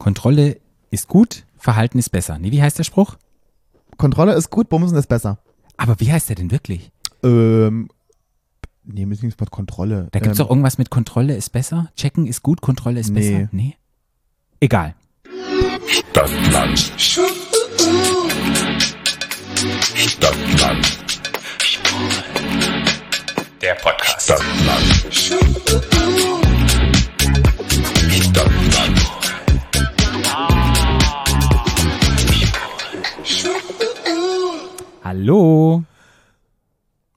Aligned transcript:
Kontrolle 0.00 0.56
ist 0.90 1.08
gut, 1.08 1.44
Verhalten 1.58 1.98
ist 1.98 2.08
besser. 2.08 2.38
Nee, 2.38 2.50
wie 2.52 2.62
heißt 2.62 2.78
der 2.78 2.84
Spruch? 2.84 3.16
Kontrolle 3.98 4.32
ist 4.32 4.48
gut, 4.48 4.70
Bumsen 4.70 4.96
ist 4.96 5.08
besser. 5.08 5.38
Aber 5.76 6.00
wie 6.00 6.10
heißt 6.10 6.30
der 6.30 6.36
denn 6.36 6.50
wirklich? 6.50 6.90
Ähm, 7.22 7.90
nee, 8.82 9.02
ist 9.02 9.22
nichts 9.22 9.38
mit 9.38 9.50
Kontrolle. 9.50 10.08
Da 10.10 10.20
gibt 10.20 10.32
es 10.32 10.38
ähm, 10.38 10.44
doch 10.46 10.50
irgendwas 10.50 10.78
mit 10.78 10.88
Kontrolle 10.88 11.36
ist 11.36 11.50
besser? 11.50 11.90
Checken 11.96 12.26
ist 12.26 12.42
gut, 12.42 12.62
Kontrolle 12.62 12.98
ist 12.98 13.10
Nee. 13.10 13.20
besser? 13.20 13.48
Nee. 13.52 13.76
Egal. 14.58 14.94
Stadtland. 16.10 16.78
Stadtland. 19.96 20.98
Der 23.60 23.74
Podcast. 23.74 24.22
Stadtland. 24.22 25.12
Stadtland. 28.10 28.99
Hallo. 35.10 35.82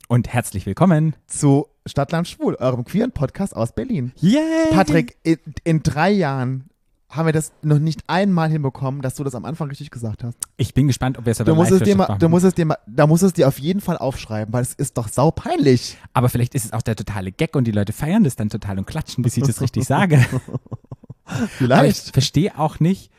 Und 0.07 0.27
herzlich 0.27 0.65
willkommen. 0.65 1.15
zu 1.27 1.67
Stadtland 1.85 2.27
Schwul, 2.27 2.55
eurem 2.55 2.85
queeren 2.85 3.11
Podcast 3.11 3.55
aus 3.55 3.75
Berlin. 3.75 4.13
Yay! 4.19 4.39
Patrick, 4.71 5.15
in, 5.21 5.37
in 5.63 5.83
drei 5.83 6.09
Jahren 6.09 6.71
haben 7.09 7.27
wir 7.27 7.33
das 7.33 7.51
noch 7.61 7.77
nicht 7.77 8.01
einmal 8.07 8.49
hinbekommen, 8.49 9.03
dass 9.03 9.13
du 9.13 9.23
das 9.23 9.35
am 9.35 9.45
Anfang 9.45 9.69
richtig 9.69 9.91
gesagt 9.91 10.23
hast. 10.23 10.39
Ich 10.57 10.73
bin 10.73 10.87
gespannt, 10.87 11.19
ob 11.19 11.27
wir 11.27 11.33
es 11.33 11.39
aber 11.39 11.51
Du 11.51 11.55
musst, 11.55 11.69
live 11.69 11.81
es 11.81 11.87
dir 11.87 11.95
mal, 11.95 12.07
machen. 12.07 12.17
du 12.19 12.29
musst 12.29 12.45
es 12.45 12.55
dir 12.55 12.65
mal, 12.65 12.77
da 12.87 13.05
musst 13.05 13.21
es 13.21 13.33
dir 13.33 13.47
auf 13.47 13.59
jeden 13.59 13.79
Fall 13.79 13.99
aufschreiben, 13.99 14.51
weil 14.51 14.63
es 14.63 14.73
ist 14.73 14.97
doch 14.97 15.07
saupeinlich. 15.07 15.95
Aber 16.13 16.29
vielleicht 16.29 16.55
ist 16.55 16.65
es 16.65 16.73
auch 16.73 16.81
der 16.81 16.95
totale 16.95 17.31
Gag 17.31 17.55
und 17.55 17.65
die 17.65 17.71
Leute 17.71 17.93
feiern 17.93 18.23
das 18.23 18.35
dann 18.35 18.49
total 18.49 18.79
und 18.79 18.87
klatschen, 18.87 19.21
bis 19.21 19.37
ich 19.37 19.43
das 19.43 19.61
richtig 19.61 19.85
sage. 19.85 20.25
Aber 21.25 21.43
ich 21.43 21.49
Vielleicht. 21.51 22.11
verstehe 22.11 22.57
auch 22.57 22.79
nicht, 22.79 23.11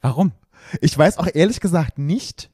warum. 0.00 0.32
Ich 0.80 0.96
weiß 0.96 1.18
auch 1.18 1.28
ehrlich 1.34 1.60
gesagt 1.60 1.98
nicht, 1.98 2.48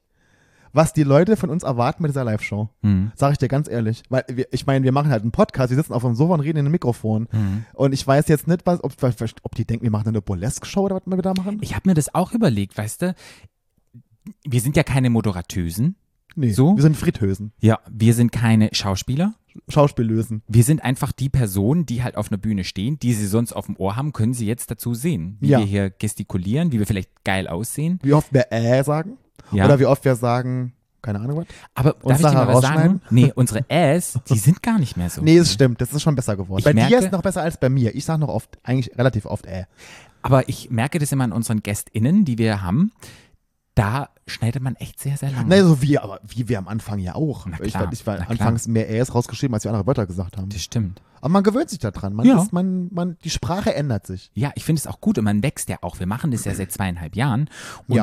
was 0.72 0.92
die 0.92 1.02
Leute 1.02 1.36
von 1.36 1.50
uns 1.50 1.62
erwarten 1.62 2.02
mit 2.02 2.10
dieser 2.10 2.24
Live-Show. 2.24 2.68
Hm. 2.82 3.12
Sag 3.14 3.32
ich 3.32 3.38
dir 3.38 3.48
ganz 3.48 3.68
ehrlich. 3.68 4.02
Weil 4.08 4.24
wir, 4.28 4.46
ich 4.52 4.66
meine, 4.66 4.84
wir 4.84 4.92
machen 4.92 5.10
halt 5.10 5.22
einen 5.22 5.32
Podcast, 5.32 5.70
wir 5.70 5.76
sitzen 5.76 5.92
auf 5.92 6.04
einem 6.04 6.14
Sofa 6.14 6.34
und 6.34 6.40
reden 6.40 6.58
in 6.58 6.66
einem 6.66 6.72
Mikrofon. 6.72 7.28
Hm. 7.30 7.64
Und 7.74 7.92
ich 7.92 8.06
weiß 8.06 8.28
jetzt 8.28 8.46
nicht, 8.48 8.66
was, 8.66 8.82
ob, 8.84 8.92
ob 9.42 9.54
die 9.54 9.64
denken, 9.64 9.82
wir 9.84 9.90
machen 9.90 10.08
eine 10.08 10.22
Burlesque-Show 10.22 10.82
oder 10.82 11.00
was 11.04 11.16
wir 11.16 11.22
da 11.22 11.34
machen. 11.34 11.58
Ich 11.60 11.74
habe 11.74 11.88
mir 11.88 11.94
das 11.94 12.14
auch 12.14 12.32
überlegt, 12.32 12.76
weißt 12.76 13.02
du, 13.02 13.14
wir 14.46 14.60
sind 14.60 14.76
ja 14.76 14.82
keine 14.82 15.10
Moderatösen. 15.10 15.96
Nee, 16.36 16.52
So? 16.52 16.76
wir 16.76 16.82
sind 16.82 16.96
Fritthösen, 16.96 17.52
Ja, 17.60 17.78
wir 17.90 18.14
sind 18.14 18.30
keine 18.32 18.68
Schauspieler. 18.72 19.34
Schauspiellösen. 19.68 20.42
Wir 20.46 20.62
sind 20.62 20.84
einfach 20.84 21.10
die 21.10 21.28
Personen, 21.28 21.84
die 21.84 22.04
halt 22.04 22.16
auf 22.16 22.30
einer 22.30 22.38
Bühne 22.38 22.62
stehen, 22.62 22.98
die 23.00 23.12
sie 23.12 23.26
sonst 23.26 23.52
auf 23.52 23.66
dem 23.66 23.76
Ohr 23.76 23.96
haben, 23.96 24.12
können 24.12 24.32
sie 24.34 24.46
jetzt 24.46 24.70
dazu 24.70 24.94
sehen. 24.94 25.36
Wie 25.40 25.48
Ja. 25.48 25.58
wir 25.58 25.66
hier 25.66 25.90
gestikulieren, 25.90 26.70
wie 26.70 26.78
wir 26.78 26.86
vielleicht 26.86 27.24
geil 27.24 27.48
aussehen. 27.48 27.98
Wie 28.02 28.12
oft 28.12 28.32
wir 28.32 28.52
äh 28.52 28.84
sagen. 28.84 29.16
Ja. 29.52 29.64
Oder 29.64 29.78
wie 29.78 29.86
oft 29.86 30.04
wir 30.04 30.14
sagen, 30.16 30.72
keine 31.02 31.20
Ahnung 31.20 31.38
was. 31.38 31.46
Aber 31.74 31.94
darf 32.02 32.20
ich 32.20 32.26
dir 32.26 32.32
mal 32.32 32.48
was 32.48 32.62
sagen? 32.62 33.00
Nee, 33.10 33.32
unsere 33.34 33.64
Äs, 33.70 34.18
die 34.28 34.38
sind 34.38 34.62
gar 34.62 34.78
nicht 34.78 34.96
mehr 34.96 35.10
so. 35.10 35.22
Nee, 35.22 35.38
es 35.38 35.52
stimmt, 35.52 35.80
das 35.80 35.92
ist 35.92 36.02
schon 36.02 36.14
besser 36.16 36.36
geworden. 36.36 36.58
Ich 36.58 36.64
bei 36.64 36.72
dir 36.72 36.80
merke- 36.80 36.96
ist 36.96 37.04
es 37.06 37.12
noch 37.12 37.22
besser 37.22 37.42
als 37.42 37.58
bei 37.58 37.68
mir. 37.68 37.94
Ich 37.94 38.04
sag 38.04 38.18
noch 38.18 38.28
oft, 38.28 38.58
eigentlich 38.62 38.96
relativ 38.98 39.26
oft 39.26 39.46
äh. 39.46 39.64
Aber 40.22 40.48
ich 40.48 40.70
merke 40.70 40.98
das 40.98 41.12
immer 41.12 41.24
an 41.24 41.32
unseren 41.32 41.62
GästInnen, 41.62 42.24
die 42.24 42.38
wir 42.38 42.62
haben. 42.62 42.90
Da 43.74 44.08
schneidet 44.26 44.60
man 44.60 44.74
echt 44.74 44.98
sehr, 44.98 45.16
sehr 45.16 45.30
lange. 45.30 45.48
Naja, 45.48 45.62
so 45.64 45.80
wie, 45.80 45.98
aber 45.98 46.18
wie 46.26 46.48
wir 46.48 46.58
am 46.58 46.66
Anfang 46.66 46.98
ja 46.98 47.14
auch. 47.14 47.46
Na 47.46 47.60
ich 47.62 47.70
klar, 47.70 47.84
war, 47.84 47.92
ich 47.92 48.04
war 48.04 48.16
na 48.18 48.24
klar. 48.24 48.30
anfangs 48.32 48.66
mehr 48.66 48.90
Äs 48.90 49.14
rausgeschrieben, 49.14 49.54
als 49.54 49.62
wir 49.62 49.70
andere 49.70 49.86
Wörter 49.86 50.04
gesagt 50.06 50.36
haben. 50.36 50.48
Das 50.48 50.60
stimmt. 50.62 51.00
Aber 51.20 51.28
man 51.28 51.44
gewöhnt 51.44 51.70
sich 51.70 51.78
daran. 51.78 52.12
Man 52.12 52.26
Ja. 52.26 52.42
ist, 52.42 52.52
man, 52.52 52.88
man, 52.92 53.16
die 53.22 53.30
Sprache 53.30 53.72
ändert 53.76 54.04
sich. 54.06 54.32
Ja, 54.34 54.50
ich 54.56 54.64
finde 54.64 54.80
es 54.80 54.88
auch 54.88 55.00
gut 55.00 55.16
und 55.18 55.24
man 55.24 55.44
wächst 55.44 55.68
ja 55.68 55.76
auch. 55.82 56.00
Wir 56.00 56.08
machen 56.08 56.32
das 56.32 56.44
ja 56.44 56.54
seit 56.54 56.72
zweieinhalb 56.72 57.14
Jahren 57.14 57.48
und 57.86 57.96
Ja. 57.98 58.02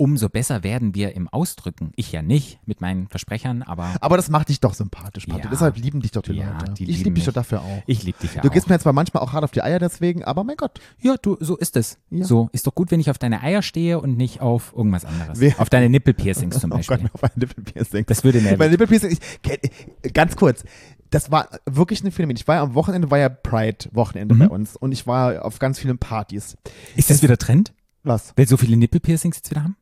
Umso 0.00 0.30
besser 0.30 0.64
werden 0.64 0.94
wir 0.94 1.14
im 1.14 1.28
Ausdrücken. 1.28 1.92
Ich 1.94 2.10
ja 2.10 2.22
nicht 2.22 2.58
mit 2.66 2.80
meinen 2.80 3.06
Versprechern, 3.08 3.62
aber 3.62 3.90
Aber 4.00 4.16
das 4.16 4.30
macht 4.30 4.48
dich 4.48 4.58
doch 4.58 4.72
sympathisch, 4.72 5.26
Patrick. 5.26 5.44
Ja. 5.44 5.50
Deshalb 5.50 5.76
lieben 5.76 6.00
dich 6.00 6.10
doch 6.12 6.22
die 6.22 6.32
Ja, 6.32 6.52
Leute. 6.58 6.72
die 6.72 6.90
ich 6.90 6.98
liebe 7.04 7.12
dich 7.16 7.26
doch 7.26 7.34
dafür 7.34 7.60
auch. 7.60 7.82
ich 7.86 8.02
liebe 8.02 8.18
dich 8.18 8.34
ja 8.34 8.40
Du 8.40 8.48
auch. 8.48 8.52
gehst 8.52 8.68
mir 8.70 8.78
zwar 8.78 8.94
manchmal 8.94 9.22
auch 9.22 9.32
hart 9.34 9.44
auf 9.44 9.50
die 9.50 9.62
Eier 9.62 9.78
deswegen, 9.78 10.24
aber 10.24 10.42
mein 10.42 10.56
Gott. 10.56 10.80
Ja, 11.00 11.16
du, 11.20 11.36
so 11.40 11.56
ist 11.56 11.76
es. 11.76 11.98
Ja. 12.10 12.24
So, 12.24 12.48
ist 12.52 12.66
doch 12.66 12.74
gut, 12.74 12.90
wenn 12.90 12.98
ich 13.00 13.10
auf 13.10 13.18
deine 13.18 13.42
Eier 13.42 13.60
stehe 13.62 14.00
und 14.00 14.16
nicht 14.16 14.40
auf 14.40 14.72
irgendwas 14.74 15.04
anderes. 15.04 15.38
Wer- 15.38 15.60
Auf 15.60 15.68
deine 15.68 15.90
Nippelpiercings 15.90 16.58
zum 16.58 16.72
Oh 16.72 16.76
Beispiel. 16.76 16.96
Gott, 16.96 17.04
mir 17.04 17.14
auf 17.14 17.22
ein 17.24 17.30
Nippelpiercing. 17.36 18.06
Das 18.06 18.24
würde 18.24 18.40
nerven. 18.40 18.58
Bei 18.58 18.68
Nippelpiercing, 18.68 19.10
ich, 19.10 20.12
ganz 20.14 20.34
kurz, 20.36 20.64
das 21.10 21.30
war 21.30 21.48
wirklich 21.66 22.02
ein 22.04 22.10
Phänomen. 22.10 22.36
Ich 22.36 22.48
war 22.48 22.56
ja 22.56 22.62
am 22.62 22.74
Wochenende, 22.74 23.10
war 23.10 23.18
ja 23.18 23.28
Pride-Wochenende 23.28 24.34
Mhm. 24.34 24.38
bei 24.38 24.48
uns 24.48 24.76
und 24.76 24.92
ich 24.92 25.06
war 25.06 25.44
auf 25.44 25.58
ganz 25.58 25.78
vielen 25.78 25.98
Partys. 25.98 26.56
ist 26.96 27.10
das 27.10 27.22
wieder 27.22 27.36
Trend? 27.36 27.72
Was? 28.02 28.32
Weil 28.36 28.48
so 28.48 28.56
viele 28.56 28.78
Nippelpiercings 28.78 29.36
jetzt 29.36 29.50
wieder 29.50 29.62
haben? 29.62 29.76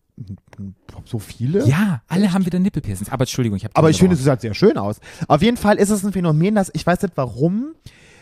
So 1.04 1.18
viele? 1.18 1.66
Ja, 1.66 2.02
alle 2.08 2.32
haben 2.32 2.44
wieder 2.46 2.58
Nippelpiercings. 2.58 3.10
Aber 3.10 3.22
Entschuldigung, 3.22 3.56
ich 3.56 3.64
habe 3.64 3.76
Aber 3.76 3.90
ich 3.90 3.98
finde, 3.98 4.14
es 4.14 4.24
sieht 4.24 4.40
sehr 4.40 4.54
schön 4.54 4.76
aus. 4.76 5.00
Auf 5.26 5.42
jeden 5.42 5.56
Fall 5.56 5.76
ist 5.76 5.90
es 5.90 6.04
ein 6.04 6.12
Phänomen, 6.12 6.54
dass 6.54 6.70
ich 6.74 6.86
weiß 6.86 7.02
nicht 7.02 7.16
warum. 7.16 7.74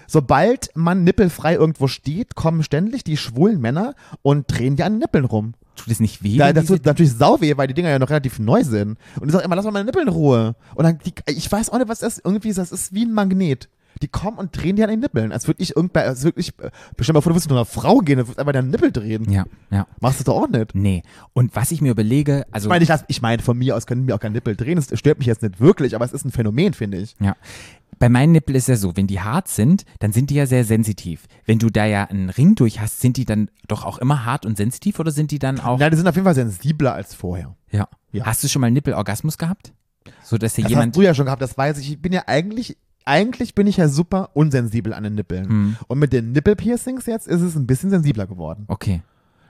Sobald 0.07 0.71
man 0.75 1.03
nippelfrei 1.05 1.55
irgendwo 1.55 1.89
steht, 1.89 2.37
kommen 2.37 2.63
ständig 2.63 3.03
die 3.03 3.17
schwulen 3.17 3.61
Männer 3.61 3.95
und 4.23 4.47
drehen 4.47 4.77
dir 4.77 4.87
an 4.87 4.95
den 4.95 4.99
Nippeln 5.01 5.25
rum. 5.25 5.55
tut 5.75 5.89
es 5.89 6.01
nicht 6.01 6.23
weh? 6.23 6.39
Wenn 6.39 6.55
das 6.55 6.67
tut 6.67 6.85
natürlich 6.85 7.13
sau 7.13 7.41
weh, 7.41 7.57
weil 7.57 7.67
die 7.67 7.75
Dinger 7.75 7.91
ja 7.91 7.99
noch 7.99 8.11
relativ 8.11 8.39
neu 8.39 8.63
sind. 8.63 8.99
Und 9.21 9.27
ich 9.27 9.33
sage 9.33 9.45
immer, 9.45 9.57
lass 9.57 9.65
mal 9.65 9.73
meine 9.73 9.87
Nippel 9.87 10.03
in 10.03 10.09
Ruhe. 10.09 10.55
Und 10.75 10.85
dann, 10.85 10.99
die, 11.05 11.13
ich 11.27 11.51
weiß 11.51 11.71
auch 11.71 11.79
nicht, 11.79 11.89
was 11.89 12.01
das 12.01 12.19
ist. 12.19 12.25
Irgendwie, 12.25 12.51
ist 12.51 12.59
das 12.59 12.73
ist 12.73 12.95
wie 12.95 13.05
ein 13.05 13.13
Magnet. 13.13 13.69
Die 14.03 14.09
kommen 14.09 14.37
und 14.39 14.57
drehen 14.57 14.77
dir 14.77 14.85
an 14.85 14.91
den 14.91 15.01
Nippeln. 15.01 15.33
Als 15.33 15.47
würde 15.47 15.63
ich 15.63 15.75
irgendwann, 15.77 16.05
als 16.05 16.23
würde 16.23 16.39
ich, 16.41 16.53
äh, 16.59 16.71
mal 17.13 17.21
vor, 17.23 17.31
du 17.31 17.37
würdest 17.37 17.49
mit 17.49 17.57
einer 17.57 17.65
Frau 17.65 17.99
gehen 17.99 18.19
und 18.19 18.27
würdest 18.27 18.39
einfach 18.39 18.53
deinen 18.53 18.71
Nippel 18.71 18.93
drehen. 18.93 19.31
ja, 19.31 19.45
ja. 19.71 19.87
Machst 20.01 20.21
du 20.21 20.25
doch 20.25 20.37
auch 20.43 20.49
nicht. 20.49 20.75
Nee. 20.75 21.03
Und 21.33 21.57
was 21.57 21.71
ich 21.71 21.81
mir 21.81 21.93
überlege, 21.93 22.45
also 22.51 22.67
Ich 22.67 22.71
meine, 22.71 22.83
ich, 22.83 22.89
lass- 22.89 23.05
ich 23.09 23.23
meine, 23.23 23.43
von 23.43 23.57
mir 23.57 23.77
aus 23.77 23.87
können 23.87 24.05
mir 24.05 24.15
auch 24.15 24.21
keinen 24.21 24.33
Nippel 24.33 24.55
drehen. 24.57 24.77
Das 24.77 24.91
stört 24.99 25.19
mich 25.19 25.27
jetzt 25.27 25.43
nicht 25.43 25.61
wirklich, 25.61 25.95
aber 25.95 26.05
es 26.05 26.13
ist 26.13 26.25
ein 26.25 26.31
Phänomen, 26.33 26.75
finde 26.75 26.99
ich. 26.99 27.17
Ja. 27.21 27.37
Bei 27.99 28.11
meinen 28.11 28.33
Nippel 28.33 28.55
ist 28.57 28.69
ja 28.69 28.77
so, 28.77 28.95
wenn 28.95 29.07
die 29.07 29.21
hart 29.21 29.49
sind, 29.49 29.87
dann 30.01 30.13
sind 30.13 30.29
die 30.29 30.35
ja 30.35 30.45
sehr 30.45 30.65
sensitiv. 30.65 31.25
Wenn 31.47 31.59
du 31.59 31.71
da 31.71 31.87
ja 31.87 32.05
einen 32.05 32.29
Ring 32.29 32.55
durch 32.55 32.79
hast, 32.81 33.01
sind 33.01 33.17
die 33.17 33.25
dann 33.25 33.49
doch 33.69 33.87
auch 33.87 33.97
immer 33.97 34.27
hart 34.27 34.45
und 34.45 34.59
sensitiv 34.59 35.01
oder 35.01 35.11
sind 35.11 35.31
die 35.31 35.39
dann 35.39 35.59
auch. 35.61 35.79
Nein, 35.79 35.91
die 35.93 35.97
sind 35.97 36.07
auf 36.07 36.15
jeden 36.15 36.27
Fall 36.27 36.35
sensibler 36.35 36.93
als 36.93 37.15
vorher. 37.15 37.57
Ja. 37.71 37.89
Ja. 38.13 38.27
Hast 38.27 38.45
du 38.45 38.49
schon 38.49 38.61
mal 38.61 38.67
einen 38.67 38.75
Nippelorgasmus 38.75 39.39
gehabt? 39.39 39.73
So 40.23 40.37
dass 40.37 40.55
dir 40.55 40.63
Das 40.63 40.71
jemand. 40.71 40.89
hast 40.95 40.97
du 40.99 41.03
ja 41.03 41.15
schon 41.15 41.25
gehabt, 41.25 41.41
das 41.41 41.57
weiß 41.57 41.79
ich. 41.79 41.93
Ich 41.93 42.03
bin 42.03 42.13
ja 42.13 42.25
eigentlich, 42.27 42.77
eigentlich 43.07 43.55
bin 43.55 43.67
ich 43.67 43.79
ja 43.79 43.89
super 43.89 44.31
unsensibel 44.35 44.93
an 44.93 45.05
den 45.05 45.15
Nippeln. 45.15 45.49
Hm. 45.49 45.77
Und 45.89 45.99
mit 45.99 46.13
den 46.13 46.33
Nippelpiercings 46.33 47.07
jetzt 47.07 47.27
ist 47.27 47.41
es 47.41 47.57
ein 47.57 47.67
bisschen 47.67 47.91
sensibler 47.91 48.27
geworden. 48.27 48.65
Okay. 48.69 49.03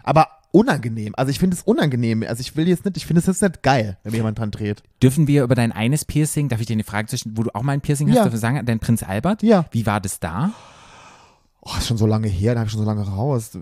Aber 0.05 0.29
unangenehm. 0.53 1.15
Also 1.17 1.31
ich 1.31 1.39
finde 1.39 1.57
es 1.57 1.63
unangenehm. 1.63 2.23
Also 2.27 2.41
ich 2.41 2.57
will 2.57 2.69
jetzt 2.69 2.85
nicht, 2.85 2.97
ich 2.97 3.07
finde 3.07 3.21
es 3.21 3.27
jetzt 3.27 3.43
nicht 3.43 3.63
geil, 3.63 3.99
wenn 4.03 4.13
mir 4.13 4.19
jemand 4.19 4.39
dran 4.39 4.51
dreht. 4.51 4.83
Dürfen 5.03 5.27
wir 5.27 5.43
über 5.43 5.55
dein 5.55 5.73
eines 5.73 6.05
Piercing, 6.05 6.49
darf 6.49 6.61
ich 6.61 6.67
dir 6.67 6.75
eine 6.75 6.85
Frage 6.85 7.09
zwischen, 7.09 7.37
wo 7.37 7.43
du 7.43 7.55
auch 7.55 7.63
mal 7.63 7.73
ein 7.73 7.81
Piercing 7.81 8.09
hast, 8.09 8.17
Ja. 8.17 8.27
ich 8.27 8.35
sagen, 8.37 8.65
dein 8.65 8.79
Prinz 8.79 9.03
Albert? 9.03 9.43
Ja. 9.43 9.67
Wie 9.73 9.85
war 9.87 10.01
das 10.01 10.21
da? 10.21 10.53
Oh, 11.61 11.73
ist 11.77 11.89
schon 11.89 11.97
so 11.97 12.07
lange 12.07 12.29
her, 12.29 12.55
da 12.55 12.61
habe 12.61 12.69
ich 12.69 12.73
schon 12.73 12.81
so 12.81 12.87
lange 12.87 13.03
raus. 13.07 13.59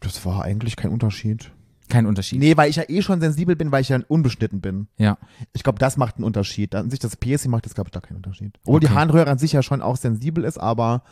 Das 0.00 0.26
war 0.26 0.42
eigentlich 0.42 0.74
kein 0.76 0.90
Unterschied. 0.90 1.52
Kein 1.92 2.06
Unterschied. 2.06 2.38
Nee, 2.38 2.56
weil 2.56 2.70
ich 2.70 2.76
ja 2.76 2.84
eh 2.88 3.02
schon 3.02 3.20
sensibel 3.20 3.54
bin, 3.54 3.70
weil 3.70 3.82
ich 3.82 3.90
ja 3.90 4.00
unbeschnitten 4.08 4.60
bin. 4.60 4.88
Ja. 4.96 5.18
Ich 5.52 5.62
glaube, 5.62 5.78
das 5.78 5.96
macht 5.98 6.16
einen 6.16 6.24
Unterschied. 6.24 6.74
An 6.74 6.88
sich 6.90 6.98
das 7.00 7.16
Piercing 7.16 7.50
macht 7.50 7.66
das, 7.66 7.74
glaube 7.74 7.88
ich, 7.88 7.92
da 7.92 8.00
keinen 8.00 8.16
Unterschied. 8.16 8.58
Obwohl 8.64 8.80
die 8.80 8.86
Okay. 8.86 8.94
Harnröhre 8.94 9.30
an 9.30 9.38
sich 9.38 9.52
ja 9.52 9.62
schon 9.62 9.82
auch 9.82 9.96
sensibel 9.96 10.44
ist, 10.44 10.56
aber 10.58 11.02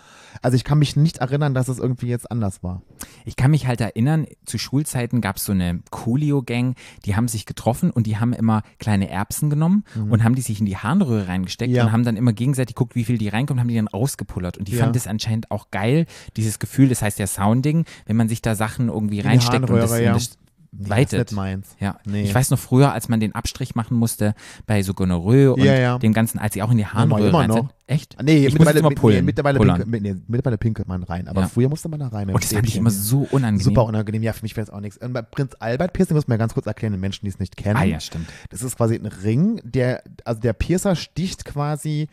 also 0.43 0.55
ich 0.57 0.65
kann 0.65 0.79
mich 0.79 0.97
nicht 0.97 1.19
erinnern, 1.19 1.53
dass 1.55 1.69
es 1.69 1.79
irgendwie 1.79 2.07
jetzt 2.07 2.31
anders 2.31 2.63
war. 2.63 2.83
Ich 3.27 3.37
kann 3.37 3.51
mich 3.51 3.67
halt 3.67 3.81
erinnern, 3.81 4.27
zu 4.47 4.57
Schulzeiten 4.59 5.21
gab 5.21 5.37
es 5.37 5.45
so 5.45 5.53
eine 5.53 5.81
Coolio-Gang, 5.91 6.75
die 7.05 7.15
haben 7.15 7.29
sich 7.29 7.47
getroffen 7.47 7.91
und 7.91 8.07
die 8.07 8.17
haben 8.19 8.33
immer 8.33 8.63
kleine 8.79 9.09
Erbsen 9.11 9.51
genommen 9.51 9.85
und 10.09 10.25
haben 10.25 10.35
die 10.35 10.43
sich 10.43 10.61
in 10.61 10.67
die 10.67 10.77
Harnröhre 10.77 11.29
reingesteckt 11.29 11.71
Mhm. 11.71 11.77
Ja. 11.77 11.85
und 11.85 11.93
haben 11.93 12.05
dann 12.05 12.17
immer 12.17 12.33
gegenseitig 12.33 12.75
geguckt, 12.75 12.95
wie 12.95 13.05
viel 13.05 13.19
die 13.19 13.29
reinkommen, 13.29 13.61
haben 13.61 13.69
die 13.69 13.77
dann 13.77 13.89
rausgepullert. 13.89 14.57
Und 14.59 14.69
die 14.69 14.73
Ja. 14.73 14.79
fanden 14.81 14.95
das 14.95 15.07
anscheinend 15.07 15.51
auch 15.51 15.71
geil, 15.71 16.07
dieses 16.37 16.59
Gefühl, 16.59 16.89
das 16.89 17.03
heißt 17.03 17.19
ja 17.19 17.27
Sounding, 17.27 17.85
wenn 18.07 18.17
man 18.17 18.29
sich 18.29 18.41
da 18.43 18.55
Sachen 18.55 18.89
irgendwie 18.89 19.17
die 19.21 19.29
reinsteckt 19.29 19.69
und 19.69 19.77
das, 19.77 19.99
ja. 19.99 20.13
und 20.15 20.17
das 20.17 20.39
Nee, 20.73 20.89
weitet. 20.89 21.13
Das 21.15 21.21
ist 21.23 21.31
nicht 21.33 21.37
meins. 21.37 21.77
Ja, 21.81 21.99
Nee. 22.05 22.23
ich 22.23 22.35
weiß 22.35 22.51
noch 22.51 22.59
früher, 22.59 22.93
als 22.93 23.09
man 23.09 23.19
den 23.19 23.35
Abstrich 23.35 23.75
machen 23.75 23.97
musste 23.97 24.35
bei 24.67 24.83
so 24.85 24.95
Gonorrhoe 24.95 25.55
und 25.55 25.63
Ja, 25.65 25.75
ja. 25.75 25.99
dem 25.99 26.13
ganzen, 26.13 26.39
als 26.39 26.55
sie 26.55 26.63
auch 26.63 26.71
in 26.71 26.79
die 26.79 26.87
Harnröhre 26.87 27.29
immer 27.31 27.39
rein 27.41 27.51
sind. 27.53 27.63
noch. 27.65 27.71
Echt? 27.89 28.17
Nee, 28.23 28.47
ich 28.47 28.53
mittlerweile, 28.53 28.79
immer 28.79 28.91
pullen. 28.91 29.17
nee, 29.17 29.23
mittlerweile, 29.23 29.59
pinkelt, 29.59 29.89
nee, 30.01 30.15
mittlerweile 30.29 30.59
pinkelt 30.59 30.87
man 30.87 31.03
rein, 31.03 31.27
aber 31.27 31.41
Ja. 31.41 31.49
früher 31.49 31.69
musste 31.69 31.89
man 31.89 31.99
da 31.99 32.07
rein. 32.07 32.31
Und 32.31 32.41
das 32.41 32.53
fand 32.53 32.69
ich 32.69 32.77
immer 32.77 32.91
so 32.91 33.27
unangenehm. 33.33 33.65
Super 33.65 33.85
unangenehm. 33.85 34.23
Ja, 34.23 34.33
für 34.33 34.43
mich 34.43 34.57
wäre 34.57 34.65
es 34.65 34.71
auch 34.71 34.79
nichts. 34.81 34.97
Und 34.99 35.13
bei 35.13 35.23
Prinz 35.23 35.57
Albert 35.59 35.93
Piercing 35.93 36.15
muss 36.17 36.29
man 36.29 36.37
ja 36.37 36.39
ganz 36.39 36.55
kurz 36.55 36.67
erklären, 36.67 36.93
den 36.93 37.01
Menschen, 37.01 37.25
die 37.25 37.31
es 37.31 37.41
nicht 37.41 37.57
kennen. 37.57 37.77
Ah 37.77 37.83
ja, 37.85 37.99
stimmt. 37.99 38.29
Das 38.51 38.63
ist 38.63 38.77
quasi 38.77 38.95
ein 38.95 39.07
Ring, 39.07 39.61
der, 39.65 40.05
also 40.25 40.41
der 40.41 40.53
Piercer 40.53 40.95
sticht 40.95 41.45
quasi 41.45 42.09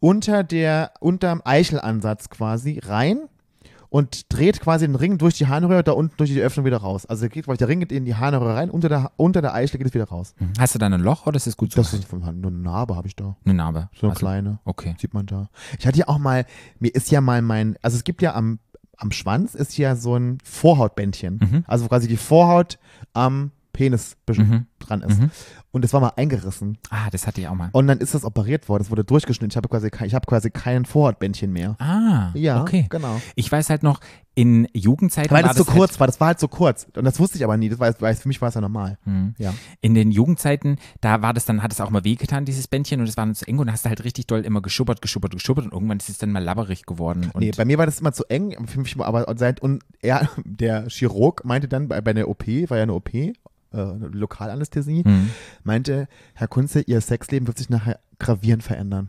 unter 0.00 0.42
der, 0.42 0.90
unterm 0.98 1.40
Eichelansatz 1.44 2.28
quasi 2.28 2.80
rein 2.84 3.20
und 3.92 4.32
dreht 4.32 4.58
quasi 4.60 4.86
den 4.86 4.94
Ring 4.94 5.18
durch 5.18 5.34
die 5.34 5.48
Harnröhre 5.48 5.84
da 5.84 5.92
unten 5.92 6.16
durch 6.16 6.30
die 6.30 6.40
Öffnung 6.40 6.64
wieder 6.64 6.78
raus. 6.78 7.04
Also 7.04 7.28
geht, 7.28 7.46
der 7.46 7.68
Ring 7.68 7.80
geht 7.80 7.92
in 7.92 8.06
die 8.06 8.14
Harnröhre 8.14 8.54
rein, 8.56 8.70
unter 8.70 8.88
der, 8.88 9.12
unter 9.18 9.42
der 9.42 9.52
Eichel 9.52 9.76
geht 9.76 9.86
es 9.86 9.92
wieder 9.92 10.06
raus. 10.08 10.34
Mhm. 10.38 10.54
Hast 10.58 10.74
du 10.74 10.78
da 10.78 10.86
ein 10.86 10.98
Loch 11.02 11.26
oder 11.26 11.36
ist 11.36 11.46
es 11.46 11.58
gut 11.58 11.72
so? 11.72 11.82
Das 11.82 11.92
ist 11.92 12.10
Hand. 12.10 12.40
Nur 12.40 12.50
eine 12.50 12.58
Narbe 12.60 12.96
habe 12.96 13.06
ich 13.06 13.16
da. 13.16 13.36
eine 13.44 13.52
Narbe. 13.52 13.90
So 13.94 14.06
eine 14.06 14.12
Also, 14.12 14.20
kleine. 14.20 14.58
Okay. 14.64 14.94
Sieht 14.98 15.12
man 15.12 15.26
da. 15.26 15.50
Ich 15.78 15.86
hatte 15.86 15.98
ja 15.98 16.08
auch 16.08 16.16
mal, 16.18 16.46
mir 16.78 16.94
ist 16.94 17.10
ja 17.10 17.20
mal 17.20 17.42
mein, 17.42 17.76
also 17.82 17.98
es 17.98 18.04
gibt 18.04 18.22
ja 18.22 18.34
am 18.34 18.58
am 18.96 19.10
Schwanz 19.10 19.54
ist 19.54 19.76
ja 19.76 19.94
so 19.96 20.16
ein 20.16 20.38
Vorhautbändchen. 20.44 21.40
Mhm. 21.42 21.64
Also 21.66 21.86
quasi 21.88 22.08
die 22.08 22.16
Vorhaut 22.16 22.78
am 23.12 23.50
Penis 23.72 24.16
Mhm. 24.28 24.66
Dran 24.82 25.02
ist. 25.02 25.20
Mhm. 25.20 25.30
Und 25.70 25.84
das 25.84 25.92
war 25.94 26.00
mal 26.00 26.12
eingerissen. 26.16 26.76
Ah, 26.90 27.08
das 27.10 27.26
hatte 27.26 27.40
ich 27.40 27.48
auch 27.48 27.54
mal. 27.54 27.70
Und 27.72 27.86
dann 27.86 27.98
ist 27.98 28.14
das 28.14 28.24
operiert 28.24 28.68
worden. 28.68 28.82
Das 28.82 28.90
wurde 28.90 29.04
durchgeschnitten. 29.04 29.50
Ich 29.50 29.56
habe 29.56 29.68
quasi, 29.68 29.88
kein- 29.90 30.06
ich 30.06 30.14
habe 30.14 30.26
quasi 30.26 30.50
kein 30.50 30.84
Vorhautbändchen 30.84 31.50
mehr. 31.52 31.76
Ah, 31.78 32.30
Ja, 32.34 32.60
okay. 32.60 32.86
genau. 32.90 33.20
Ich 33.36 33.50
weiß 33.50 33.70
halt 33.70 33.82
noch, 33.82 34.00
in 34.34 34.66
Jugendzeiten 34.72 35.30
Weil 35.30 35.42
war 35.44 35.50
das 35.50 35.58
so 35.58 35.64
das 35.64 35.74
kurz 35.74 35.90
halt, 35.92 36.00
war. 36.00 36.06
Das 36.06 36.20
war 36.20 36.26
halt 36.28 36.40
so 36.40 36.48
kurz. 36.48 36.86
Und 36.96 37.04
das 37.04 37.18
wusste 37.20 37.36
ich 37.38 37.44
aber 37.44 37.56
nie. 37.58 37.68
Das 37.68 37.78
war, 37.80 37.92
für 38.14 38.28
mich 38.28 38.40
war 38.40 38.48
es 38.48 38.54
ja 38.54 38.60
normal. 38.60 38.98
Hm. 39.04 39.34
Ja. 39.38 39.52
in 39.80 39.94
den 39.94 40.10
Jugendzeiten, 40.10 40.76
da 41.00 41.20
war 41.22 41.32
das 41.34 41.44
dann, 41.44 41.62
hat 41.62 41.72
es 41.72 41.80
auch 41.80 41.90
mal 41.90 42.04
wehgetan, 42.04 42.44
dieses 42.44 42.66
Bändchen, 42.68 43.00
und 43.00 43.08
es 43.08 43.16
war 43.16 43.24
dann 43.26 43.34
zu 43.34 43.46
eng 43.46 43.58
und 43.58 43.70
hast 43.72 43.84
du 43.84 43.88
halt 43.88 44.04
richtig 44.04 44.26
doll 44.26 44.40
immer 44.40 44.60
geschubbert, 44.62 45.00
geschubbert, 45.02 45.32
geschubbert 45.32 45.64
und 45.66 45.72
irgendwann 45.72 45.98
ist 45.98 46.08
es 46.08 46.18
dann 46.18 46.32
mal 46.32 46.42
labberig 46.42 46.84
geworden. 46.86 47.30
Und 47.32 47.40
Nee, 47.40 47.50
bei 47.56 47.64
mir 47.64 47.78
war 47.78 47.86
das 47.86 48.00
immer 48.00 48.12
zu 48.12 48.24
eng. 48.28 48.54
Für 48.66 48.80
mich, 48.80 48.98
aber 48.98 49.26
seit, 49.38 49.60
und 49.60 49.82
er, 50.00 50.28
der 50.44 50.88
Chirurg 50.88 51.44
meinte 51.44 51.68
dann 51.68 51.88
bei, 51.88 52.00
bei 52.00 52.12
der 52.12 52.28
OP, 52.28 52.46
war 52.68 52.76
ja 52.78 52.82
eine 52.84 52.94
OP, 52.94 53.10
äh, 53.72 54.06
Lokalanästhesie, 54.16 55.04
Hm. 55.04 55.30
meinte, 55.64 56.08
Herr 56.34 56.48
Kunze, 56.48 56.80
Ihr 56.82 57.00
Sexleben 57.00 57.46
wird 57.46 57.58
sich 57.58 57.70
nachher 57.70 58.00
gravierend 58.18 58.62
verändern. 58.62 59.08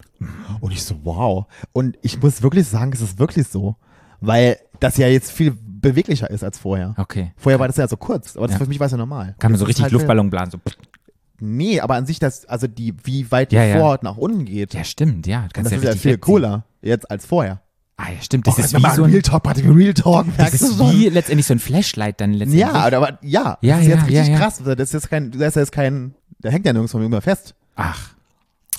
Und 0.62 0.71
ich 0.71 0.83
so, 0.83 0.95
wow. 1.04 1.45
Und 1.71 1.98
ich 2.01 2.21
muss 2.21 2.42
wirklich 2.42 2.68
sagen, 2.68 2.92
es 2.94 3.01
ist 3.01 3.19
wirklich 3.19 3.48
so. 3.48 3.75
Weil 4.25 4.57
das 4.80 4.95
ja 4.98 5.07
jetzt 5.07 5.31
viel 5.31 5.51
beweglicher 5.51 6.30
ist 6.30 6.44
als 6.45 6.57
vorher. 6.57 6.94
Okay. 6.98 7.33
Vorher 7.36 7.60
war 7.60 7.68
das 7.68 7.75
ja 7.77 7.88
so 7.89 7.98
kurz, 7.98 8.38
aber 8.38 8.48
das 8.48 8.56
Ja. 8.57 8.63
für 8.63 8.68
mich 8.69 8.80
war 8.80 8.86
es 8.86 8.92
ja 8.92 8.98
normal. 8.98 9.36
Kann 9.39 9.51
man 9.51 9.60
so 9.60 9.65
richtig 9.65 9.83
halt- 9.83 9.92
Luftballon 9.92 10.30
blasen. 10.30 10.51
So. 10.65 10.71
Nee, 11.39 11.81
aber 11.81 11.95
an 11.95 12.06
sich 12.06 12.19
das, 12.19 12.45
also 12.45 12.68
die, 12.68 12.94
wie 13.04 13.30
weit 13.31 13.51
die 13.51 13.57
Ja, 13.57 13.65
ja. 13.65 13.77
Vorhaut 13.80 14.01
nach 14.04 14.15
unten 14.15 14.45
geht. 14.45 14.74
Ja, 14.74 14.86
stimmt, 14.86 15.27
ja. 15.27 15.48
Das 15.54 15.69
ja 15.71 15.77
ist 15.77 15.83
ja 15.83 15.89
richtig 15.89 16.01
viel 16.01 16.18
cooler 16.19 16.63
jetzt 16.81 17.12
als 17.12 17.25
vorher. 17.25 17.60
Ah, 17.97 18.09
ja, 18.15 18.21
stimmt. 18.21 18.47
Das 18.47 18.57
Oh, 18.57 18.61
ist 18.61 18.73
wie 18.75 18.89
so 18.95 19.03
ein, 19.03 19.11
Real 19.11 19.21
Talk, 19.21 19.43
Party, 19.43 19.61
Real 19.67 19.93
Talk. 19.93 20.25
das 20.37 20.53
ist 20.55 20.79
wie 20.79 21.09
letztendlich 21.09 21.45
so 21.45 21.53
ein 21.53 21.59
Flashlight 21.59 22.19
dann 22.21 22.33
letztendlich. 22.33 22.61
Ja, 22.61 22.73
aber, 22.73 23.19
ja, 23.21 23.57
Ja, 23.61 23.75
das 23.77 23.81
ist 23.85 23.87
ja, 23.89 23.95
jetzt 23.97 24.07
richtig 24.07 24.27
ja, 24.29 24.37
krass. 24.37 24.61
Das 24.65 24.79
ist 24.79 24.93
jetzt 24.93 25.09
kein, 25.09 25.31
das 25.31 25.49
ist 25.49 25.55
jetzt 25.55 25.71
kein, 25.71 26.15
der 26.39 26.51
hängt 26.51 26.65
ja 26.65 26.73
nirgends 26.73 26.91
von 26.91 27.07
mir 27.07 27.21
fest. 27.21 27.53
Ach, 27.75 28.09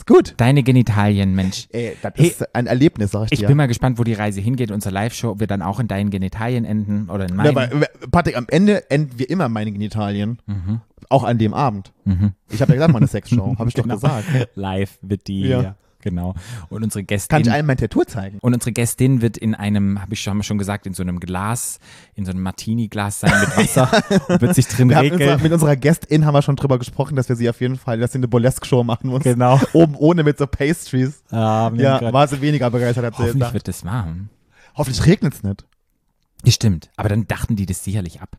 gut. 0.07 0.35
deine 0.37 0.65
Genitalien, 0.65 1.33
Mensch. 1.35 1.69
Ey, 1.73 1.97
das 2.03 2.13
Hey, 2.17 2.27
ist 2.27 2.55
ein 2.57 2.67
Erlebnis, 2.67 3.13
sag 3.13 3.27
ich, 3.27 3.33
Ich 3.33 3.39
dir. 3.39 3.47
bin 3.47 3.57
mal 3.57 3.69
gespannt, 3.69 3.99
wo 4.01 4.05
die 4.05 4.15
Reise 4.15 4.41
hingeht, 4.41 4.73
unsere 4.73 4.93
Live-Show, 4.93 5.31
ob 5.31 5.41
wir 5.41 5.47
dann 5.47 5.63
auch 5.63 5.79
in 5.79 5.87
deinen 5.87 6.11
Genitalien 6.11 6.65
enden 6.65 7.09
oder 7.09 7.29
in 7.29 7.37
meinen. 7.37 7.47
Ja, 7.47 7.55
weil, 7.55 7.87
Patrick, 8.11 8.37
am 8.37 8.47
Ende 8.49 8.91
enden 8.91 9.17
wir 9.19 9.31
immer 9.31 9.49
meine 9.49 9.71
Genitalien. 9.71 10.39
Mhm. 10.47 10.81
Auch 11.09 11.23
an 11.23 11.39
dem 11.39 11.55
Abend. 11.55 11.93
Mhm. 12.05 12.33
Ich 12.51 12.61
habe 12.61 12.73
ja 12.73 12.77
gesagt, 12.77 12.93
meine 12.93 13.07
Sexshow. 13.07 13.55
Habe 13.59 13.69
ich 13.69 13.75
Genau. 13.81 13.95
doch 13.95 14.01
gesagt. 14.03 14.27
Live 14.57 14.99
wird 15.03 15.29
die, 15.29 15.43
Ja. 15.43 15.77
Genau. 16.05 16.35
Und 16.69 16.85
unsere 16.85 17.03
Gästin. 17.03 17.35
Kann 17.35 17.43
ich 17.43 17.51
allen 17.51 17.67
mein 17.67 17.77
Tattoo 17.77 18.05
zeigen? 18.05 18.39
Und 18.41 18.55
unsere 18.55 18.71
Gästin 18.71 19.21
wird 19.23 19.37
in 19.37 19.57
einem, 19.57 20.01
habe 20.01 20.15
ich 20.15 20.21
schon, 20.23 20.31
haben 20.31 20.39
wir 20.39 20.45
schon 20.45 20.59
gesagt, 20.59 20.87
in 20.87 20.95
so 20.95 21.03
einem 21.03 21.19
Glas, 21.19 21.81
in 22.15 22.25
so 22.25 22.31
einem 22.31 22.43
Martini-Glas 22.43 23.21
sein 23.21 23.33
mit 23.41 23.57
Wasser 23.57 23.91
und 24.29 24.41
wird 24.41 24.55
sich 24.55 24.69
drin 24.69 24.91
Wir 24.91 24.97
haben 24.99 25.11
unser, 25.11 25.19
regeln. 25.25 25.43
mit 25.43 25.53
unserer 25.53 25.75
Gästin 25.75 26.25
haben 26.25 26.35
wir 26.35 26.43
schon 26.43 26.55
drüber 26.57 26.79
gesprochen, 26.79 27.17
dass 27.17 27.29
wir 27.29 27.35
sie 27.35 27.51
auf 27.51 27.61
jeden 27.61 27.77
Fall, 27.77 27.99
dass 27.99 28.13
sie 28.13 28.19
eine 28.19 28.29
Burlesque-Show 28.29 28.85
machen 28.85 29.09
muss. 29.11 29.23
Genau. 29.25 29.61
Oben 29.73 29.97
ohne 29.97 30.23
mit 30.23 30.39
so 30.39 30.47
Pastries. 30.47 31.25
Ah, 31.31 31.73
Ja, 31.75 32.13
war 32.13 32.29
sie 32.29 32.41
weniger 32.41 32.71
begeistert, 32.71 33.05
hat 33.05 33.15
sie 33.17 33.23
Hoffentlich 33.23 33.35
gesagt. 33.41 33.55
wird 33.55 33.69
das 33.69 33.85
warm. 33.85 34.29
Hoffentlich 34.77 35.05
regnet 35.07 35.35
es 35.35 35.43
nicht. 35.43 35.65
Ja, 36.45 36.53
stimmt. 36.53 36.91
Aber 36.97 37.09
dann 37.09 37.27
dachten 37.27 37.57
die 37.57 37.65
das 37.67 37.83
sicherlich 37.83 38.21
ab. 38.21 38.37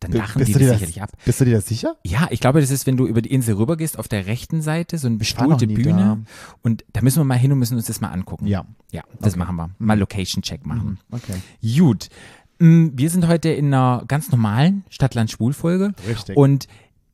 Dann 0.00 0.10
dachten 0.12 0.38
bist, 0.38 0.48
die 0.50 0.52
das 0.54 0.72
sicherlich 0.72 1.02
ab. 1.02 1.10
bist 1.24 1.40
du 1.40 1.44
dir 1.46 1.54
das 1.54 1.66
sicher? 1.66 1.96
Ja, 2.04 2.28
ich 2.30 2.40
glaube, 2.40 2.60
das 2.60 2.70
ist, 2.70 2.86
wenn 2.86 2.96
du 2.96 3.06
über 3.06 3.22
die 3.22 3.32
Insel 3.32 3.54
rübergehst, 3.56 3.98
auf 3.98 4.08
der 4.08 4.26
rechten 4.26 4.60
Seite, 4.60 4.98
so 4.98 5.06
eine 5.06 5.16
bestuhlte 5.16 5.66
Bühne. 5.66 6.24
Und 6.62 6.84
da 6.92 7.00
müssen 7.02 7.18
wir 7.20 7.24
mal 7.24 7.38
hin 7.38 7.50
und 7.52 7.58
müssen 7.58 7.76
uns 7.76 7.86
das 7.86 8.00
mal 8.00 8.10
angucken. 8.10 8.46
Ja. 8.46 8.66
Ja, 8.92 9.02
das 9.20 9.36
machen 9.36 9.56
wir. 9.56 9.70
Mal 9.78 9.98
Location-Check 9.98 10.66
machen. 10.66 10.98
Okay. 11.10 11.34
Gut. 11.78 12.08
Mm, 12.58 12.88
Wir 12.94 13.10
sind 13.10 13.26
heute 13.26 13.48
in 13.50 13.66
einer 13.72 14.04
ganz 14.06 14.30
normalen 14.30 14.84
Stadtland-Schwul-Folge. 14.90 15.92
Richtig. 16.06 16.36
Und 16.36 16.66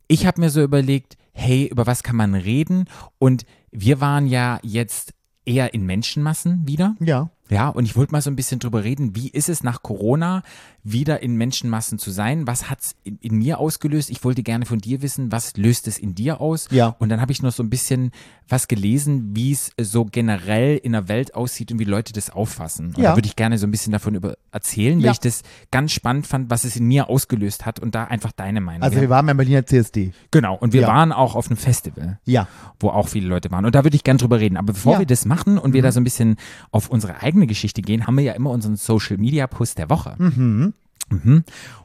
ich 0.09 0.27
habe 0.27 0.41
mir 0.41 0.51
so 0.51 0.63
überlegt, 0.63 1.17
hey, 1.33 1.67
über 1.67 1.87
was 1.87 2.03
kann 2.03 2.17
man 2.17 2.35
reden? 2.35 2.87
Und 3.19 3.45
wir 3.71 4.01
waren 4.01 4.27
ja 4.27 4.59
jetzt 4.63 5.15
eher 5.45 5.73
in 5.75 5.87
Menschenmassen 5.87 6.67
wieder. 6.67 6.97
Ja. 7.01 7.31
Ja, 7.51 7.69
und 7.69 7.85
ich 7.85 7.97
wollte 7.97 8.13
mal 8.13 8.23
so 8.23 8.31
ein 8.31 8.37
bisschen 8.37 8.61
drüber 8.61 8.83
reden, 8.85 9.15
wie 9.15 9.29
ist 9.29 9.49
es 9.49 9.63
nach 9.63 9.83
Corona 9.83 10.43
wieder 10.85 11.23
in 11.23 11.37
Menschenmassen 11.37 11.99
zu 11.99 12.11
sein? 12.11 12.47
Was 12.47 12.69
hat's 12.69 12.97
in, 13.05 13.17
in 13.21 13.37
mir 13.39 13.59
ausgelöst? 13.59 14.11
Ich 14.11 14.25
wollte 14.25 14.43
gerne 14.43 14.67
von 14.67 14.79
dir 14.79 15.01
wissen, 15.03 15.31
was 15.31 15.57
löst 15.57 15.87
es 15.87 15.99
in 15.99 16.15
dir 16.15 16.41
aus? 16.41 16.67
Ja. 16.71 16.97
Und 16.99 17.09
dann 17.09 17.21
habe 17.21 17.31
ich 17.33 17.43
noch 17.43 17.53
so 17.53 17.63
ein 17.63 17.71
bisschen 17.71 18.11
was 18.49 18.69
gelesen, 18.69 19.31
wie 19.35 19.53
es 19.53 19.71
so 19.81 20.05
generell 20.05 20.77
in 20.77 20.93
der 20.93 21.09
Welt 21.09 21.35
aussieht 21.35 21.71
und 21.73 21.79
wie 21.79 21.85
Leute 21.85 22.13
das 22.13 22.31
auffassen. 22.31 22.89
Und 22.89 22.99
Ja. 22.99 23.11
da 23.11 23.17
würde 23.17 23.27
ich 23.29 23.37
gerne 23.37 23.59
so 23.59 23.67
ein 23.67 23.71
bisschen 23.71 23.93
davon 23.93 24.15
über 24.15 24.35
erzählen, 24.51 24.99
weil 24.99 25.07
Ja. 25.07 25.13
ich 25.13 25.21
das 25.21 25.43
ganz 25.71 25.93
spannend 25.93 26.27
fand, 26.27 26.51
was 26.51 26.65
es 26.65 26.77
in 26.77 26.87
mir 26.87 27.09
ausgelöst 27.09 27.65
hat 27.65 27.79
und 27.81 27.95
da 27.95 28.05
einfach 28.05 28.33
deine 28.33 28.61
Meinung. 28.61 28.83
Also 28.83 29.01
Wir- 29.01 29.09
waren 29.09 29.25
beim 29.27 29.37
Berliner 29.37 29.65
CSD. 29.65 30.13
genau, 30.31 30.57
und 30.57 30.73
wir 30.73 30.83
Ja. 30.83 30.89
waren 30.89 31.13
auch 31.13 31.35
auf 31.37 31.47
einem 31.49 31.57
Festival 31.57 32.19
Ja. 32.25 32.49
wo 32.81 32.89
auch 32.91 33.09
viele 33.09 33.29
Leute 33.29 33.51
waren. 33.51 33.65
Und 33.65 33.75
da 33.75 33.85
würde 33.85 33.97
ich 33.97 34.05
gern 34.05 34.19
drüber 34.19 34.41
reden. 34.41 34.57
Aber 34.57 34.73
bevor 34.73 34.99
wir 34.99 35.07
das 35.07 35.25
machen 35.25 35.57
und 35.59 35.73
wir 35.73 35.83
da 35.83 35.93
so 35.93 36.01
ein 36.01 36.05
bisschen 36.05 36.37
auf 36.73 36.89
unsere 36.91 37.23
eigene 37.23 37.47
Geschichte 37.47 37.81
gehen, 37.83 38.07
haben 38.07 38.17
wir 38.17 38.25
ja 38.25 38.33
immer 38.33 38.51
unseren 38.51 38.77
Social 38.77 39.17
Media 39.17 39.47
Post 39.47 39.79
der 39.79 39.89
Woche. 39.89 40.15
Mhm. 40.19 40.72
Mhm. 41.13 41.45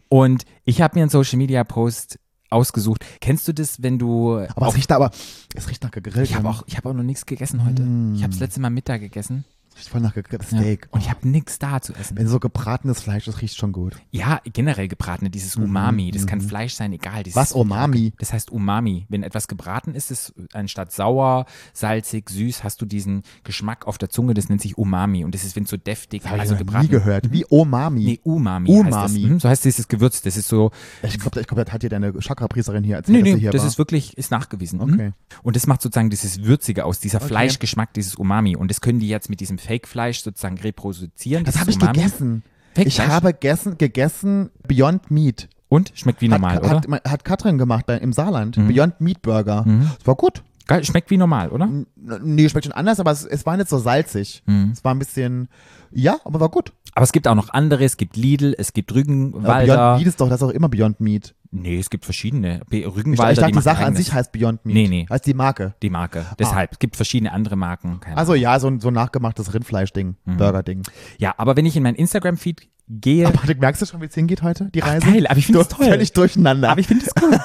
Und 0.10 0.46
ich 0.64 0.82
habe 0.82 0.98
mir 0.98 1.04
einen 1.04 1.10
Social 1.10 1.38
Media 1.38 1.64
Post 1.64 2.20
ausgesucht. 2.50 3.06
Kennst 3.20 3.48
du 3.48 3.54
das, 3.54 3.82
wenn 3.84 4.00
du 4.00 4.38
Aber 4.56 4.68
es 4.68 4.76
riecht 4.76 4.92
aber, 4.92 5.12
es 5.54 5.70
riecht 5.70 5.84
nach 5.84 5.92
gegrillt. 5.92 6.30
ich 6.30 6.36
habe 6.36 6.48
auch, 6.48 6.64
ich 6.68 6.78
habe 6.78 6.90
auch 6.90 6.94
noch 6.94 7.04
nichts 7.04 7.26
gegessen 7.26 7.66
heute. 7.66 7.84
Ich 8.16 8.24
habe 8.24 8.32
das 8.32 8.40
letzte 8.40 8.62
Mal 8.62 8.70
Mittag 8.70 9.02
gegessen 9.02 9.44
Es 9.50 9.56
riecht 9.78 9.90
voll 9.90 10.02
nach 10.02 10.14
gegrilltes 10.14 10.52
ja. 10.52 10.60
Steak. 10.60 10.88
und 10.92 11.02
ich 11.02 11.10
habe 11.10 11.28
nichts 11.28 11.60
da 11.60 11.82
zu 11.82 11.94
essen. 11.94 12.18
Wenn 12.18 12.28
so 12.28 12.40
gebratenes 12.40 13.02
Fleisch, 13.02 13.26
das 13.26 13.42
riecht 13.42 13.58
schon 13.58 13.72
gut. 13.72 13.96
Ja, 14.12 14.42
generell 14.52 14.88
gebratene, 14.88 15.30
dieses 15.30 15.56
Umami. 15.56 16.12
Das 16.12 16.26
kann 16.28 16.42
Fleisch 16.42 16.74
sein, 16.74 16.94
egal. 16.94 17.24
Mhm. 17.26 17.36
Was, 17.36 17.52
Umami? 17.54 18.14
Das 18.20 18.34
heißt 18.34 18.52
Umami. 18.52 19.06
Wenn 19.10 19.24
etwas 19.24 19.48
gebraten 19.48 19.94
ist, 19.96 20.12
ist 20.12 20.34
anstatt 20.54 20.92
sauer, 20.92 21.46
salzig, 21.74 22.30
süß, 22.30 22.64
hast 22.64 22.82
du 22.82 22.86
diesen 22.86 23.24
Geschmack 23.44 23.88
auf 23.88 23.98
der 23.98 24.10
Zunge. 24.10 24.34
Das 24.34 24.50
nennt 24.50 24.62
sich 24.62 24.78
Umami. 24.78 25.24
Und 25.24 25.34
das 25.36 25.44
ist, 25.44 25.56
wenn 25.56 25.64
es 25.64 25.70
so 25.70 25.78
deftig, 25.78 26.24
Das 26.24 26.32
also 26.34 26.54
ich 26.54 26.60
gebraten. 26.60 26.86
nie 26.86 26.90
gehört. 26.92 27.32
Wie 27.32 27.46
Omami. 27.50 28.04
Nee, 28.04 28.20
Umami. 28.24 28.70
Heißt 28.70 28.80
das. 28.88 29.12
Umami. 29.12 29.20
Mhm, 29.26 29.40
so 29.40 29.50
heißt 29.50 29.66
dieses 29.66 29.88
Gewürz. 29.88 30.22
Das 30.22 30.38
ist 30.38 30.48
so. 30.48 30.72
Ich 31.04 31.20
glaube, 31.20 31.40
ich 31.42 31.48
glaub, 31.48 31.64
das 31.64 31.74
hat 31.74 31.84
dir 31.84 31.90
deine 31.90 32.14
Chakra-Priesterin 32.20 32.84
hier 32.84 32.96
erzählt, 32.98 33.24
Nee, 33.24 33.34
nee, 33.34 33.40
hier 33.40 33.52
das 33.52 33.62
war. 33.62 33.68
ist 33.68 33.78
wirklich, 33.78 34.18
ist 34.18 34.32
nachgewiesen. 34.32 34.80
Mhm. 34.80 34.94
Okay. 34.94 35.12
Und 35.44 35.56
das 35.56 35.68
macht 35.68 35.82
sozusagen 35.82 36.10
dieses 36.10 36.44
Würzige 36.44 36.86
aus, 36.86 37.00
dieser 37.00 37.20
Fleischgeschmack, 37.20 37.94
dieses 37.94 38.16
Umami. 38.16 38.56
Und 38.56 38.70
das 38.72 38.82
können 38.82 39.00
die 39.00 39.08
jetzt 39.08 39.30
mit 39.30 39.40
diesem 39.40 39.58
Fake-Fleisch 39.68 40.22
sozusagen 40.22 40.58
reproduzieren. 40.58 41.44
das 41.44 41.56
dieses 41.56 41.62
habe 41.62 41.72
ich 41.72 41.94
gegessen. 41.94 42.44
Fake-Fleisch? 42.74 42.88
Ich 42.88 43.14
habe 43.14 43.34
gegessen, 43.34 43.78
gegessen 43.78 44.50
Beyond 44.68 45.12
Meat. 45.12 45.50
Und? 45.69 45.92
Schmeckt 45.96 46.22
wie 46.22 46.30
normal, 46.30 46.56
hat, 46.56 46.64
oder? 46.64 46.96
Hat, 46.96 47.12
hat 47.12 47.25
Katrin 47.25 47.58
gemacht 47.58 47.86
bei, 47.86 47.97
im 47.97 48.14
Saarland. 48.14 48.56
Beyond 48.56 49.02
Meat 49.02 49.21
Burger. 49.21 49.66
Das 49.97 50.07
war 50.07 50.16
gut. 50.16 50.44
Geil, 50.68 50.83
schmeckt 50.83 51.09
wie 51.09 51.18
normal, 51.18 51.50
oder? 51.50 51.66
N- 51.66 51.88
Nee, 52.24 52.47
schmeckt 52.50 52.66
schon 52.66 52.74
anders, 52.74 53.00
aber 53.00 53.12
es, 53.12 53.26
es 53.26 53.45
war 53.45 53.57
nicht 53.57 53.69
so 53.69 53.78
salzig. 53.78 54.44
Mhm. 54.45 54.71
Es 54.74 54.83
war 54.83 54.94
ein 54.94 55.00
bisschen, 55.00 55.47
ja, 55.92 56.18
aber 56.26 56.40
war 56.40 56.50
gut. 56.50 56.74
Aber 56.94 57.04
es 57.04 57.12
gibt 57.12 57.28
auch 57.28 57.36
noch 57.36 57.50
andere. 57.50 57.83
Es 57.86 57.97
gibt 57.97 58.16
Lidl, 58.18 58.56
es 58.57 58.74
gibt 58.74 58.92
Aber 58.92 59.00
Rügenwalder. 59.00 59.76
Beyond 59.76 59.97
Meat 60.00 60.07
ist 60.07 60.19
doch, 60.21 60.30
das 60.30 60.42
ist 60.42 60.47
auch 60.47 60.52
immer 60.52 60.68
Beyond 60.69 61.00
Meat. 61.00 61.36
nee, 61.52 61.78
es 61.80 61.90
gibt 61.90 62.06
verschiedene. 62.06 62.62
Be- 62.69 62.78
Ich, 62.78 62.86
ich 62.86 62.95
Rügenwalder, 62.95 63.36
dachte, 63.42 63.52
die 63.52 63.56
machen 63.56 63.64
Sache 63.64 63.86
an 63.86 63.95
sich 63.95 64.12
heißt 64.14 64.31
Beyond 64.31 64.66
Meat. 64.66 64.76
Nee, 64.76 64.88
nee. 64.88 65.06
Heißt 65.09 65.26
die 65.26 65.33
Marke. 65.33 65.74
Die 65.81 65.90
Marke. 65.90 66.26
Deshalb. 66.40 66.74
Es 66.74 66.80
gibt 66.80 66.95
verschiedene 66.95 67.31
andere 67.31 67.56
Marken. 67.56 68.00
Keine 68.02 68.18
Also 68.18 68.33
ja, 68.36 68.59
so 68.59 68.68
ein, 68.68 68.80
so 68.80 68.90
ein 68.90 68.94
nachgemachtes 68.94 69.54
Rindfleisch-Ding, 69.54 70.16
Mhm. 70.26 70.38
Burger-Ding. 70.38 70.83
Ja, 71.19 71.33
aber 71.38 71.56
wenn 71.56 71.66
ich 71.66 71.76
in 71.78 71.83
mein 71.83 71.95
Instagram-Feed 71.95 72.68
gehe. 72.90 73.26
Aber 73.28 73.38
Patrick, 73.38 73.60
merkst 73.60 73.82
du 73.82 73.86
schon, 73.86 74.02
wie 74.02 74.06
es 74.06 74.14
hingeht 74.16 74.42
heute, 74.44 74.70
die 74.74 74.80
Reise? 74.80 75.06
geil, 75.06 75.28
aber 75.28 75.38
ich 75.40 75.46
finde 75.46 75.62
es 75.62 75.68
Du- 75.68 75.76
toll. 75.76 75.88
Völlig 75.88 76.14
durcheinander. 76.14 76.70
Aber 76.70 76.80
ich 76.80 76.88
finde 76.88 77.06
es 77.06 77.14
gut. 77.14 77.40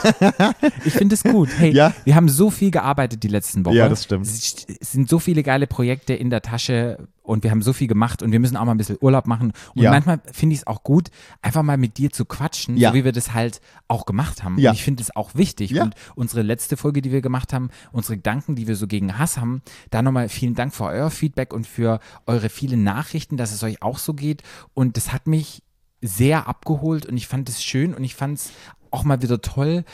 ich 0.84 0.92
finde 0.92 1.14
es 1.14 1.22
gut. 1.24 1.48
Hey, 1.58 1.72
Ja. 1.72 1.92
wir 2.04 2.14
haben 2.14 2.28
so 2.28 2.50
viel 2.50 2.70
gearbeitet 2.70 3.22
die 3.22 3.28
letzten 3.28 3.64
Wochen. 3.64 3.74
Ja, 3.76 3.88
das 3.88 4.04
stimmt. 4.04 4.26
Es 4.26 4.66
sind 4.92 5.08
so 5.08 5.18
viele 5.18 5.42
geile 5.42 5.66
Projekte 5.66 6.14
in 6.14 6.30
der 6.30 6.42
Tasche 6.42 7.08
und 7.22 7.44
wir 7.44 7.50
haben 7.50 7.62
so 7.62 7.72
viel 7.72 7.86
gemacht 7.88 8.22
und 8.22 8.32
wir 8.32 8.40
müssen 8.40 8.56
auch 8.56 8.64
mal 8.64 8.72
ein 8.72 8.78
bisschen 8.78 8.98
Urlaub 9.00 9.26
machen. 9.26 9.52
Und 9.74 9.82
Ja. 9.82 9.90
manchmal 9.90 10.20
finde 10.32 10.54
ich 10.54 10.60
es 10.60 10.66
auch 10.66 10.82
gut, 10.82 11.08
einfach 11.40 11.62
mal 11.62 11.76
mit 11.76 11.96
dir 11.98 12.10
zu 12.10 12.24
quatschen, 12.24 12.76
Ja. 12.76 12.90
so 12.90 12.94
wie 12.96 13.04
wir 13.04 13.12
das 13.12 13.32
halt 13.32 13.60
auch 13.88 14.06
gemacht 14.06 14.42
haben. 14.42 14.58
Ja. 14.58 14.70
Und 14.70 14.76
ich 14.76 14.82
finde 14.82 15.02
es 15.02 15.14
auch 15.14 15.34
wichtig. 15.34 15.70
Ja. 15.70 15.84
Und 15.84 15.94
unsere 16.14 16.42
letzte 16.42 16.76
Folge, 16.76 17.00
die 17.02 17.12
wir 17.12 17.20
gemacht 17.22 17.52
haben, 17.52 17.70
unsere 17.92 18.16
Gedanken, 18.16 18.56
die 18.56 18.66
wir 18.66 18.76
so 18.76 18.86
gegen 18.86 19.18
Hass 19.18 19.38
haben, 19.38 19.62
da 19.90 20.02
nochmal 20.02 20.28
vielen 20.28 20.54
Dank 20.54 20.74
für 20.74 20.84
euer 20.84 21.10
Feedback 21.10 21.52
und 21.52 21.66
für 21.66 22.00
eure 22.26 22.48
vielen 22.48 22.82
Nachrichten, 22.82 23.36
dass 23.36 23.52
es 23.52 23.62
euch 23.62 23.82
auch 23.82 23.98
so 23.98 24.14
geht. 24.14 24.42
Und 24.74 24.96
das 24.96 25.12
hat 25.12 25.26
mich 25.26 25.62
sehr 26.00 26.48
abgeholt 26.48 27.06
und 27.06 27.16
ich 27.16 27.28
fand 27.28 27.48
es 27.48 27.62
schön 27.62 27.94
und 27.94 28.02
ich 28.02 28.16
fand 28.16 28.38
es 28.38 28.50
auch 28.90 29.04
mal 29.04 29.22
wieder 29.22 29.40
toll, 29.40 29.84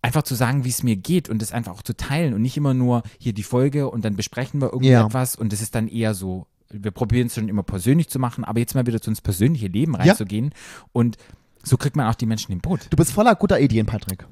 einfach 0.00 0.22
zu 0.22 0.34
sagen, 0.34 0.64
wie 0.64 0.68
es 0.70 0.82
mir 0.82 0.96
geht 0.96 1.28
und 1.28 1.40
das 1.42 1.52
einfach 1.52 1.72
auch 1.74 1.82
zu 1.82 1.94
teilen 1.96 2.34
und 2.34 2.42
nicht 2.42 2.56
immer 2.56 2.74
nur 2.74 3.02
hier 3.18 3.32
die 3.34 3.42
Folge 3.44 3.88
und 3.88 4.04
dann 4.04 4.16
besprechen 4.16 4.60
wir 4.60 4.68
Ja. 4.68 4.72
irgendetwas 5.00 5.36
und 5.36 5.52
das 5.52 5.60
ist 5.60 5.74
dann 5.76 5.86
eher 5.86 6.14
so, 6.14 6.46
wir 6.72 6.90
probieren 6.90 7.26
es 7.28 7.34
schon 7.34 7.48
immer 7.48 7.62
persönlich 7.62 8.08
zu 8.08 8.18
machen, 8.18 8.44
aber 8.44 8.60
jetzt 8.60 8.74
mal 8.74 8.86
wieder 8.86 9.00
zu 9.00 9.10
ins 9.10 9.20
persönliche 9.20 9.66
Leben 9.68 9.94
reinzugehen 9.94 10.52
und 10.92 11.16
so 11.64 11.76
kriegt 11.76 11.94
man 11.96 12.08
auch 12.08 12.14
die 12.16 12.26
Menschen 12.26 12.52
im 12.52 12.60
Boot. 12.60 12.88
Du 12.90 12.96
bist 12.96 13.12
voller 13.12 13.34
guter 13.36 13.60
Ideen, 13.60 13.86
Patrick. 13.86 14.26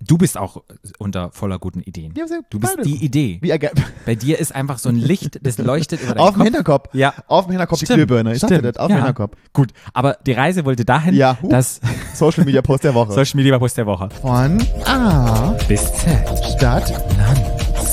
Du 0.00 0.16
bist 0.16 0.38
auch 0.38 0.62
unter 0.98 1.30
voller 1.32 1.58
guten 1.58 1.80
Ideen. 1.80 2.14
Ja, 2.16 2.26
sehr- 2.26 2.40
du 2.48 2.58
bist 2.58 2.78
die 2.84 3.04
Idee. 3.04 3.38
Wie 3.42 3.52
Bei 4.06 4.14
dir 4.14 4.38
ist 4.38 4.54
einfach 4.54 4.78
so 4.78 4.88
ein 4.88 4.96
Licht, 4.96 5.40
das 5.44 5.58
leuchtet 5.58 6.00
über 6.02 6.14
deinen 6.14 6.20
Auf 6.20 6.30
dem 6.30 6.36
Kopf. 6.38 6.44
Hinterkopf. 6.44 6.94
Ja. 6.94 7.14
Auf 7.26 7.44
dem 7.46 7.50
Hinterkopf 7.50 7.80
die 7.80 7.84
Stimmt, 7.84 7.98
Glühbirne. 7.98 8.32
Ich 8.32 8.38
stimmt, 8.38 8.64
das, 8.64 8.76
auf 8.76 8.86
dem 8.86 8.92
ja. 8.92 9.04
Hinterkopf. 9.04 9.36
Gut, 9.52 9.72
aber 9.92 10.16
die 10.24 10.32
Reise 10.32 10.64
wollte 10.64 10.84
dahin, 10.84 11.14
Ja, 11.14 11.36
huh. 11.42 11.48
dass 11.50 11.80
Social 12.14 12.44
Media 12.44 12.62
Post 12.62 12.84
der 12.84 12.94
Woche. 12.94 13.12
Social 13.12 13.36
Media 13.36 13.58
Post 13.58 13.76
der 13.76 13.86
Woche. 13.86 14.08
Von 14.22 14.58
A, 14.86 15.50
Bis 15.68 15.82
Z. 15.92 16.16
Stadt, 16.56 16.92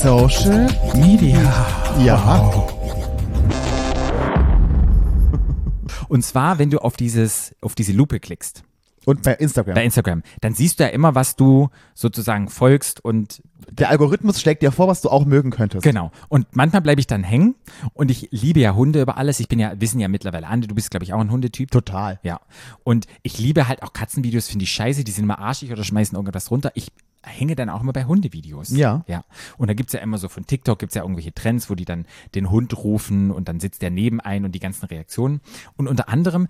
Social 0.02 0.68
Media. 0.94 1.66
Ja. 2.02 2.66
Und 6.08 6.24
zwar, 6.24 6.58
wenn 6.58 6.70
du 6.70 6.78
auf 6.78 6.96
dieses, 6.96 7.54
auf 7.60 7.74
diese 7.74 7.92
Lupe 7.92 8.20
klickst, 8.20 8.62
Und 9.04 9.22
bei 9.22 9.34
Instagram. 9.34 9.74
bei 9.74 9.84
Instagram, 9.84 10.22
dann 10.40 10.54
siehst 10.54 10.80
du 10.80 10.84
ja 10.84 10.90
immer, 10.90 11.14
was 11.14 11.36
du 11.36 11.68
sozusagen 11.94 12.48
folgst 12.48 13.04
und 13.04 13.42
der 13.70 13.90
Algorithmus 13.90 14.40
schlägt 14.40 14.62
dir 14.62 14.72
vor, 14.72 14.88
was 14.88 15.00
du 15.00 15.10
auch 15.10 15.24
mögen 15.24 15.50
könntest. 15.50 15.82
Genau. 15.82 16.10
Und 16.28 16.46
manchmal 16.54 16.82
bleibe 16.82 17.00
ich 17.00 17.06
dann 17.06 17.24
hängen 17.24 17.54
und 17.94 18.10
ich 18.10 18.28
liebe 18.30 18.60
ja 18.60 18.74
Hunde 18.74 19.02
über 19.02 19.16
alles. 19.16 19.40
Ich 19.40 19.48
bin 19.48 19.58
ja, 19.58 19.80
wissen 19.80 20.00
ja 20.00 20.08
mittlerweile 20.08 20.46
Ande, 20.46 20.66
du 20.68 20.74
bist, 20.74 20.90
glaube 20.90 21.04
ich, 21.04 21.12
auch 21.12 21.20
ein 21.20 21.30
Hundetyp. 21.30 21.70
Total. 21.70 22.18
Ja. 22.22 22.40
Und 22.84 23.06
ich 23.22 23.38
liebe 23.38 23.68
halt 23.68 23.82
auch 23.82 23.92
Katzenvideos, 23.92 24.48
finde 24.48 24.64
ich 24.64 24.72
scheiße, 24.72 25.04
die 25.04 25.12
sind 25.12 25.24
immer 25.24 25.38
arschig 25.38 25.72
oder 25.72 25.84
schmeißen 25.84 26.16
irgendwas 26.16 26.50
runter. 26.50 26.72
Ich 26.74 26.88
hänge 27.26 27.56
dann 27.56 27.68
auch 27.68 27.80
immer 27.82 27.92
bei 27.92 28.04
Hundevideos. 28.04 28.70
Ja. 28.70 29.04
Ja. 29.06 29.24
Und 29.58 29.68
da 29.68 29.74
gibt's 29.74 29.92
ja 29.92 30.00
immer 30.00 30.18
so 30.18 30.28
von 30.28 30.46
TikTok 30.46 30.78
gibt's 30.78 30.94
ja 30.94 31.02
irgendwelche 31.02 31.32
Trends, 31.34 31.68
wo 31.68 31.74
die 31.74 31.84
dann 31.84 32.06
den 32.34 32.50
Hund 32.50 32.76
rufen 32.76 33.30
und 33.30 33.48
dann 33.48 33.60
sitzt 33.60 33.82
der 33.82 33.90
neben 33.90 34.20
ein 34.20 34.44
und 34.44 34.52
die 34.52 34.60
ganzen 34.60 34.86
Reaktionen. 34.86 35.40
Und 35.76 35.88
unter 35.88 36.08
anderem 36.08 36.48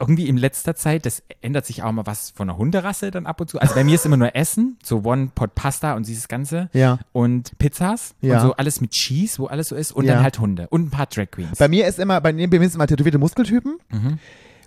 irgendwie 0.00 0.28
in 0.28 0.36
letzter 0.36 0.76
Zeit, 0.76 1.06
das 1.06 1.24
ändert 1.40 1.66
sich 1.66 1.82
auch 1.82 1.90
mal 1.90 2.06
was 2.06 2.30
von 2.30 2.46
der 2.46 2.56
Hunderasse 2.56 3.10
dann 3.10 3.26
ab 3.26 3.40
und 3.40 3.50
zu. 3.50 3.58
Also 3.60 3.74
bei 3.74 3.82
mir 3.82 3.96
ist 3.96 4.06
immer 4.06 4.16
nur 4.16 4.36
Essen, 4.36 4.78
so 4.80 5.02
One-Pot-Pasta 5.02 5.94
und 5.94 6.06
dieses 6.06 6.28
Ganze. 6.28 6.70
Ja. 6.72 7.00
Und 7.12 7.58
Pizzas 7.58 8.14
Ja. 8.20 8.36
und 8.36 8.42
so 8.48 8.52
alles 8.54 8.80
mit 8.80 8.92
Cheese, 8.92 9.40
wo 9.40 9.46
alles 9.46 9.68
so 9.70 9.74
ist. 9.74 9.90
Und 9.90 10.04
Ja. 10.04 10.14
dann 10.14 10.22
halt 10.22 10.38
Hunde 10.38 10.68
und 10.68 10.82
ein 10.86 10.90
paar 10.90 11.06
Drag 11.06 11.32
Queens. 11.32 11.58
Bei 11.58 11.66
mir 11.66 11.88
ist 11.88 11.98
immer, 11.98 12.20
bei 12.20 12.32
mir 12.32 12.48
ist 12.62 12.76
immer 12.76 12.86
tätowierte 12.86 13.18
Muskeltypen, 13.18 13.78
Mhm. 13.90 14.18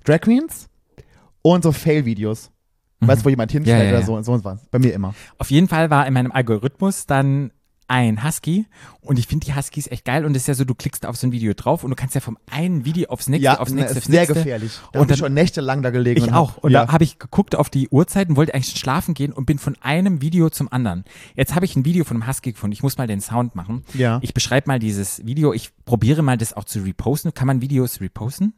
Drag 0.04 0.20
Queens 0.20 0.68
und 1.42 1.64
so 1.64 1.72
Fail-Videos. 1.72 2.52
Weißt 3.02 3.22
du, 3.22 3.26
wo 3.26 3.30
jemand 3.30 3.52
hinstellt 3.52 3.78
Mhm. 3.80 3.84
Ja, 3.86 3.92
ja, 3.92 3.98
oder 3.98 4.06
so 4.06 4.16
und 4.16 4.24
so 4.24 4.32
und 4.34 4.46
was. 4.46 4.66
Bei 4.72 4.80
mir 4.80 4.94
immer. 4.94 5.14
Auf 5.38 5.50
jeden 5.52 5.68
Fall 5.68 5.90
war 5.90 6.06
in 6.08 6.14
meinem 6.14 6.32
Algorithmus 6.32 7.06
dann 7.08 7.52
ein 7.88 8.24
Husky 8.24 8.68
und 9.02 9.20
ich 9.20 9.28
finde 9.28 9.46
die 9.48 9.54
Huskies 9.54 9.88
echt 9.92 10.06
geil 10.06 10.24
und 10.24 10.34
es 10.38 10.44
ist 10.44 10.48
ja 10.48 10.54
so, 10.54 10.64
du 10.64 10.74
klickst 10.76 11.06
auf 11.06 11.18
so 11.18 11.28
ein 11.28 11.34
Video 11.34 11.54
drauf 11.54 11.84
und 11.84 11.90
du 11.90 11.96
kannst 11.98 12.16
ja 12.16 12.22
vom 12.22 12.38
einen 12.50 12.86
Video 12.86 13.10
aufs 13.10 13.28
nächste, 13.28 13.44
Ja, 13.44 13.60
aufs 13.60 13.72
ne, 13.72 13.82
nächste, 13.82 13.92
ist 13.98 14.04
aufs 14.06 14.08
sehr 14.12 14.20
nächste. 14.22 14.34
gefährlich. 14.36 14.72
Da 14.72 14.86
Und 14.86 14.94
hab 14.96 15.02
ich 15.02 15.08
dann- 15.08 15.18
schon 15.28 15.34
nächtelang 15.34 15.82
da 15.82 15.90
gelegen. 15.90 16.22
Ich 16.22 16.28
und 16.30 16.34
auch. 16.34 16.56
Und 16.56 16.72
ja. 16.72 16.86
da 16.86 16.94
habe 16.94 17.04
ich 17.04 17.20
geguckt 17.20 17.54
auf 17.54 17.70
die 17.70 17.90
Uhrzeiten, 17.90 18.38
wollte 18.38 18.54
eigentlich 18.54 18.68
schon 18.68 18.78
schlafen 18.78 19.14
gehen 19.14 19.34
und 19.34 19.46
bin 19.46 19.60
von 19.60 19.76
einem 19.82 20.22
Video 20.22 20.50
zum 20.50 20.72
anderen. 20.72 21.04
Jetzt 21.36 21.54
habe 21.54 21.66
ich 21.66 21.76
ein 21.76 21.84
Video 21.84 22.06
von 22.06 22.16
einem 22.22 22.30
Husky 22.30 22.54
gefunden. 22.54 22.72
Ich 22.72 22.82
muss 22.82 22.98
mal 22.98 23.08
den 23.08 23.20
Sound 23.20 23.56
machen. 23.56 23.84
Ja. 23.94 24.20
Ich 24.22 24.34
beschreibe 24.34 24.70
mal 24.70 24.80
dieses 24.80 25.26
Video. 25.26 25.52
Ich 25.52 25.72
probiere 25.84 26.22
mal 26.22 26.38
das 26.38 26.54
auch 26.54 26.64
zu 26.64 26.80
reposten. 26.80 27.34
Kann 27.34 27.48
man 27.48 27.60
Videos 27.62 28.00
reposten? 28.00 28.54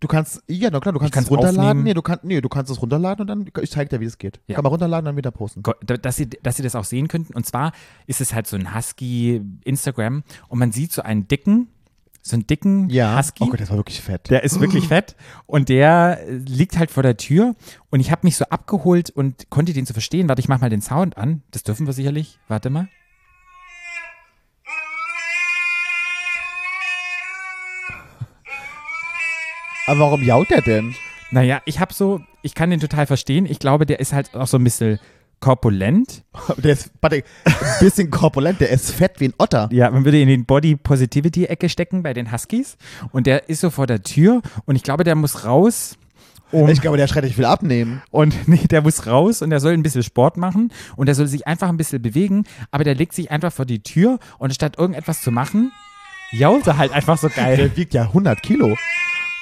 Du 0.00 0.06
kannst, 0.08 0.42
ja, 0.46 0.68
na 0.70 0.80
klar, 0.80 0.92
du 0.92 0.98
kannst 0.98 1.12
kann's 1.14 1.26
es 1.26 1.30
runterladen. 1.30 1.60
aufnehmen. 1.60 1.82
Nee 1.84 1.94
du, 1.94 2.02
kannst, 2.02 2.24
nee, 2.24 2.40
du 2.40 2.48
kannst 2.48 2.70
es 2.70 2.80
runterladen 2.80 3.22
und 3.22 3.26
dann, 3.26 3.62
ich 3.62 3.70
zeig 3.70 3.88
dir, 3.90 4.00
wie 4.00 4.04
es 4.04 4.18
geht. 4.18 4.40
Ja. 4.46 4.54
Kann 4.54 4.62
man 4.62 4.70
runterladen 4.70 5.02
und 5.06 5.12
dann 5.12 5.16
wieder 5.16 5.30
posten. 5.30 5.62
Dass 5.84 6.16
sie, 6.16 6.28
dass 6.28 6.56
sie 6.56 6.62
das 6.62 6.74
auch 6.76 6.84
sehen 6.84 7.08
könnten. 7.08 7.34
Und 7.34 7.46
zwar 7.46 7.72
ist 8.06 8.20
es 8.20 8.34
halt 8.34 8.46
so 8.46 8.56
ein 8.56 8.74
Husky 8.74 9.42
Instagram 9.64 10.22
und 10.48 10.58
man 10.58 10.72
sieht 10.72 10.92
so 10.92 11.02
einen 11.02 11.26
dicken, 11.28 11.68
so 12.22 12.36
einen 12.36 12.46
dicken 12.46 12.90
Ja. 12.90 13.18
Husky. 13.18 13.44
Oh 13.44 13.46
Gott, 13.48 13.60
das 13.60 13.70
war 13.70 13.76
wirklich 13.76 14.00
fett. 14.00 14.28
Der 14.30 14.44
ist 14.44 14.60
wirklich 14.60 14.86
fett 14.88 15.16
und 15.46 15.68
der 15.68 16.20
äh, 16.28 16.32
liegt 16.36 16.78
halt 16.78 16.90
vor 16.90 17.02
der 17.02 17.16
Tür 17.16 17.54
und 17.90 18.00
ich 18.00 18.10
habe 18.10 18.20
mich 18.26 18.36
so 18.36 18.44
abgeholt 18.46 19.10
und 19.10 19.50
konnte 19.50 19.72
den 19.72 19.86
so 19.86 19.92
verstehen. 19.94 20.28
Warte, 20.28 20.40
ich 20.40 20.48
mach 20.48 20.60
mal 20.60 20.70
den 20.70 20.82
Sound 20.82 21.16
an. 21.16 21.42
Das 21.50 21.62
dürfen 21.62 21.86
wir 21.86 21.92
sicherlich. 21.92 22.38
Warte 22.48 22.70
mal. 22.70 22.88
Aber 29.88 30.00
warum 30.00 30.22
jault 30.22 30.50
der 30.50 30.60
denn? 30.60 30.94
Naja, 31.30 31.62
ich 31.64 31.80
habe 31.80 31.94
so, 31.94 32.20
ich 32.42 32.54
kann 32.54 32.68
den 32.68 32.78
total 32.78 33.06
verstehen. 33.06 33.46
Ich 33.46 33.58
glaube, 33.58 33.86
der 33.86 34.00
ist 34.00 34.12
halt 34.12 34.36
auch 34.36 34.46
so 34.46 34.58
ein 34.58 34.64
bisschen 34.64 34.98
korpulent. 35.40 36.24
Der 36.58 36.72
ist, 36.72 36.90
warte, 37.00 37.22
ein 37.44 37.54
bisschen 37.80 38.10
korpulent, 38.10 38.60
der 38.60 38.70
ist 38.70 38.90
fett 38.90 39.20
wie 39.20 39.28
ein 39.28 39.34
Otter. 39.38 39.68
Ja, 39.72 39.88
man 39.90 40.04
würde 40.04 40.18
ihn 40.18 40.28
in 40.28 40.40
die 40.40 40.44
Body 40.44 40.74
Positivity 40.74 41.44
Ecke 41.44 41.68
stecken 41.68 42.02
bei 42.02 42.12
den 42.12 42.32
Huskies 42.32 42.76
und 43.12 43.26
der 43.28 43.48
ist 43.48 43.60
so 43.60 43.70
vor 43.70 43.86
der 43.86 44.02
Tür 44.02 44.42
und 44.66 44.74
ich 44.74 44.82
glaube, 44.82 45.04
der 45.04 45.14
muss 45.14 45.44
raus. 45.44 45.96
Um, 46.50 46.68
Ich 46.68 46.80
glaube, 46.80 46.96
der 46.96 47.06
schreit, 47.06 47.24
ich 47.24 47.38
will 47.38 47.44
abnehmen. 47.44 48.02
Und 48.10 48.34
nee, 48.48 48.66
der 48.68 48.82
muss 48.82 49.06
raus 49.06 49.40
und 49.40 49.50
der 49.50 49.60
soll 49.60 49.74
ein 49.74 49.82
bisschen 49.84 50.02
Sport 50.02 50.36
machen 50.36 50.72
und 50.96 51.06
der 51.06 51.14
soll 51.14 51.28
sich 51.28 51.46
einfach 51.46 51.68
ein 51.68 51.76
bisschen 51.76 52.02
bewegen, 52.02 52.44
aber 52.72 52.82
der 52.82 52.96
legt 52.96 53.14
sich 53.14 53.30
einfach 53.30 53.52
vor 53.52 53.64
die 53.64 53.82
Tür 53.82 54.18
und 54.38 54.52
statt 54.52 54.74
irgendetwas 54.76 55.22
zu 55.22 55.30
machen, 55.30 55.70
jault 56.32 56.66
er 56.66 56.78
halt 56.78 56.92
einfach 56.92 57.16
so 57.16 57.28
geil. 57.28 57.56
Der 57.56 57.76
wiegt 57.76 57.94
ja 57.94 58.02
100 58.02 58.42
Kilo. 58.42 58.76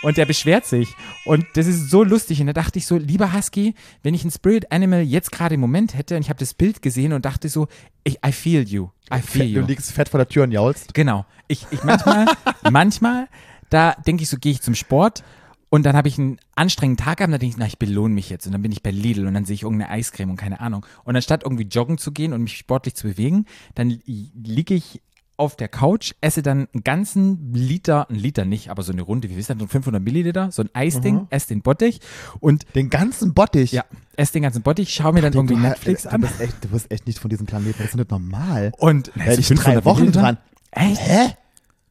Und 0.03 0.17
der 0.19 0.27
beschwert 0.27 0.67
sich. 0.67 0.95
Und 1.25 1.47
das 1.55 1.67
ist 1.67 1.91
so 1.91 2.05
lustig. 2.05 2.41
Und 2.41 2.47
da 2.49 2.53
dachte 2.53 2.79
ich 2.79 2.87
so, 2.87 2.97
lieber 2.97 3.33
Husky, 3.33 3.75
wenn 4.03 4.15
ich 4.15 4.25
ein 4.25 4.31
Spirit 4.31 4.71
Animal 4.71 5.03
jetzt 5.03 5.33
gerade 5.33 5.55
im 5.55 5.61
Moment 5.61 5.95
hätte 5.97 6.17
und 6.17 6.23
ich 6.23 6.29
habe 6.29 6.39
das 6.39 6.55
Bild 6.55 6.83
gesehen 6.83 7.13
und 7.13 7.25
dachte 7.25 7.49
so, 7.49 7.67
ich, 8.05 8.19
I 8.25 8.31
feel 8.33 8.63
you. 8.69 8.89
I 9.13 9.21
feel 9.21 9.47
Fett, 9.47 9.57
du 9.57 9.61
you. 9.61 9.67
liegst 9.67 9.93
fett 9.93 10.09
vor 10.09 10.19
der 10.19 10.29
Tür 10.29 10.45
und 10.45 10.53
jaulst. 10.53 10.95
Genau. 10.95 11.25
Ich, 11.49 11.67
ich 11.71 11.83
manchmal, 11.83 12.27
manchmal, 12.71 13.29
da 13.71 13.95
denke 14.07 14.23
ich 14.23 14.29
so, 14.29 14.37
gehe 14.37 14.53
ich 14.53 14.61
zum 14.63 14.75
Sport 14.75 15.25
und 15.71 15.85
dann 15.85 15.97
habe 15.97 16.09
ich 16.09 16.19
einen 16.19 16.39
anstrengenden 16.55 17.05
Tag 17.05 17.19
gehabt 17.19 17.29
und 17.29 17.33
dann 17.33 17.41
denke 17.41 17.55
ich, 17.55 17.59
na, 17.59 17.67
ich 17.67 17.79
belohne 17.79 18.15
mich 18.15 18.31
jetzt. 18.31 18.47
Und 18.47 18.53
dann 18.53 18.63
bin 18.63 18.71
ich 18.73 18.83
bei 18.83 18.91
Lidl 18.91 19.27
und 19.27 19.35
dann 19.35 19.45
sehe 19.45 19.55
ich 19.55 19.63
irgendeine 19.63 19.91
Eiscreme 19.91 20.31
und 20.31 20.37
keine 20.37 20.61
Ahnung. 20.61 20.87
Und 21.05 21.17
anstatt 21.17 21.43
irgendwie 21.43 21.65
joggen 21.65 21.99
zu 21.99 22.13
gehen 22.13 22.33
und 22.33 22.43
mich 22.43 22.57
sportlich 22.59 22.95
zu 22.95 23.09
bewegen, 23.09 23.47
dann 23.75 23.91
li- 23.91 24.31
liege 24.35 24.75
ich 24.75 25.01
auf 25.39 25.57
der 25.57 25.69
Couch, 25.69 26.13
esse 26.21 26.43
dann 26.43 26.69
einen 26.73 26.85
ganzen 26.85 27.53
Liter, 27.53 28.09
einen 28.09 28.19
Liter 28.19 28.45
nicht, 28.45 28.71
aber 28.71 28.83
so 28.83 28.93
eine 28.93 29.03
Runde, 29.03 29.29
wie 29.31 29.37
wisst 29.37 29.51
ihr, 29.51 29.57
so 29.59 29.67
500 29.67 30.03
Milliliter, 30.03 30.51
so 30.51 30.63
ein 30.63 30.71
Eisding, 30.73 31.27
esse 31.31 31.49
den 31.49 31.63
Bottich 31.63 32.01
und 32.41 32.65
Den 32.75 32.89
ganzen 32.91 33.35
Bottich. 33.35 33.73
ja, 33.73 33.85
esse 34.17 34.33
den 34.35 34.43
ganzen 34.43 34.63
Bottich, 34.63 34.93
schaue 34.95 35.13
mir 35.13 35.23
dann 35.23 35.33
Du, 35.33 35.39
irgendwie 35.39 35.55
du, 35.55 35.61
Netflix 35.61 36.03
du 36.05 36.13
an. 36.13 36.21
Bist 36.23 36.41
echt, 36.41 36.65
du 36.65 36.69
bist 36.69 36.91
echt 36.91 37.07
nicht 37.07 37.19
von 37.19 37.29
diesem 37.29 37.47
Planeten. 37.47 37.77
Das 37.79 37.89
ist 37.89 37.97
nicht 37.97 38.11
normal. 38.11 38.73
Und 38.79 39.11
Da 39.15 39.21
hätte 39.23 39.41
ich 39.41 39.49
drei 39.49 39.85
Wochen 39.85 39.99
Milliliter? 40.01 40.21
dran. 40.21 40.39
Echt? 40.71 41.01
Hä? 41.01 41.35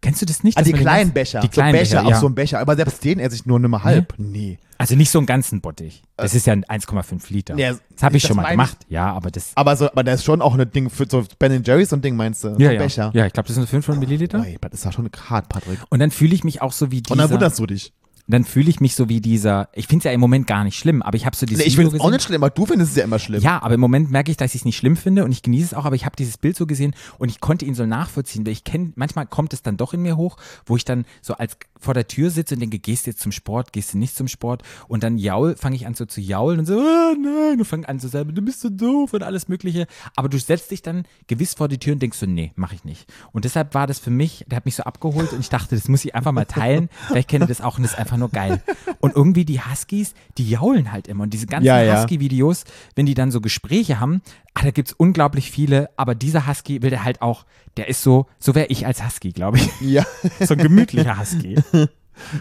Kennst 0.06 0.22
du 0.22 0.28
das 0.28 0.44
nicht? 0.44 0.56
Dass 0.56 0.66
die 0.66 0.74
kleinen 0.74 1.12
Becher. 1.14 1.40
Die 1.40 1.48
kleinen 1.48 1.74
so 1.74 1.80
Becher, 1.80 1.96
Becher, 1.98 2.10
ja. 2.10 2.16
auch 2.16 2.22
so 2.22 2.28
ein 2.30 2.36
Becher. 2.36 2.60
Aber 2.60 2.76
selbst 2.76 3.04
den 3.04 3.18
esse 3.20 3.36
ich 3.36 3.48
nur 3.48 3.58
mal 3.58 3.84
halb. 3.84 4.14
Nee. 4.20 4.60
Also 4.78 4.96
nicht 4.96 5.10
so 5.10 5.18
einen 5.18 5.26
ganzen 5.26 5.62
Bottich. 5.62 6.04
Das 6.16 6.36
ist 6.36 6.46
ja 6.46 6.54
ein 6.54 6.64
1,5 6.64 7.34
Liter. 7.34 7.58
Ja, 7.58 7.74
das 7.94 8.04
habe 8.04 8.18
ich 8.18 8.24
schon 8.24 8.36
mal 8.36 8.44
meine 8.44 8.54
ich. 8.54 8.70
gemacht. 8.70 8.78
Ja, 8.88 9.12
aber 9.14 9.32
das. 9.32 9.54
Aber, 9.56 9.76
so, 9.76 9.90
aber 9.90 10.04
da 10.04 10.14
ist 10.14 10.24
schon 10.24 10.44
auch 10.44 10.54
ein 10.56 10.70
Ding 10.70 10.92
für 10.92 11.08
so 11.10 11.24
Ben 11.40 11.64
Jerry's 11.64 11.92
und 11.92 12.06
Ding, 12.06 12.16
meinst 12.16 12.44
du? 12.44 12.54
so 12.54 12.60
Ja, 12.60 12.70
ein 12.70 12.76
ja. 12.76 12.82
Becher. 12.84 13.10
ja, 13.16 13.26
ich 13.26 13.34
glaube, 13.34 13.48
das 13.48 13.56
sind 13.56 13.68
500 13.68 14.00
Milliliter. 14.00 14.42
Oi, 14.42 14.58
das 14.62 14.74
ist 14.74 14.86
ja 14.86 14.92
schon 14.92 15.10
hart, 15.28 15.50
Patrick. 15.50 15.80
Und 15.90 15.98
dann 15.98 16.12
fühle 16.12 16.36
ich 16.36 16.44
mich 16.44 16.62
auch 16.62 16.72
so 16.72 16.92
wie 16.92 17.02
dieser. 17.02 17.14
Und 17.14 17.18
dann 17.18 17.32
wunderst 17.32 17.58
du 17.58 17.66
dich. 17.66 17.92
Dann 18.28 18.44
fühle 18.44 18.70
ich 18.70 18.80
mich 18.80 18.96
so 18.96 19.08
wie 19.10 19.22
dieser. 19.22 19.70
Ich 19.74 19.88
finde 19.88 20.00
es 20.00 20.04
ja 20.06 20.12
im 20.12 20.20
Moment 20.20 20.48
gar 20.48 20.64
nicht 20.64 20.78
schlimm, 20.78 21.02
aber 21.02 21.16
ich 21.16 21.26
habe 21.26 21.36
so 21.36 21.46
dieses. 21.46 21.64
Nee, 21.64 21.68
ich 21.68 21.76
finde 21.76 21.96
es 21.96 22.02
auch 22.02 22.10
nicht 22.10 22.24
schlimm, 22.24 22.44
aber 22.44 22.50
du 22.50 22.66
findest 22.66 22.92
es 22.92 22.98
ja 22.98 23.04
immer 23.04 23.20
schlimm. 23.20 23.42
Ja, 23.42 23.62
aber 23.62 23.76
im 23.76 23.80
Moment 23.80 24.10
merke 24.10 24.32
ich, 24.32 24.38
dass 24.38 24.56
ich 24.56 24.62
es 24.62 24.66
nicht 24.66 24.78
schlimm 24.78 24.98
finde 24.98 25.24
und 25.24 25.32
ich 25.32 25.42
genieße 25.42 25.66
es 25.66 25.74
auch, 25.74 25.86
aber 25.86 25.96
ich 25.96 26.06
habe 26.06 26.16
dieses 26.16 26.38
Bild 26.38 26.56
so 26.56 26.66
gesehen 26.66 26.96
und 27.20 27.30
ich 27.30 27.40
konnte 27.40 27.66
ihn 27.66 27.76
so 27.76 27.86
nachvollziehen, 27.86 28.46
weil 28.46 28.54
ich 28.54 28.64
kenne, 28.64 28.94
manchmal 28.96 29.28
kommt 29.28 29.54
es 29.54 29.62
dann 29.62 29.78
doch 29.78 29.94
in 29.94 30.02
mir 30.02 30.18
hoch, 30.18 30.38
wo 30.66 30.76
ich 30.76 30.86
dann 30.86 31.06
so 31.22 31.36
als 31.36 31.58
vor 31.80 31.94
der 31.94 32.08
Tür 32.08 32.32
sitze 32.32 32.56
und 32.56 32.62
denke, 32.62 32.80
gehst 32.80 33.06
du 33.06 33.12
jetzt 33.12 33.22
zum 33.22 33.32
Sport, 33.32 33.72
gehst 33.74 33.94
du 33.94 33.98
nicht 33.98 34.16
zum 34.16 34.28
Sport 34.28 34.64
und 34.88 35.04
dann 35.04 35.18
jaul, 35.18 35.56
fange 35.56 35.76
ich 35.76 35.86
an 35.86 35.94
so 35.94 36.06
zu 36.06 36.20
jaulen 36.20 36.60
und 36.60 36.66
so, 36.66 36.80
ah, 36.80 37.14
nein, 37.14 37.60
und 37.60 37.66
fange 37.66 37.88
an 37.88 38.00
zu 38.00 38.08
sagen, 38.08 38.34
du 38.34 38.42
bist 38.42 38.62
so 38.62 38.70
doof 38.70 39.14
und 39.14 39.24
alles 39.24 39.48
mögliche, 39.48 39.88
aber 40.16 40.30
du 40.30 40.40
setzt 40.40 40.72
dich 40.72 40.82
dann 40.82 41.04
gewiss 41.28 41.54
vor 41.54 41.68
die 41.68 41.78
Tür 41.78 41.94
und 41.94 42.02
denkst 42.02 42.18
so, 42.18 42.26
nee, 42.26 42.52
mache 42.56 42.76
ich 42.76 42.84
nicht. 42.84 43.12
Und 43.32 43.46
deshalb 43.46 43.74
war 43.76 43.86
das 43.88 44.00
für 44.00 44.10
mich, 44.10 44.46
der 44.48 44.58
hat 44.58 44.66
mich 44.66 44.76
so 44.76 44.84
abgeholt 44.84 45.32
und 45.34 45.40
ich 45.40 45.50
dachte, 45.50 45.76
das 45.76 45.88
muss 45.88 46.04
ich 46.06 46.16
einfach 46.16 46.32
mal 46.32 46.46
teilen, 46.46 46.90
vielleicht 47.08 47.30
kennt 47.30 47.44
ihr 47.44 47.48
das 47.48 47.62
auch 47.62 47.78
und 47.78 47.84
das 47.84 47.92
ist 47.92 48.00
einfach 48.00 48.15
nur 48.18 48.30
geil. 48.30 48.62
Und 49.00 49.16
irgendwie 49.16 49.46
die 49.46 49.62
Huskies, 49.62 50.14
die 50.38 50.50
jaulen 50.50 50.92
halt 50.92 51.08
immer 51.08 51.24
und 51.24 51.34
diese 51.34 51.48
ganzen 51.48 51.66
Ja, 51.66 51.82
ja. 51.82 51.94
Husky 51.94 52.16
Husky-Videos, 52.16 52.64
wenn 52.96 53.06
die 53.06 53.14
dann 53.14 53.32
so 53.32 53.42
Gespräche 53.42 54.00
haben, 54.00 54.22
ah, 54.54 54.64
da 54.64 54.72
gibt's 54.72 54.94
unglaublich 54.94 55.52
viele, 55.52 55.90
aber 55.98 56.16
dieser 56.16 56.48
Husky 56.48 56.82
will 56.82 56.90
der 56.90 57.04
halt 57.04 57.22
auch, 57.22 57.46
der 57.78 57.88
ist 57.88 58.02
so, 58.02 58.28
so 58.40 58.56
wäre 58.56 58.68
ich 58.68 58.86
als 58.86 59.04
Husky, 59.06 59.32
glaube 59.32 59.58
ich. 59.58 59.70
Ja. 59.82 60.06
So 60.40 60.54
ein 60.54 60.60
gemütlicher 60.60 61.20
Husky. 61.20 61.58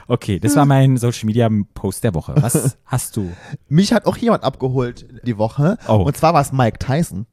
Okay, 0.06 0.38
das 0.38 0.54
war 0.54 0.66
mein 0.66 0.96
Social 0.96 1.26
Media 1.26 1.50
Post 1.74 2.04
der 2.04 2.14
Woche. 2.14 2.34
Was 2.36 2.78
hast 2.84 3.16
du? 3.16 3.32
Mich 3.68 3.92
hat 3.92 4.06
auch 4.06 4.16
jemand 4.16 4.44
abgeholt 4.44 5.06
die 5.24 5.36
Woche. 5.36 5.78
Oh. 5.88 5.96
Und 5.96 6.16
zwar 6.16 6.32
war 6.32 6.42
es 6.42 6.52
Mike 6.52 6.78
Tyson, 6.78 7.26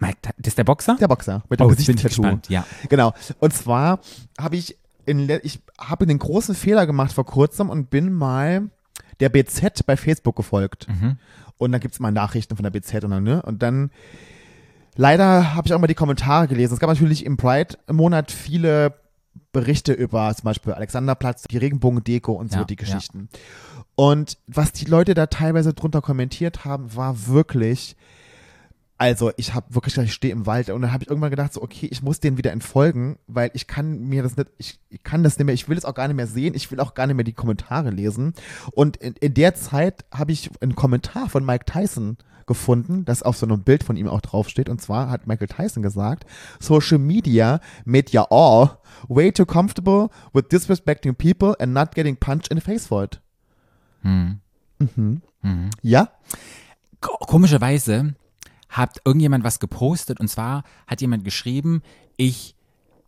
Mike, 0.00 0.16
das 0.22 0.32
ist 0.52 0.58
der 0.58 0.64
Boxer? 0.64 0.96
der 0.98 1.08
Boxer, 1.08 1.42
mit 1.48 1.60
dem 1.60 1.66
oh, 1.66 1.70
jetzt 1.70 1.86
bin 1.86 1.96
ich 1.96 2.02
Gesichtstattoo. 2.02 2.22
gespannt, 2.22 2.48
ja. 2.48 2.64
Genau. 2.88 3.12
Und 3.38 3.52
zwar 3.52 4.00
habe 4.38 4.56
ich 4.56 4.78
in, 5.04 5.28
ich 5.42 5.60
habe 5.80 6.06
den 6.06 6.18
großen 6.18 6.54
Fehler 6.54 6.86
gemacht 6.86 7.12
vor 7.12 7.26
kurzem 7.26 7.70
und 7.70 7.90
bin 7.90 8.12
mal 8.12 8.68
der 9.18 9.28
BZ 9.28 9.84
bei 9.86 9.96
Facebook 9.96 10.36
gefolgt. 10.36 10.86
Mhm. 10.88 11.16
Und 11.58 11.72
dann 11.72 11.80
gibt 11.80 11.94
es 11.94 12.00
mal 12.00 12.12
Nachrichten 12.12 12.56
von 12.56 12.62
der 12.62 12.70
BZ 12.70 13.04
und 13.04 13.10
dann, 13.10 13.22
ne? 13.22 13.42
Und 13.42 13.62
dann 13.62 13.90
leider 14.96 15.54
habe 15.54 15.66
ich 15.66 15.74
auch 15.74 15.78
mal 15.78 15.86
die 15.86 15.94
Kommentare 15.94 16.48
gelesen. 16.48 16.74
Es 16.74 16.80
gab 16.80 16.88
natürlich 16.88 17.26
im 17.26 17.36
Pride-Monat 17.36 18.30
viele 18.30 18.94
Berichte 19.52 19.92
über 19.92 20.34
zum 20.34 20.44
Beispiel 20.44 20.72
Alexanderplatz, 20.72 21.44
die 21.44 21.58
Regenbogen-Deko 21.58 22.32
und 22.32 22.52
so 22.52 22.60
Ja, 22.60 22.64
die 22.64 22.74
ja. 22.74 22.78
Geschichten. 22.78 23.28
Und 23.96 24.38
was 24.46 24.72
die 24.72 24.86
Leute 24.86 25.14
da 25.14 25.26
teilweise 25.26 25.74
drunter 25.74 26.00
kommentiert 26.00 26.64
haben, 26.64 26.94
war 26.96 27.26
wirklich 27.26 27.96
Also 29.00 29.32
ich 29.38 29.54
habe 29.54 29.74
wirklich 29.74 29.94
gedacht, 29.94 30.08
ich 30.08 30.12
stehe 30.12 30.30
im 30.30 30.44
Wald 30.44 30.68
und 30.68 30.82
dann 30.82 30.92
habe 30.92 31.02
ich 31.02 31.08
irgendwann 31.08 31.30
gedacht, 31.30 31.54
so 31.54 31.62
okay, 31.62 31.88
ich 31.90 32.02
muss 32.02 32.20
denen 32.20 32.36
wieder 32.36 32.52
entfolgen, 32.52 33.16
weil 33.26 33.50
ich 33.54 33.66
kann 33.66 33.98
mir 34.00 34.22
das 34.22 34.36
nicht, 34.36 34.50
ich, 34.58 34.78
ich 34.90 35.02
kann 35.02 35.22
das 35.22 35.38
nicht 35.38 35.46
mehr, 35.46 35.54
ich 35.54 35.70
will 35.70 35.78
es 35.78 35.86
auch 35.86 35.94
gar 35.94 36.06
nicht 36.06 36.16
mehr 36.18 36.26
sehen, 36.26 36.52
ich 36.54 36.70
will 36.70 36.80
auch 36.80 36.92
gar 36.92 37.06
nicht 37.06 37.16
mehr 37.16 37.24
die 37.24 37.32
Kommentare 37.32 37.88
lesen. 37.88 38.34
Und 38.72 38.98
in, 38.98 39.14
in 39.14 39.32
der 39.32 39.54
Zeit 39.54 40.04
habe 40.12 40.32
ich 40.32 40.50
einen 40.60 40.74
Kommentar 40.74 41.30
von 41.30 41.46
Mike 41.46 41.64
Tyson 41.64 42.18
gefunden, 42.46 43.06
das 43.06 43.22
auf 43.22 43.38
so 43.38 43.46
einem 43.46 43.62
Bild 43.62 43.84
von 43.84 43.96
ihm 43.96 44.06
auch 44.06 44.20
draufsteht. 44.20 44.68
Und 44.68 44.82
zwar 44.82 45.08
hat 45.08 45.26
Michael 45.26 45.48
Tyson 45.48 45.82
gesagt, 45.82 46.26
Social 46.58 46.98
Media 46.98 47.60
made 47.86 48.10
ya 48.12 48.26
all 48.28 48.76
way 49.08 49.32
too 49.32 49.46
comfortable 49.46 50.10
with 50.34 50.44
disrespecting 50.50 51.14
people 51.14 51.54
and 51.58 51.72
not 51.72 51.94
getting 51.94 52.16
punched 52.16 52.48
in 52.50 52.58
the 52.58 52.62
face 52.62 52.86
for 52.86 53.04
it. 53.04 53.18
Hm. 54.02 55.22
Ja? 55.80 56.10
Ko- 57.00 57.16
Komischerweise 57.26 58.14
hat 58.70 59.00
irgendjemand 59.04 59.44
was 59.44 59.60
gepostet 59.60 60.20
und 60.20 60.28
zwar 60.28 60.64
hat 60.86 61.00
jemand 61.00 61.24
geschrieben, 61.24 61.82
ich 62.16 62.54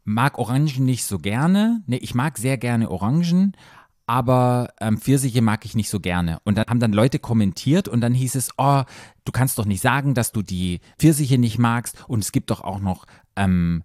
mag 0.04 0.38
Orangen 0.38 0.84
nicht 0.84 1.04
so 1.04 1.18
gerne. 1.18 1.82
Ne, 1.86 1.98
ich 1.98 2.14
mag 2.14 2.36
sehr 2.38 2.58
gerne 2.58 2.90
Orangen, 2.90 3.56
aber 4.06 4.74
ähm, 4.80 4.98
Pfirsiche 4.98 5.42
mag 5.42 5.64
ich 5.64 5.74
nicht 5.74 5.88
so 5.88 6.00
gerne. 6.00 6.40
Und 6.44 6.58
dann 6.58 6.66
haben 6.66 6.80
dann 6.80 6.92
Leute 6.92 7.18
kommentiert 7.18 7.88
und 7.88 8.00
dann 8.00 8.14
hieß 8.14 8.34
es, 8.34 8.50
oh, 8.58 8.82
du 9.24 9.32
kannst 9.32 9.58
doch 9.58 9.64
nicht 9.64 9.80
sagen, 9.80 10.14
dass 10.14 10.32
du 10.32 10.42
die 10.42 10.80
Pfirsiche 10.98 11.38
nicht 11.38 11.58
magst 11.58 12.04
und 12.08 12.20
es 12.20 12.32
gibt 12.32 12.50
doch 12.50 12.62
auch 12.62 12.80
noch 12.80 13.06
ähm, 13.36 13.84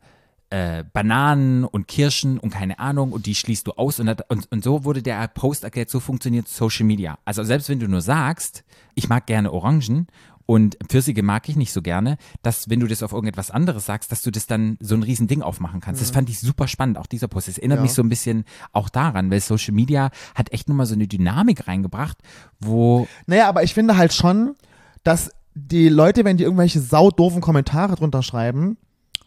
äh, 0.49 0.83
Bananen 0.91 1.65
und 1.65 1.87
Kirschen 1.87 2.39
und 2.39 2.51
keine 2.51 2.79
Ahnung 2.79 3.11
und 3.11 3.25
die 3.25 3.35
schließt 3.35 3.67
du 3.67 3.73
aus 3.73 3.99
und, 3.99 4.09
und, 4.29 4.51
und 4.51 4.63
so 4.63 4.85
wurde 4.85 5.03
der 5.03 5.27
Post 5.27 5.63
erklärt, 5.63 5.89
so 5.89 5.99
funktioniert 5.99 6.47
Social 6.47 6.85
Media. 6.85 7.19
Also 7.25 7.43
selbst 7.43 7.69
wenn 7.69 7.79
du 7.79 7.87
nur 7.87 8.01
sagst, 8.01 8.63
ich 8.95 9.09
mag 9.09 9.27
gerne 9.27 9.51
Orangen 9.51 10.07
und 10.47 10.77
Pfirsiche 10.87 11.21
mag 11.21 11.47
ich 11.49 11.57
nicht 11.57 11.71
so 11.73 11.81
gerne, 11.83 12.17
dass 12.41 12.69
wenn 12.69 12.79
du 12.79 12.87
das 12.87 13.03
auf 13.03 13.11
irgendetwas 13.11 13.51
anderes 13.51 13.85
sagst, 13.85 14.11
dass 14.11 14.21
du 14.23 14.31
das 14.31 14.47
dann 14.47 14.77
so 14.79 14.95
ein 14.95 15.03
riesen 15.03 15.27
Ding 15.27 15.41
aufmachen 15.43 15.81
kannst. 15.81 16.01
Das 16.01 16.09
fand 16.09 16.29
ich 16.29 16.39
super 16.39 16.67
spannend, 16.67 16.97
auch 16.97 17.05
dieser 17.05 17.27
Post. 17.27 17.49
Es 17.49 17.57
erinnert 17.57 17.77
Ja. 17.79 17.81
mich 17.83 17.91
so 17.93 18.01
ein 18.01 18.09
bisschen 18.09 18.45
auch 18.71 18.89
daran, 18.89 19.29
weil 19.29 19.41
Social 19.41 19.73
Media 19.75 20.09
hat 20.33 20.51
echt 20.53 20.69
nochmal 20.69 20.85
so 20.85 20.95
eine 20.95 21.05
Dynamik 21.07 21.67
reingebracht, 21.67 22.17
wo, 22.59 23.07
Naja, 23.27 23.47
aber 23.49 23.61
ich 23.63 23.73
finde 23.73 23.97
halt 23.97 24.13
schon, 24.13 24.55
dass 25.03 25.29
die 25.53 25.89
Leute, 25.89 26.23
wenn 26.23 26.37
die 26.37 26.43
irgendwelche 26.45 26.79
saudoofen 26.79 27.41
Kommentare 27.41 27.95
drunter 27.95 28.23
schreiben, 28.23 28.77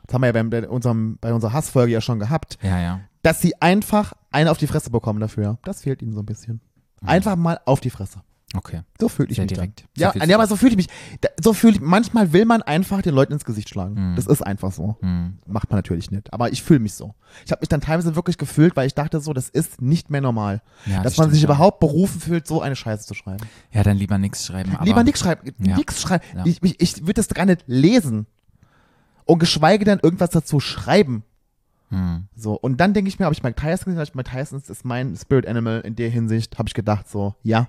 das 0.06 0.14
haben 0.14 0.22
wir 0.22 0.34
ja 0.34 0.42
bei, 0.42 0.68
unserem, 0.68 1.18
bei 1.20 1.34
unserer 1.34 1.52
Hassfolge 1.52 1.92
ja 1.92 2.00
schon 2.00 2.18
gehabt, 2.18 2.58
ja, 2.62 2.80
ja. 2.80 3.00
dass 3.22 3.40
sie 3.42 3.60
einfach 3.60 4.14
eine 4.30 4.50
auf 4.50 4.58
die 4.58 4.66
Fresse 4.66 4.90
bekommen 4.90 5.20
dafür. 5.20 5.58
Das 5.64 5.82
fehlt 5.82 6.00
ihnen 6.02 6.14
so 6.14 6.20
ein 6.20 6.26
bisschen. 6.26 6.60
Einfach 7.04 7.36
mal 7.36 7.60
auf 7.66 7.80
die 7.80 7.90
Fresse. 7.90 8.22
Okay. 8.54 8.80
So 9.00 9.08
fühle 9.08 9.28
ich 9.28 9.36
Sehr 9.36 9.44
mich 9.44 9.52
direkt. 9.52 9.84
dann. 9.96 10.12
Ja, 10.16 10.24
ja, 10.24 10.36
aber 10.36 10.46
so 10.48 10.56
fühle 10.56 10.72
ich 10.72 10.76
mich. 10.76 10.88
So 11.40 11.52
fühle 11.52 11.74
ich, 11.74 11.80
manchmal 11.80 12.32
will 12.32 12.44
man 12.44 12.62
einfach 12.62 13.00
den 13.00 13.14
Leuten 13.14 13.32
ins 13.32 13.44
Gesicht 13.44 13.68
schlagen. 13.68 14.14
Das 14.16 14.26
ist 14.26 14.42
einfach 14.42 14.72
so. 14.72 14.96
Hm. 15.00 15.38
Macht 15.46 15.70
man 15.70 15.78
natürlich 15.78 16.10
nicht. 16.10 16.32
Aber 16.32 16.50
ich 16.50 16.62
fühle 16.62 16.80
mich 16.80 16.94
so. 16.94 17.14
Ich 17.44 17.52
habe 17.52 17.60
mich 17.60 17.68
dann 17.68 17.80
teilweise 17.80 18.16
wirklich 18.16 18.38
gefühlt, 18.38 18.74
weil 18.74 18.88
ich 18.88 18.94
dachte 18.94 19.20
so, 19.20 19.32
das 19.32 19.48
ist 19.48 19.80
nicht 19.80 20.10
mehr 20.10 20.20
normal. 20.20 20.62
Ja, 20.86 21.02
dass 21.02 21.14
das 21.14 21.18
man 21.18 21.30
sich 21.30 21.42
ja. 21.42 21.46
überhaupt 21.46 21.78
berufen 21.78 22.20
fühlt, 22.20 22.46
so 22.46 22.60
eine 22.60 22.74
Scheiße 22.74 23.06
zu 23.06 23.14
schreiben. 23.14 23.46
Ja, 23.70 23.84
dann 23.84 23.96
lieber 23.96 24.18
nichts 24.18 24.46
schreiben. 24.46 24.76
Lieber 24.82 25.04
nichts 25.04 25.20
schreiben. 25.20 25.54
Ja. 25.58 25.76
Nichts 25.76 26.00
schreiben. 26.00 26.24
Ich, 26.44 26.60
ich, 26.62 26.80
ich 26.80 27.00
würde 27.02 27.14
das 27.14 27.28
gar 27.28 27.46
nicht 27.46 27.62
lesen. 27.66 28.26
Und 29.26 29.38
geschweige 29.38 29.84
denn 29.84 30.00
irgendwas 30.02 30.30
dazu 30.30 30.58
schreiben. 30.58 31.22
Hm. 31.90 32.26
So, 32.34 32.54
und 32.54 32.80
dann 32.80 32.94
denke 32.94 33.08
ich 33.08 33.18
mir, 33.18 33.26
habe 33.26 33.34
ich 33.34 33.42
Mike 33.42 33.60
Tyson 33.60 33.84
gesehen, 33.84 33.98
hab 33.98 34.08
ich 34.08 34.14
Mike 34.14 34.30
Tyson 34.30 34.60
ist 34.66 34.84
mein 34.84 35.16
Spirit 35.16 35.46
Animal 35.46 35.80
in 35.80 35.94
der 35.94 36.08
Hinsicht, 36.08 36.58
habe 36.58 36.68
ich 36.68 36.74
gedacht, 36.74 37.08
so, 37.08 37.34
ja. 37.42 37.68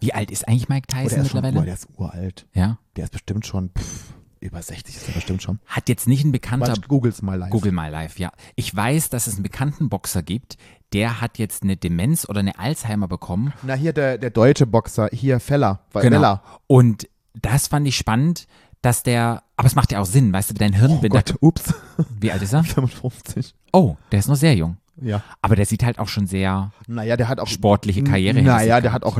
Wie 0.00 0.12
alt 0.14 0.30
ist 0.30 0.46
eigentlich 0.48 0.68
Mike 0.68 0.88
Oh, 0.90 0.94
Tyson 0.94 1.08
der, 1.16 1.22
ist 1.24 1.30
schon, 1.30 1.40
mittlerweile? 1.42 1.58
ur, 1.60 1.64
der 1.64 1.74
ist 1.74 1.88
uralt. 1.96 2.46
ja. 2.54 2.78
Der 2.96 3.04
ist 3.04 3.10
bestimmt 3.12 3.46
schon, 3.46 3.70
pff, 3.70 4.14
über 4.40 4.60
60 4.60 4.96
ist 4.96 5.08
er 5.08 5.14
bestimmt 5.14 5.42
schon. 5.42 5.58
Hat 5.66 5.88
jetzt 5.88 6.08
nicht 6.08 6.24
ein 6.24 6.32
bekannter 6.32 6.74
googles 6.88 7.22
mal 7.22 7.36
live. 7.38 7.50
Google 7.50 7.72
mal 7.72 7.88
live, 7.90 8.18
ja. 8.18 8.32
Ich 8.56 8.74
weiß, 8.74 9.10
dass 9.10 9.26
es 9.26 9.34
einen 9.34 9.42
bekannten 9.42 9.88
Boxer 9.88 10.22
gibt, 10.22 10.56
der 10.92 11.20
hat 11.20 11.38
jetzt 11.38 11.62
eine 11.62 11.76
Demenz 11.76 12.28
oder 12.28 12.40
eine 12.40 12.58
Alzheimer 12.58 13.06
bekommen. 13.06 13.52
Na, 13.62 13.74
hier 13.74 13.92
der, 13.92 14.18
der 14.18 14.30
deutsche 14.30 14.66
Boxer, 14.66 15.08
hier 15.12 15.38
Feller. 15.40 15.80
Genau. 15.92 16.02
Feller. 16.16 16.42
Und 16.66 17.08
das 17.40 17.68
fand 17.68 17.86
ich 17.86 17.96
spannend, 17.96 18.48
dass 18.82 19.02
der, 19.02 19.42
aber 19.56 19.66
es 19.66 19.74
macht 19.76 19.92
ja 19.92 20.00
auch 20.00 20.06
Sinn, 20.06 20.32
weißt 20.32 20.50
du, 20.50 20.54
dein 20.54 20.72
Hirn, 20.72 20.98
Oh 21.02 21.08
Gott, 21.08 21.34
ups. 21.40 21.74
wie 22.18 22.32
alt 22.32 22.42
ist 22.42 22.54
er? 22.54 22.64
55. 22.64 23.54
Oh, 23.72 23.96
der 24.10 24.18
ist 24.18 24.26
noch 24.28 24.36
sehr 24.36 24.56
jung. 24.56 24.78
Ja. 25.02 25.22
Aber 25.42 25.56
der 25.56 25.66
sieht 25.66 25.82
halt 25.84 25.98
auch 25.98 26.08
schon 26.08 26.26
sehr 26.26 26.72
Naja, 26.86 27.16
der 27.16 27.28
hat 27.28 27.40
auch 27.40 27.46
sportliche 27.46 28.02
Karriere 28.04 28.40
Naja, 28.42 28.80
der 28.80 28.92
hat 28.92 29.04
auch, 29.04 29.18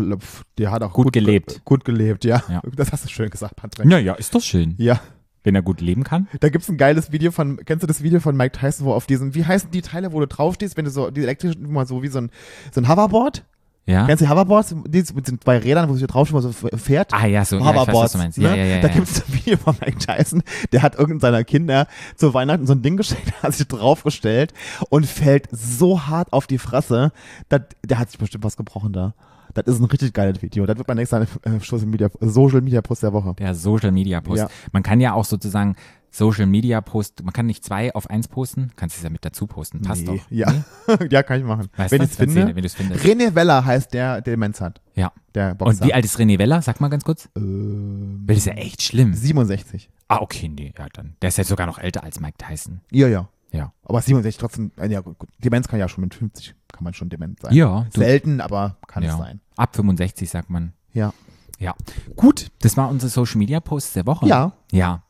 der 0.59 0.71
hat 0.71 0.83
auch 0.83 0.93
Gut 0.93 1.13
gelebt. 1.13 1.49
ge- 1.49 1.61
Gut 1.65 1.85
gelebt, 1.85 2.25
ja. 2.25 2.43
Ja. 2.49 2.61
Das 2.77 2.93
hast 2.93 3.05
du 3.05 3.09
schön 3.09 3.31
gesagt, 3.31 3.57
Patrick. 3.57 3.87
Naja, 3.87 4.15
ist 4.15 4.35
doch 4.35 4.43
schön, 4.43 4.75
Ja. 4.79 5.01
wenn 5.43 5.55
er 5.55 5.63
gut 5.63 5.81
leben 5.81 6.05
kann. 6.05 6.29
Da 6.41 6.49
gibt's 6.51 6.69
ein 6.69 6.77
geiles 6.77 7.13
Video 7.13 7.31
von, 7.33 7.59
kennst 7.65 7.83
du 7.83 7.87
das 7.87 8.03
Video 8.03 8.21
von 8.21 8.37
Mike 8.37 8.59
Tyson, 8.59 8.87
wo 8.87 8.93
auf 8.93 9.07
diesen, 9.07 9.35
wie 9.35 9.45
heißen 9.45 9.71
die 9.71 9.81
Teile, 9.83 10.13
wo 10.13 10.21
du 10.21 10.27
draufstehst, 10.27 10.77
wenn 10.77 10.85
du 10.85 10.91
so, 10.91 11.11
die 11.11 11.23
elektrischen, 11.23 11.71
man 11.73 11.87
so 11.87 12.03
wie 12.03 12.09
so 12.09 12.19
ein, 12.21 12.31
so 12.73 12.81
ein 12.81 12.89
Hoverboard? 12.89 13.45
Ja. 13.87 14.07
Kennst 14.07 14.21
du 14.21 14.27
die 14.27 14.31
Hoverboards? 14.31 14.75
Die 14.87 15.05
mit 15.15 15.27
den 15.27 15.41
zwei 15.41 15.59
Rädern, 15.59 15.89
wo 15.89 15.95
sich 15.95 16.07
drauf 16.07 16.33
wo 16.33 16.41
so 16.41 16.53
fährt? 16.53 17.13
Ah 17.13 17.27
ja, 17.27 17.45
so, 17.45 17.57
ja, 17.57 17.65
weiß, 17.65 17.75
Hoverboards. 17.75 18.13
du 18.13 18.19
meinst. 18.19 18.39
ne? 18.39 18.49
Ja, 18.49 18.55
ja, 18.55 18.65
ja, 18.65 18.81
da 18.83 18.89
ja. 18.89 18.95
gibt's 18.95 19.23
ein 19.23 19.35
Video 19.35 19.57
von 19.57 19.75
Mike 19.81 19.99
Tyson, 19.99 20.43
der 20.73 20.83
hat 20.83 20.95
irgendeinen 20.95 21.21
seiner 21.21 21.45
Kinder 21.45 21.87
zu 22.17 22.33
Weihnachten 22.33 22.67
so 22.67 22.75
ein 22.75 22.83
Ding 22.83 22.97
geschenkt, 22.97 23.33
hat 23.43 23.55
sich 23.55 23.67
draufgestellt 23.67 24.53
und 24.91 25.07
fällt 25.07 25.49
so 25.51 26.07
hart 26.07 26.33
auf 26.33 26.47
die 26.47 26.59
Fresse, 26.59 27.13
dass, 27.49 27.63
der 27.85 27.99
hat 27.99 28.11
sich 28.11 28.19
bestimmt 28.19 28.45
was 28.45 28.57
gebrochen 28.57 28.93
da. 28.93 29.15
Das 29.55 29.67
ist 29.67 29.81
ein 29.81 29.87
richtig 29.87 30.13
geiles 30.13 30.41
Video. 30.43 30.65
Das 30.65 30.79
wird 30.79 30.87
mein 30.87 30.97
nächster 30.97 31.23
äh, 31.23 31.27
Social 31.61 31.87
Media, 31.87 32.09
Social 32.21 32.61
Media 32.61 32.81
Post 32.83 33.03
der 33.03 33.13
Woche. 33.13 33.35
Der 33.39 33.55
Social 33.55 33.91
Media 33.91 34.21
Post. 34.21 34.43
Ja. 34.43 34.49
Man 34.73 34.85
kann 34.85 35.01
ja 35.01 35.15
auch 35.15 35.25
sozusagen 35.25 35.75
Social 36.11 36.47
Media 36.47 36.81
Post, 36.81 37.23
man 37.23 37.33
kann 37.33 37.47
nicht 37.47 37.65
zwei 37.65 37.95
auf 37.95 38.11
eins 38.11 38.29
posten, 38.29 38.73
kannst 38.77 38.97
es 38.97 39.03
ja 39.03 39.11
mit 39.11 39.25
dazu 39.25 39.47
posten, 39.47 39.81
passt 39.83 40.03
Nee. 40.03 40.17
doch. 40.19 40.31
Ja. 40.31 40.53
ja, 41.11 41.23
kann 41.23 41.39
ich 41.39 41.47
machen. 41.47 41.69
Weißt 41.77 41.93
wenn 41.93 41.99
du? 41.99 42.05
ich 42.05 42.11
es 42.11 42.17
finde. 42.17 42.55
wenn 42.55 42.63
du's 42.63 42.75
findest. 42.75 43.05
René 43.05 43.35
Weller 43.35 43.65
heißt 43.65 43.95
der, 43.95 44.21
der 44.21 44.33
Demenz 44.35 44.61
hat. 44.61 44.81
Ja. 44.95 45.13
Der 45.35 45.55
Boxer. 45.55 45.83
Und 45.83 45.89
wie 45.89 45.95
alt 45.95 46.05
ist 46.05 46.19
René 46.19 46.39
Weller? 46.39 46.63
Sag 46.63 46.81
mal 46.81 46.89
ganz 46.89 47.05
kurz. 47.05 47.29
Ähm, 47.37 48.25
Weil 48.27 48.35
das 48.35 48.47
ist 48.47 48.47
ja 48.47 48.55
echt 48.55 48.83
schlimm. 48.83 49.15
67. 49.15 49.89
Ah, 50.09 50.19
okay, 50.21 50.49
nee, 50.49 50.75
ja 50.77 50.89
dann. 50.93 51.17
Der 51.23 51.29
ist 51.29 51.39
ja 51.39 51.45
sogar 51.45 51.67
noch 51.67 51.79
älter 51.79 52.03
als 52.03 52.19
Mike 52.19 52.39
Tyson. 52.39 52.81
Ja, 52.91 53.07
ja. 53.07 53.29
Ja. 53.53 53.73
Aber 53.85 54.01
67 54.01 54.39
trotzdem, 54.39 54.71
ja, 54.89 55.01
gut, 55.01 55.17
Demenz 55.39 55.69
kann 55.69 55.81
ja 55.81 55.89
schon 55.89 56.03
mit 56.03 56.15
50, 56.15 56.55
kann 56.73 56.85
man 56.85 56.95
schon 56.95 57.09
dement 57.09 57.41
sein. 57.41 57.53
Ja, 57.53 57.87
du, 57.93 58.01
Selten, 58.01 58.41
aber 58.41 58.77
kann 58.87 59.03
ja. 59.03 59.13
es 59.13 59.19
sein. 59.19 59.41
Ab 59.57 59.75
65 59.75 60.31
sagt 60.31 60.51
man. 60.51 60.73
Ja. 60.93 61.13
Ja. 61.59 61.75
Gut, 62.17 62.51
das 62.63 62.77
war 62.77 62.89
unser 62.89 63.09
Social 63.09 63.39
Media 63.39 63.61
Post 63.61 63.95
der 63.97 64.07
Woche. 64.07 64.27
Ja. 64.27 64.53
Ja. 64.73 65.03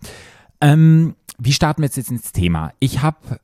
Ähm, 0.60 1.16
wie 1.38 1.52
starten 1.52 1.82
wir 1.82 1.86
jetzt, 1.86 1.96
jetzt 1.96 2.10
ins 2.10 2.32
Thema? 2.32 2.72
Ich 2.80 3.00
habe, 3.02 3.40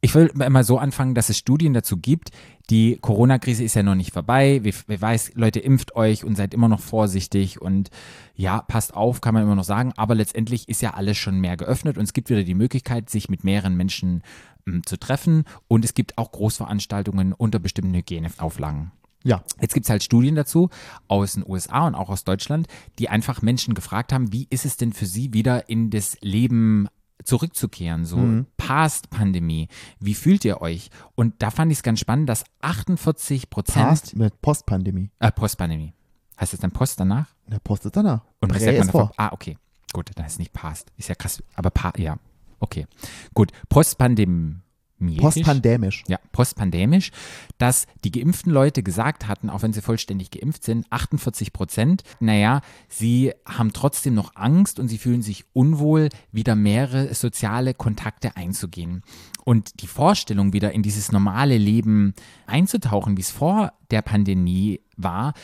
ich 0.00 0.14
will 0.14 0.30
immer 0.38 0.62
so 0.62 0.78
anfangen, 0.78 1.14
dass 1.14 1.28
es 1.28 1.38
Studien 1.38 1.74
dazu 1.74 1.96
gibt. 1.96 2.30
Die 2.70 2.98
Corona-Krise 3.00 3.64
ist 3.64 3.74
ja 3.74 3.82
noch 3.82 3.94
nicht 3.96 4.12
vorbei. 4.12 4.60
Wir 4.62 5.00
weiß, 5.00 5.32
Leute, 5.34 5.60
impft 5.60 5.96
euch 5.96 6.24
und 6.24 6.36
seid 6.36 6.54
immer 6.54 6.68
noch 6.68 6.80
vorsichtig 6.80 7.60
und 7.60 7.90
ja, 8.34 8.62
passt 8.62 8.94
auf, 8.94 9.20
kann 9.20 9.34
man 9.34 9.42
immer 9.42 9.56
noch 9.56 9.64
sagen. 9.64 9.92
Aber 9.96 10.14
letztendlich 10.14 10.68
ist 10.68 10.82
ja 10.82 10.94
alles 10.94 11.16
schon 11.16 11.40
mehr 11.40 11.56
geöffnet 11.56 11.98
und 11.98 12.04
es 12.04 12.12
gibt 12.12 12.30
wieder 12.30 12.44
die 12.44 12.54
Möglichkeit, 12.54 13.10
sich 13.10 13.28
mit 13.28 13.42
mehreren 13.42 13.76
Menschen 13.76 14.22
ähm, 14.66 14.82
zu 14.86 14.96
treffen 14.98 15.44
und 15.66 15.84
es 15.84 15.94
gibt 15.94 16.18
auch 16.18 16.30
Großveranstaltungen 16.30 17.32
unter 17.32 17.58
bestimmten 17.58 17.94
Hygieneauflagen. 17.94 18.92
Ja. 19.26 19.42
Jetzt 19.60 19.74
gibt 19.74 19.86
es 19.86 19.90
halt 19.90 20.04
Studien 20.04 20.36
dazu 20.36 20.70
aus 21.08 21.32
den 21.34 21.44
USA 21.46 21.86
und 21.86 21.94
auch 21.94 22.10
aus 22.10 22.24
Deutschland, 22.24 22.68
die 22.98 23.08
einfach 23.08 23.42
Menschen 23.42 23.74
gefragt 23.74 24.12
haben, 24.12 24.32
wie 24.32 24.46
ist 24.50 24.64
es 24.64 24.76
denn 24.76 24.92
für 24.92 25.06
sie 25.06 25.32
wieder 25.32 25.68
in 25.68 25.90
das 25.90 26.16
Leben 26.20 26.88
zurückzukehren, 27.24 28.04
so 28.04 28.44
past 28.56 29.10
Pandemie. 29.10 29.68
Wie 29.98 30.14
fühlt 30.14 30.44
ihr 30.44 30.60
euch? 30.60 30.90
Und 31.16 31.34
da 31.42 31.50
fand 31.50 31.72
ich 31.72 31.78
es 31.78 31.82
ganz 31.82 31.98
spannend, 31.98 32.28
dass 32.28 32.44
48 32.60 33.50
Prozent 33.50 33.86
Past 33.86 34.16
mit 34.16 34.40
Postpandemie. 34.40 35.10
äh, 35.18 35.32
Postpandemie. 35.32 35.92
Heißt 36.40 36.54
es 36.54 36.60
dann 36.60 36.70
Post 36.70 37.00
danach? 37.00 37.34
Der 37.46 37.58
Post 37.58 37.86
ist 37.86 37.96
danach. 37.96 38.20
Und 38.40 38.54
was 38.54 38.62
sagt 38.62 38.78
man 38.78 38.90
vor. 38.90 39.12
Ah, 39.16 39.30
okay. 39.32 39.58
Gut, 39.92 40.10
dann 40.14 40.26
ist 40.26 40.32
es 40.32 40.38
nicht 40.38 40.52
past. 40.52 40.92
Ist 40.96 41.08
ja 41.08 41.14
krass. 41.14 41.42
Aber 41.54 41.70
pa 41.70 41.92
ja. 41.96 42.18
Okay. 42.60 42.86
Gut. 43.34 43.50
Postpandemie. 43.68 44.56
Postpandemisch. 44.98 46.04
Ja, 46.08 46.18
postpandemisch, 46.32 47.10
dass 47.58 47.86
die 48.04 48.10
geimpften 48.10 48.50
Leute 48.50 48.82
gesagt 48.82 49.28
hatten, 49.28 49.50
auch 49.50 49.62
wenn 49.62 49.72
sie 49.72 49.82
vollständig 49.82 50.30
geimpft 50.30 50.64
sind, 50.64 50.86
48 50.90 51.52
Prozent, 51.52 52.02
naja, 52.18 52.62
sie 52.88 53.32
haben 53.46 53.72
trotzdem 53.72 54.14
noch 54.14 54.36
Angst 54.36 54.78
und 54.80 54.88
sie 54.88 54.98
fühlen 54.98 55.22
sich 55.22 55.44
unwohl, 55.52 56.08
wieder 56.32 56.56
mehrere 56.56 57.14
soziale 57.14 57.74
Kontakte 57.74 58.36
einzugehen. 58.36 59.02
Und 59.44 59.82
die 59.82 59.86
Vorstellung, 59.86 60.52
wieder 60.52 60.72
in 60.72 60.82
dieses 60.82 61.12
normale 61.12 61.58
Leben 61.58 62.14
einzutauchen, 62.46 63.16
wie 63.16 63.22
es 63.22 63.30
vor 63.30 63.72
der 63.90 64.02
Pandemie 64.02 64.80
war, 64.96 65.34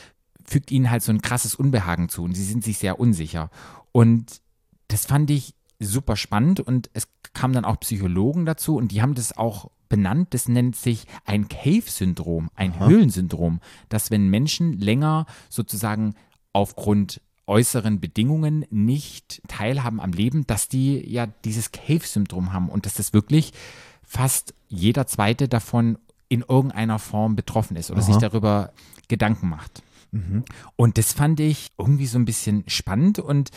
fügt 0.44 0.70
ihnen 0.70 0.90
halt 0.90 1.02
so 1.02 1.12
ein 1.12 1.22
krasses 1.22 1.54
Unbehagen 1.54 2.08
zu 2.08 2.22
und 2.24 2.34
sie 2.34 2.44
sind 2.44 2.64
sich 2.64 2.78
sehr 2.78 2.98
unsicher. 2.98 3.50
Und 3.92 4.40
das 4.88 5.06
fand 5.06 5.30
ich 5.30 5.54
super 5.82 6.16
spannend 6.16 6.60
und 6.60 6.90
es 6.94 7.08
kamen 7.34 7.54
dann 7.54 7.64
auch 7.64 7.80
Psychologen 7.80 8.46
dazu 8.46 8.76
und 8.76 8.92
die 8.92 9.02
haben 9.02 9.14
das 9.14 9.36
auch 9.36 9.70
benannt. 9.88 10.32
Das 10.32 10.48
nennt 10.48 10.76
sich 10.76 11.06
ein 11.26 11.48
Cave-Syndrom, 11.48 12.50
ein 12.54 12.78
Höhlensyndrom, 12.78 13.60
dass 13.88 14.10
wenn 14.10 14.28
Menschen 14.28 14.78
länger 14.78 15.26
sozusagen 15.48 16.14
aufgrund 16.52 17.20
äußeren 17.46 18.00
Bedingungen 18.00 18.64
nicht 18.70 19.42
teilhaben 19.48 20.00
am 20.00 20.12
Leben, 20.12 20.46
dass 20.46 20.68
die 20.68 21.06
ja 21.10 21.26
dieses 21.26 21.72
Cave-Syndrom 21.72 22.52
haben 22.52 22.68
und 22.68 22.86
dass 22.86 22.94
das 22.94 23.12
wirklich 23.12 23.52
fast 24.02 24.54
jeder 24.68 25.06
zweite 25.06 25.48
davon 25.48 25.98
in 26.28 26.44
irgendeiner 26.46 26.98
Form 26.98 27.36
betroffen 27.36 27.76
ist 27.76 27.90
oder 27.90 28.00
Aha. 28.00 28.06
sich 28.06 28.16
darüber 28.16 28.72
Gedanken 29.08 29.48
macht. 29.48 29.82
Und 30.76 30.98
das 30.98 31.12
fand 31.12 31.40
ich 31.40 31.72
irgendwie 31.78 32.06
so 32.06 32.18
ein 32.18 32.24
bisschen 32.24 32.64
spannend 32.66 33.18
und 33.18 33.50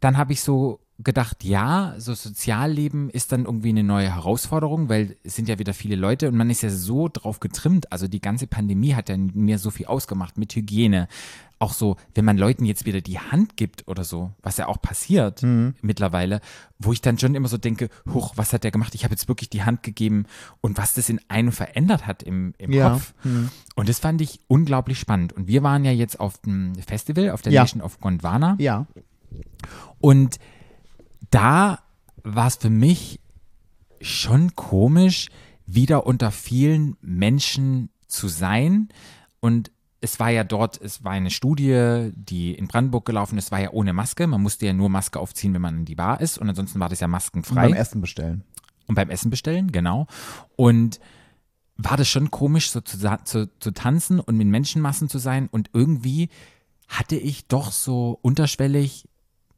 dann 0.00 0.16
habe 0.16 0.32
ich 0.32 0.40
so 0.40 0.80
gedacht, 1.02 1.44
ja, 1.44 1.94
so 1.98 2.14
Sozialleben 2.14 3.10
ist 3.10 3.32
dann 3.32 3.44
irgendwie 3.44 3.70
eine 3.70 3.82
neue 3.84 4.14
Herausforderung, 4.14 4.88
weil 4.88 5.16
es 5.24 5.34
sind 5.36 5.48
ja 5.48 5.58
wieder 5.58 5.74
viele 5.74 5.96
Leute 5.96 6.28
und 6.28 6.36
man 6.36 6.50
ist 6.50 6.62
ja 6.62 6.70
so 6.70 7.08
drauf 7.08 7.40
getrimmt. 7.40 7.90
Also 7.92 8.08
die 8.08 8.20
ganze 8.20 8.46
Pandemie 8.46 8.94
hat 8.94 9.08
ja 9.08 9.16
mir 9.16 9.58
so 9.58 9.70
viel 9.70 9.86
ausgemacht 9.86 10.36
mit 10.38 10.54
Hygiene. 10.54 11.08
Auch 11.58 11.74
so, 11.74 11.96
wenn 12.14 12.24
man 12.24 12.38
Leuten 12.38 12.64
jetzt 12.64 12.86
wieder 12.86 13.02
die 13.02 13.18
Hand 13.18 13.56
gibt 13.56 13.86
oder 13.86 14.02
so, 14.02 14.30
was 14.42 14.56
ja 14.56 14.66
auch 14.66 14.80
passiert 14.80 15.42
mittlerweile, 15.82 16.40
wo 16.78 16.92
ich 16.92 17.02
dann 17.02 17.18
schon 17.18 17.34
immer 17.34 17.48
so 17.48 17.58
denke, 17.58 17.90
huch, 18.12 18.32
was 18.36 18.52
hat 18.54 18.64
der 18.64 18.70
gemacht? 18.70 18.94
Ich 18.94 19.04
habe 19.04 19.12
jetzt 19.12 19.28
wirklich 19.28 19.50
die 19.50 19.62
Hand 19.62 19.82
gegeben 19.82 20.24
und 20.62 20.78
was 20.78 20.94
das 20.94 21.10
in 21.10 21.20
einem 21.28 21.52
verändert 21.52 22.06
hat 22.06 22.22
im, 22.22 22.54
im 22.56 22.72
Ja. 22.72 22.92
Kopf. 22.92 23.12
Und 23.74 23.88
das 23.90 23.98
fand 23.98 24.22
ich 24.22 24.40
unglaublich 24.48 24.98
spannend. 24.98 25.34
Und 25.34 25.48
wir 25.48 25.62
waren 25.62 25.84
ja 25.84 25.92
jetzt 25.92 26.18
auf 26.18 26.38
dem 26.38 26.74
Festival, 26.76 27.30
auf 27.30 27.42
der 27.42 27.52
Ja. 27.52 27.62
Nation 27.62 27.82
of 27.82 28.00
Gondwana. 28.00 28.56
Ja. 28.58 28.86
Und 30.00 30.38
da 31.30 31.80
war 32.22 32.46
es 32.46 32.56
für 32.56 32.70
mich 32.70 33.20
schon 34.00 34.54
komisch, 34.54 35.28
wieder 35.66 36.06
unter 36.06 36.30
vielen 36.30 36.96
Menschen 37.00 37.90
zu 38.08 38.28
sein. 38.28 38.88
Und 39.40 39.70
es 40.00 40.18
war 40.18 40.30
ja 40.30 40.44
dort, 40.44 40.80
es 40.80 41.04
war 41.04 41.12
eine 41.12 41.30
Studie, 41.30 42.10
die 42.14 42.54
in 42.54 42.66
Brandenburg 42.66 43.04
gelaufen 43.04 43.38
ist, 43.38 43.52
war 43.52 43.60
ja 43.60 43.70
ohne 43.70 43.92
Maske. 43.92 44.26
Man 44.26 44.42
musste 44.42 44.66
ja 44.66 44.72
nur 44.72 44.88
Maske 44.88 45.20
aufziehen, 45.20 45.54
wenn 45.54 45.62
man 45.62 45.78
in 45.78 45.84
die 45.84 45.94
Bar 45.94 46.20
ist. 46.20 46.38
Und 46.38 46.48
ansonsten 46.48 46.80
war 46.80 46.88
das 46.88 47.00
ja 47.00 47.08
maskenfrei. 47.08 47.68
Beim 47.68 47.74
Essen 47.74 48.00
bestellen. 48.00 48.44
Und 48.86 48.94
beim 48.94 49.10
Essen 49.10 49.30
bestellen, 49.30 49.70
genau. 49.70 50.06
Und 50.56 50.98
war 51.76 51.96
das 51.96 52.08
schon 52.08 52.30
komisch, 52.30 52.70
so 52.70 52.80
zu, 52.80 52.98
zu, 53.24 53.50
zu 53.60 53.70
tanzen 53.70 54.20
und 54.20 54.36
mit 54.36 54.48
Menschenmassen 54.48 55.08
zu 55.08 55.18
sein. 55.18 55.48
Und 55.50 55.70
irgendwie 55.72 56.28
hatte 56.88 57.16
ich 57.16 57.46
doch 57.46 57.70
so 57.70 58.18
unterschwellig 58.22 59.08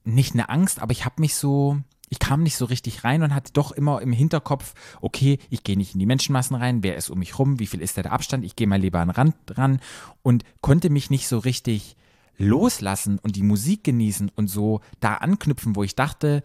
nicht 0.05 0.35
eine 0.35 0.49
Angst, 0.49 0.81
aber 0.81 0.93
ich 0.93 1.05
habe 1.05 1.21
mich 1.21 1.35
so, 1.35 1.79
ich 2.09 2.19
kam 2.19 2.43
nicht 2.43 2.57
so 2.57 2.65
richtig 2.65 3.05
rein 3.05 3.23
und 3.23 3.35
hatte 3.35 3.53
doch 3.53 3.73
immer 3.73 4.03
im 4.03 4.13
Hinterkopf, 4.13 4.75
okay, 5.01 5.39
ich 5.51 5.65
gehe 5.65 5.77
nicht 5.77 5.95
in 5.95 6.01
die 6.01 6.07
Menschenmassen 6.07 6.57
rein, 6.57 6.83
wer 6.83 6.97
ist 6.97 7.11
um 7.11 7.19
mich 7.19 7.39
rum, 7.39 7.59
wie 7.59 7.67
viel 7.67 7.81
ist 7.81 7.97
da 7.97 8.03
der 8.03 8.13
Abstand, 8.13 8.45
ich 8.45 8.57
gehe 8.57 8.67
mal 8.67 8.81
lieber 8.81 9.01
an 9.01 9.09
den 9.09 9.15
Rand 9.15 9.35
ran 9.51 9.81
und 10.23 10.45
konnte 10.61 10.91
mich 10.91 11.11
nicht 11.11 11.29
so 11.29 11.39
richtig 11.39 11.97
loslassen 12.39 13.19
und 13.19 13.37
die 13.37 13.43
Musik 13.43 13.85
genießen 13.85 14.31
und 14.35 14.49
so 14.49 14.81
da 15.01 15.15
anknüpfen, 15.15 15.77
wo 15.77 15.83
ich 15.83 15.95
dachte, 15.95 16.43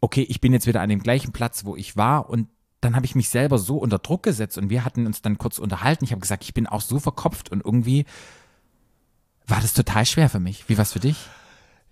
okay, 0.00 0.22
ich 0.28 0.40
bin 0.40 0.52
jetzt 0.52 0.66
wieder 0.66 0.80
an 0.80 0.88
dem 0.88 1.02
gleichen 1.02 1.32
Platz, 1.32 1.64
wo 1.64 1.76
ich 1.76 1.96
war 1.96 2.28
und 2.30 2.48
dann 2.80 2.94
habe 2.94 3.06
ich 3.06 3.14
mich 3.14 3.28
selber 3.28 3.58
so 3.58 3.78
unter 3.78 3.98
Druck 3.98 4.22
gesetzt 4.22 4.58
und 4.58 4.70
wir 4.70 4.84
hatten 4.84 5.06
uns 5.06 5.22
dann 5.22 5.38
kurz 5.38 5.58
unterhalten. 5.58 6.04
Ich 6.04 6.12
habe 6.12 6.20
gesagt, 6.20 6.44
ich 6.44 6.54
bin 6.54 6.66
auch 6.66 6.80
so 6.80 6.98
verkopft 6.98 7.50
und 7.50 7.64
irgendwie 7.64 8.04
war 9.46 9.60
das 9.60 9.72
total 9.72 10.06
schwer 10.06 10.28
für 10.28 10.40
mich. 10.40 10.68
Wie 10.68 10.76
war 10.76 10.82
es 10.82 10.92
für 10.92 11.00
dich? 11.00 11.16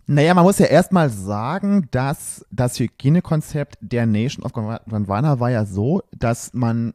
Naja, 0.07 0.35
man 0.35 0.45
muss 0.45 0.59
ja 0.59 0.67
erstmal 0.67 1.09
sagen, 1.09 1.89
dass 1.91 2.45
das 2.51 2.79
Hygienekonzept 2.79 3.79
der 3.81 4.07
Nation 4.07 4.45
of 4.45 4.53
Gondwana 4.53 5.41
war 5.41 5.51
ja 5.51 5.65
so, 5.65 6.03
dass 6.13 6.53
man 6.53 6.93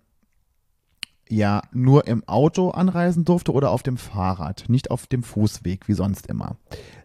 ja 1.27 1.61
nur 1.71 2.07
im 2.07 2.27
Auto 2.27 2.69
anreisen 2.69 3.25
durfte 3.25 3.51
oder 3.51 3.71
auf 3.71 3.83
dem 3.83 3.97
Fahrrad, 3.97 4.65
nicht 4.67 4.91
auf 4.91 5.07
dem 5.07 5.23
Fußweg 5.23 5.87
wie 5.87 5.93
sonst 5.93 6.27
immer. 6.27 6.57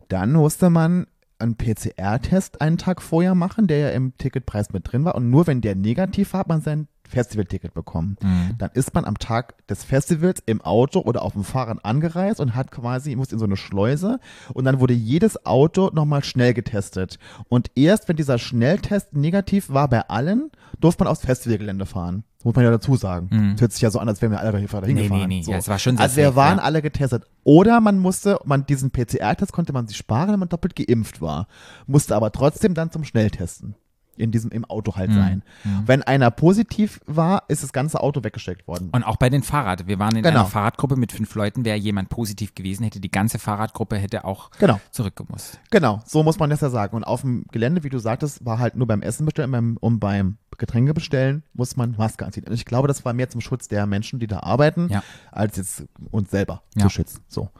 Dann 0.08 0.32
musste 0.32 0.70
man 0.70 1.06
einen 1.38 1.56
PCR-Test 1.56 2.60
einen 2.60 2.78
Tag 2.78 3.02
vorher 3.02 3.34
machen, 3.34 3.66
der 3.66 3.78
ja 3.78 3.88
im 3.90 4.16
Ticketpreis 4.16 4.72
mit 4.72 4.90
drin 4.90 5.04
war. 5.04 5.14
Und 5.14 5.30
nur 5.30 5.46
wenn 5.46 5.60
der 5.60 5.74
negativ 5.74 6.32
war, 6.32 6.40
hat 6.40 6.48
man 6.48 6.60
sein 6.60 6.88
Festivalticket 7.08 7.74
bekommen. 7.74 8.16
Dann 8.58 8.70
ist 8.74 8.94
man 8.94 9.04
am 9.04 9.18
Tag 9.18 9.66
des 9.68 9.84
Festivals 9.84 10.42
im 10.46 10.60
Auto 10.62 11.00
oder 11.00 11.22
auf 11.22 11.32
dem 11.34 11.44
Fahrrad 11.44 11.84
angereist 11.84 12.40
und 12.40 12.54
hat 12.54 12.70
quasi, 12.70 13.14
muss 13.16 13.32
in 13.32 13.38
so 13.38 13.44
eine 13.44 13.56
Schleuse 13.56 14.18
und 14.52 14.64
dann 14.64 14.80
wurde 14.80 14.94
jedes 14.94 15.44
Auto 15.46 15.90
nochmal 15.92 16.24
schnell 16.24 16.54
getestet. 16.54 17.18
Und 17.48 17.70
erst 17.74 18.08
wenn 18.08 18.16
dieser 18.16 18.38
Schnelltest 18.38 19.12
negativ 19.14 19.70
war 19.70 19.88
bei 19.88 20.08
allen, 20.08 20.50
durfte 20.80 21.04
man 21.04 21.10
aufs 21.12 21.24
Festivalgelände 21.24 21.86
fahren. 21.86 22.24
Muss 22.42 22.54
man 22.54 22.64
ja 22.64 22.70
dazu 22.70 22.94
sagen. 22.96 23.52
Das 23.52 23.62
hört 23.62 23.72
sich 23.72 23.80
ja 23.80 23.90
so 23.90 23.98
an, 23.98 24.08
als 24.08 24.20
wären 24.20 24.30
wir 24.32 24.40
alle 24.40 24.52
dahin 24.52 24.66
Mhm. 24.68 24.94
Nee, 24.94 25.02
gefahren. 25.04 25.18
nee, 25.20 25.26
nee. 25.26 25.42
So. 25.42 25.52
Ja, 25.52 25.56
es 25.56 25.68
war 25.68 25.78
schon 25.78 25.96
sehr 25.96 26.02
also 26.04 26.16
wir 26.16 26.24
safe, 26.26 26.36
waren 26.36 26.58
ja. 26.58 26.64
alle 26.64 26.82
getestet. 26.82 27.24
Oder 27.42 27.80
man 27.80 27.98
musste, 27.98 28.38
man 28.44 28.66
diesen 28.66 28.90
PCR-Test 28.90 29.52
konnte 29.52 29.72
man 29.72 29.86
sich 29.86 29.96
sparen, 29.96 30.30
wenn 30.32 30.40
man 30.40 30.50
doppelt 30.50 30.76
geimpft 30.76 31.22
war. 31.22 31.46
Musste 31.86 32.14
aber 32.14 32.32
trotzdem 32.32 32.74
dann 32.74 32.90
zum 32.90 33.04
Schnelltesten. 33.04 33.76
In 34.16 34.30
diesem, 34.30 34.50
im 34.50 34.64
Auto 34.64 34.96
halt 34.96 35.10
Mhm. 35.10 35.14
sein. 35.14 35.42
Wenn 35.86 36.02
einer 36.02 36.30
positiv 36.30 37.00
war, 37.06 37.44
ist 37.48 37.62
das 37.62 37.72
ganze 37.72 38.00
Auto 38.00 38.22
weggesteckt 38.24 38.66
worden. 38.68 38.90
Und 38.92 39.02
auch 39.04 39.16
bei 39.16 39.28
den 39.30 39.42
Fahrrad. 39.42 39.86
Wir 39.86 39.98
waren 39.98 40.16
in 40.16 40.22
Genau. 40.22 40.40
einer 40.40 40.46
Fahrradgruppe 40.48 40.96
mit 40.96 41.12
fünf 41.12 41.34
Leuten. 41.34 41.64
Wäre 41.64 41.76
jemand 41.76 42.08
positiv 42.08 42.54
gewesen, 42.54 42.84
hätte 42.84 43.00
die 43.00 43.10
ganze 43.10 43.38
Fahrradgruppe 43.38 43.96
hätte 43.96 44.24
auch 44.24 44.50
Genau. 44.58 44.80
zurückgemusst. 44.90 45.58
Genau, 45.70 46.00
so 46.06 46.22
muss 46.22 46.38
man 46.38 46.50
das 46.50 46.60
ja 46.60 46.70
sagen. 46.70 46.96
Und 46.96 47.04
auf 47.04 47.22
dem 47.22 47.44
Gelände, 47.50 47.82
wie 47.84 47.88
du 47.90 47.98
sagtest, 47.98 48.44
war 48.44 48.58
halt 48.58 48.76
nur 48.76 48.86
beim 48.86 49.02
Essen 49.02 49.26
bestellen 49.26 49.50
beim, 49.50 49.76
und 49.80 49.98
beim 50.00 50.38
Getränke 50.56 50.94
bestellen, 50.94 51.42
muss 51.52 51.76
man 51.76 51.96
Maske 51.98 52.24
anziehen. 52.24 52.44
Und 52.46 52.54
ich 52.54 52.64
glaube, 52.64 52.86
das 52.86 53.04
war 53.04 53.12
mehr 53.12 53.28
zum 53.28 53.40
Schutz 53.40 53.66
der 53.68 53.86
Menschen, 53.86 54.20
die 54.20 54.28
da 54.28 54.40
arbeiten, 54.40 54.88
Ja. 54.88 55.02
als 55.32 55.56
jetzt 55.56 55.84
uns 56.12 56.30
selber 56.30 56.62
Ja. 56.76 56.82
zu 56.84 56.90
schützen. 56.90 57.20
So. 57.28 57.50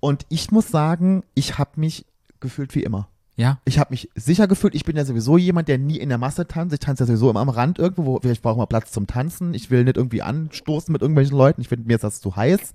Und 0.00 0.24
ich 0.30 0.50
muss 0.50 0.68
sagen, 0.68 1.22
ich 1.34 1.58
habe 1.58 1.72
mich 1.76 2.06
gefühlt 2.40 2.74
wie 2.74 2.82
immer. 2.82 3.08
Ja. 3.36 3.58
Ich 3.64 3.78
habe 3.78 3.90
mich 3.90 4.10
sicher 4.14 4.46
gefühlt. 4.46 4.74
Ich 4.74 4.84
bin 4.84 4.96
ja 4.96 5.04
sowieso 5.04 5.38
jemand, 5.38 5.68
der 5.68 5.78
nie 5.78 5.96
in 5.96 6.10
der 6.10 6.18
Masse 6.18 6.46
tanzt. 6.46 6.74
Ich 6.74 6.80
tanze 6.80 7.04
ja 7.04 7.06
sowieso 7.06 7.30
immer 7.30 7.40
am 7.40 7.48
Rand 7.48 7.78
irgendwo, 7.78 8.20
wo 8.22 8.28
ich 8.28 8.42
brauche 8.42 8.58
mal 8.58 8.66
Platz 8.66 8.92
zum 8.92 9.06
Tanzen. 9.06 9.54
Ich 9.54 9.70
will 9.70 9.84
nicht 9.84 9.96
irgendwie 9.96 10.22
anstoßen 10.22 10.92
mit 10.92 11.00
irgendwelchen 11.00 11.36
Leuten. 11.36 11.62
Ich 11.62 11.68
finde 11.68 11.86
mir 11.86 11.94
ist 11.94 12.04
das 12.04 12.20
zu 12.20 12.36
heiß. 12.36 12.74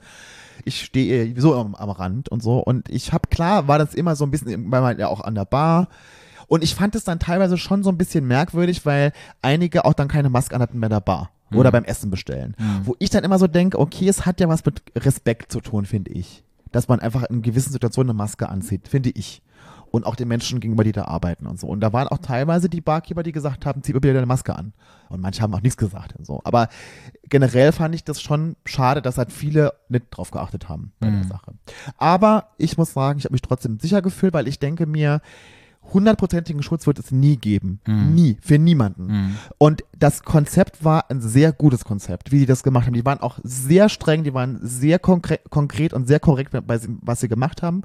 Ich 0.66 0.84
stehe 0.84 1.30
sowieso 1.30 1.56
am, 1.56 1.76
am 1.76 1.90
Rand 1.92 2.30
und 2.30 2.42
so. 2.42 2.60
Und 2.60 2.90
ich 2.90 3.14
habe 3.14 3.28
klar, 3.30 3.68
war 3.68 3.78
das 3.78 3.94
immer 3.94 4.16
so 4.16 4.26
ein 4.26 4.32
bisschen, 4.32 4.72
weil 4.72 4.82
man 4.82 4.98
ja 4.98 5.10
auch 5.10 5.22
an 5.22 5.36
der 5.36 5.46
Bar. 5.46 5.90
Und 6.48 6.64
ich 6.64 6.74
fand 6.74 6.96
es 6.96 7.04
dann 7.04 7.20
teilweise 7.20 7.58
schon 7.58 7.84
so 7.84 7.92
ein 7.92 7.98
bisschen 7.98 8.26
merkwürdig, 8.26 8.86
weil 8.86 9.12
einige 9.42 9.86
auch 9.86 9.94
dann 9.94 10.08
keine 10.08 10.30
Maske 10.30 10.56
anhatten 10.56 10.80
bei 10.80 10.90
der 10.90 11.02
Bar 11.02 11.30
oder 11.54 11.72
beim 11.72 11.84
Essen 11.84 12.10
bestellen. 12.10 12.56
Wo 12.84 12.96
ich 13.00 13.10
dann 13.10 13.24
immer 13.24 13.38
so 13.40 13.48
denke, 13.48 13.80
okay, 13.80 14.08
es 14.08 14.26
hat 14.26 14.40
ja 14.40 14.50
was 14.50 14.66
mit 14.66 14.82
Respekt 14.98 15.52
zu 15.52 15.62
tun, 15.62 15.86
finde 15.86 16.12
ich. 16.12 16.44
Dass 16.72 16.88
man 16.88 17.00
einfach 17.00 17.24
in 17.26 17.42
gewissen 17.42 17.72
Situationen 17.72 18.10
eine 18.10 18.18
Maske 18.18 18.50
anzieht, 18.50 18.88
finde 18.88 19.12
ich. 19.12 19.42
Und 19.92 20.06
auch 20.06 20.16
den 20.16 20.28
Menschen 20.28 20.60
gegenüber, 20.60 20.84
die 20.84 20.92
da 20.92 21.06
arbeiten 21.06 21.48
und 21.48 21.60
so. 21.60 21.68
Und 21.68 21.80
da 21.80 21.94
waren 21.94 22.08
auch 22.08 22.18
teilweise 22.18 22.70
die 22.70 22.82
Barkeeper, 22.82 23.24
die 23.24 23.32
gesagt 23.32 23.66
haben, 23.66 23.84
zieh 23.84 23.94
mir 23.94 24.02
bitte 24.02 24.14
deine 24.14 24.26
Maske 24.26 24.56
an. 24.56 24.74
Und 25.10 25.22
manche 25.22 25.42
haben 25.42 25.54
auch 25.54 25.62
nichts 25.62 25.78
gesagt 25.78 26.16
und 26.18 26.26
so. 26.26 26.42
Aber 26.44 26.68
generell 27.24 27.72
fand 27.72 27.96
ich 27.96 28.04
das 28.04 28.22
schon 28.22 28.56
schade, 28.66 29.02
dass 29.02 29.18
halt 29.18 29.32
viele 29.32 29.74
nicht 29.90 30.06
drauf 30.12 30.32
geachtet 30.32 30.68
haben 30.70 30.92
bei 31.00 31.10
der 31.10 31.24
Sache. 31.24 31.54
Aber 31.98 32.50
ich 32.58 32.78
muss 32.78 32.94
sagen, 32.94 33.20
ich 33.20 33.26
habe 33.26 33.34
mich 33.34 33.42
trotzdem 33.42 33.80
sicher 33.80 34.02
gefühlt, 34.02 34.34
weil 34.34 34.48
ich 34.48 34.60
denke 34.60 34.86
mir, 34.86 35.22
hundertprozentigen 35.94 36.64
Schutz 36.64 36.86
wird 36.88 37.00
es 37.00 37.12
nie 37.12 37.38
geben. 37.38 37.80
Nie. 38.14 38.38
Für 38.42 38.58
niemanden. 38.58 39.38
Und 39.58 39.84
das 39.98 40.24
Konzept 40.24 40.84
war 40.84 41.10
ein 41.10 41.22
sehr 41.22 41.52
gutes 41.54 41.86
Konzept, 41.86 42.32
wie 42.32 42.40
die 42.40 42.46
das 42.46 42.64
gemacht 42.64 42.88
haben. 42.88 42.94
Die 42.94 43.06
waren 43.06 43.22
auch 43.22 43.40
sehr 43.44 43.90
streng, 43.90 44.24
die 44.24 44.34
waren 44.34 44.60
sehr 44.62 45.00
konkre 45.00 45.40
konkret 45.50 45.94
und 45.94 46.08
sehr 46.08 46.20
korrekt, 46.20 46.52
bei, 46.52 46.80
was 47.02 47.20
sie 47.22 47.28
gemacht 47.28 47.62
haben. 47.62 47.84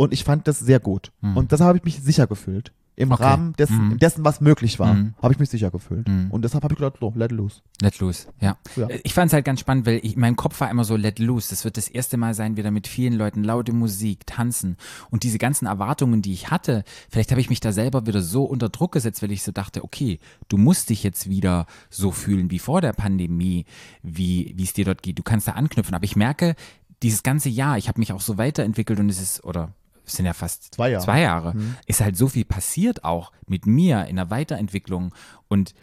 Und 0.00 0.14
ich 0.14 0.24
fand 0.24 0.48
das 0.48 0.58
sehr 0.58 0.80
gut. 0.80 1.12
Und 1.20 1.52
deshalb 1.52 1.68
habe 1.68 1.76
ich 1.78 1.84
mich 1.84 2.00
sicher 2.02 2.26
gefühlt. 2.26 2.72
Im 2.96 3.12
Okay. 3.12 3.22
Rahmen 3.22 3.52
dessen, 3.54 3.88
Mhm. 3.88 3.98
dessen, 3.98 4.24
was 4.24 4.40
möglich 4.40 4.78
war, 4.78 4.94
Mhm. 4.94 5.14
habe 5.22 5.32
ich 5.34 5.38
mich 5.38 5.48
sicher 5.50 5.70
gefühlt. 5.70 6.06
Mhm. 6.08 6.30
Und 6.30 6.42
deshalb 6.42 6.64
habe 6.64 6.72
ich 6.74 6.78
gedacht, 6.78 6.96
so, 7.00 7.12
let 7.14 7.32
loose. 7.32 7.60
Let 7.82 7.98
loose, 7.98 8.28
ja. 8.40 8.56
Ja. 8.76 8.88
Ich 9.04 9.12
fand 9.14 9.28
es 9.28 9.32
halt 9.34 9.44
ganz 9.44 9.60
spannend, 9.60 9.84
weil 9.86 10.00
ich, 10.02 10.16
mein 10.16 10.36
Kopf 10.36 10.58
war 10.60 10.70
immer 10.70 10.84
so 10.84 10.96
let 10.96 11.18
loose. 11.18 11.50
Das 11.50 11.64
wird 11.64 11.76
das 11.76 11.88
erste 11.88 12.16
Mal 12.16 12.32
sein, 12.34 12.56
wieder 12.56 12.70
mit 12.70 12.88
vielen 12.88 13.12
Leuten 13.14 13.44
laute 13.44 13.72
Musik, 13.74 14.26
tanzen 14.26 14.76
und 15.10 15.22
diese 15.22 15.38
ganzen 15.38 15.66
Erwartungen, 15.66 16.20
die 16.22 16.32
ich 16.32 16.50
hatte. 16.50 16.82
Vielleicht 17.10 17.30
habe 17.30 17.40
ich 17.42 17.50
mich 17.50 17.60
da 17.60 17.72
selber 17.72 18.06
wieder 18.06 18.22
so 18.22 18.44
unter 18.44 18.68
Druck 18.70 18.92
gesetzt, 18.92 19.22
weil 19.22 19.32
ich 19.32 19.42
so 19.42 19.52
dachte, 19.52 19.82
okay, 19.84 20.18
du 20.48 20.56
musst 20.58 20.88
dich 20.90 21.02
jetzt 21.02 21.28
wieder 21.30 21.66
so 21.90 22.10
fühlen 22.10 22.50
wie 22.50 22.58
vor 22.58 22.80
der 22.82 22.92
Pandemie, 22.94 23.64
wie 24.02 24.52
wie 24.56 24.64
es 24.64 24.72
dir 24.72 24.84
dort 24.86 25.02
geht. 25.02 25.18
Du 25.18 25.22
kannst 25.22 25.46
da 25.48 25.52
anknüpfen. 25.52 25.94
Aber 25.94 26.04
ich 26.04 26.16
merke, 26.16 26.54
dieses 27.02 27.22
ganze 27.22 27.48
Jahr, 27.48 27.78
ich 27.78 27.88
habe 27.88 27.98
mich 27.98 28.12
auch 28.12 28.20
so 28.20 28.36
weiterentwickelt 28.36 29.00
und 29.00 29.08
es 29.08 29.22
ist 29.22 29.42
oder 29.44 29.72
sind 30.12 30.26
ja 30.26 30.32
fast 30.32 30.74
Zwei 30.74 30.90
Jahre. 30.90 31.04
zwei 31.04 31.20
Jahre, 31.20 31.54
ist 31.86 32.00
halt 32.00 32.16
so 32.16 32.28
viel 32.28 32.44
passiert 32.44 33.04
auch 33.04 33.32
mit 33.46 33.66
mir 33.66 34.06
in 34.06 34.16
der 34.16 34.30
Weiterentwicklung 34.30 35.14
und 35.48 35.74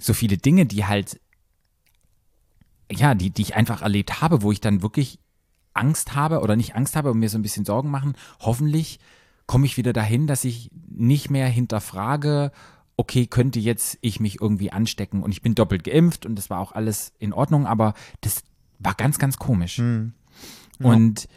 so 0.00 0.14
viele 0.14 0.36
Dinge, 0.38 0.66
die 0.66 0.84
halt, 0.84 1.20
ja, 2.90 3.14
die, 3.14 3.30
die 3.30 3.42
ich 3.42 3.56
einfach 3.56 3.82
erlebt 3.82 4.20
habe, 4.20 4.42
wo 4.42 4.52
ich 4.52 4.60
dann 4.60 4.82
wirklich 4.82 5.18
Angst 5.74 6.14
habe 6.14 6.40
oder 6.40 6.56
nicht 6.56 6.74
Angst 6.74 6.96
habe 6.96 7.10
und 7.10 7.18
mir 7.18 7.28
so 7.28 7.38
ein 7.38 7.42
bisschen 7.42 7.64
Sorgen 7.64 7.90
machen. 7.90 8.14
Hoffentlich 8.40 8.98
komme 9.46 9.66
ich 9.66 9.76
wieder 9.76 9.92
dahin, 9.92 10.26
dass 10.26 10.44
ich 10.44 10.70
nicht 10.88 11.30
mehr 11.30 11.46
hinterfrage, 11.48 12.52
okay, 12.96 13.26
könnte 13.26 13.60
jetzt 13.60 13.98
ich 14.00 14.20
mich 14.20 14.40
irgendwie 14.40 14.72
anstecken 14.72 15.22
und 15.22 15.30
ich 15.32 15.40
bin 15.42 15.54
doppelt 15.54 15.84
geimpft 15.84 16.26
und 16.26 16.36
das 16.36 16.50
war 16.50 16.58
auch 16.60 16.72
alles 16.72 17.12
in 17.18 17.32
Ordnung, 17.32 17.66
aber 17.66 17.94
das 18.20 18.42
war 18.78 18.94
ganz, 18.94 19.18
ganz 19.18 19.36
komisch. 19.38 19.78
Und 20.80 21.28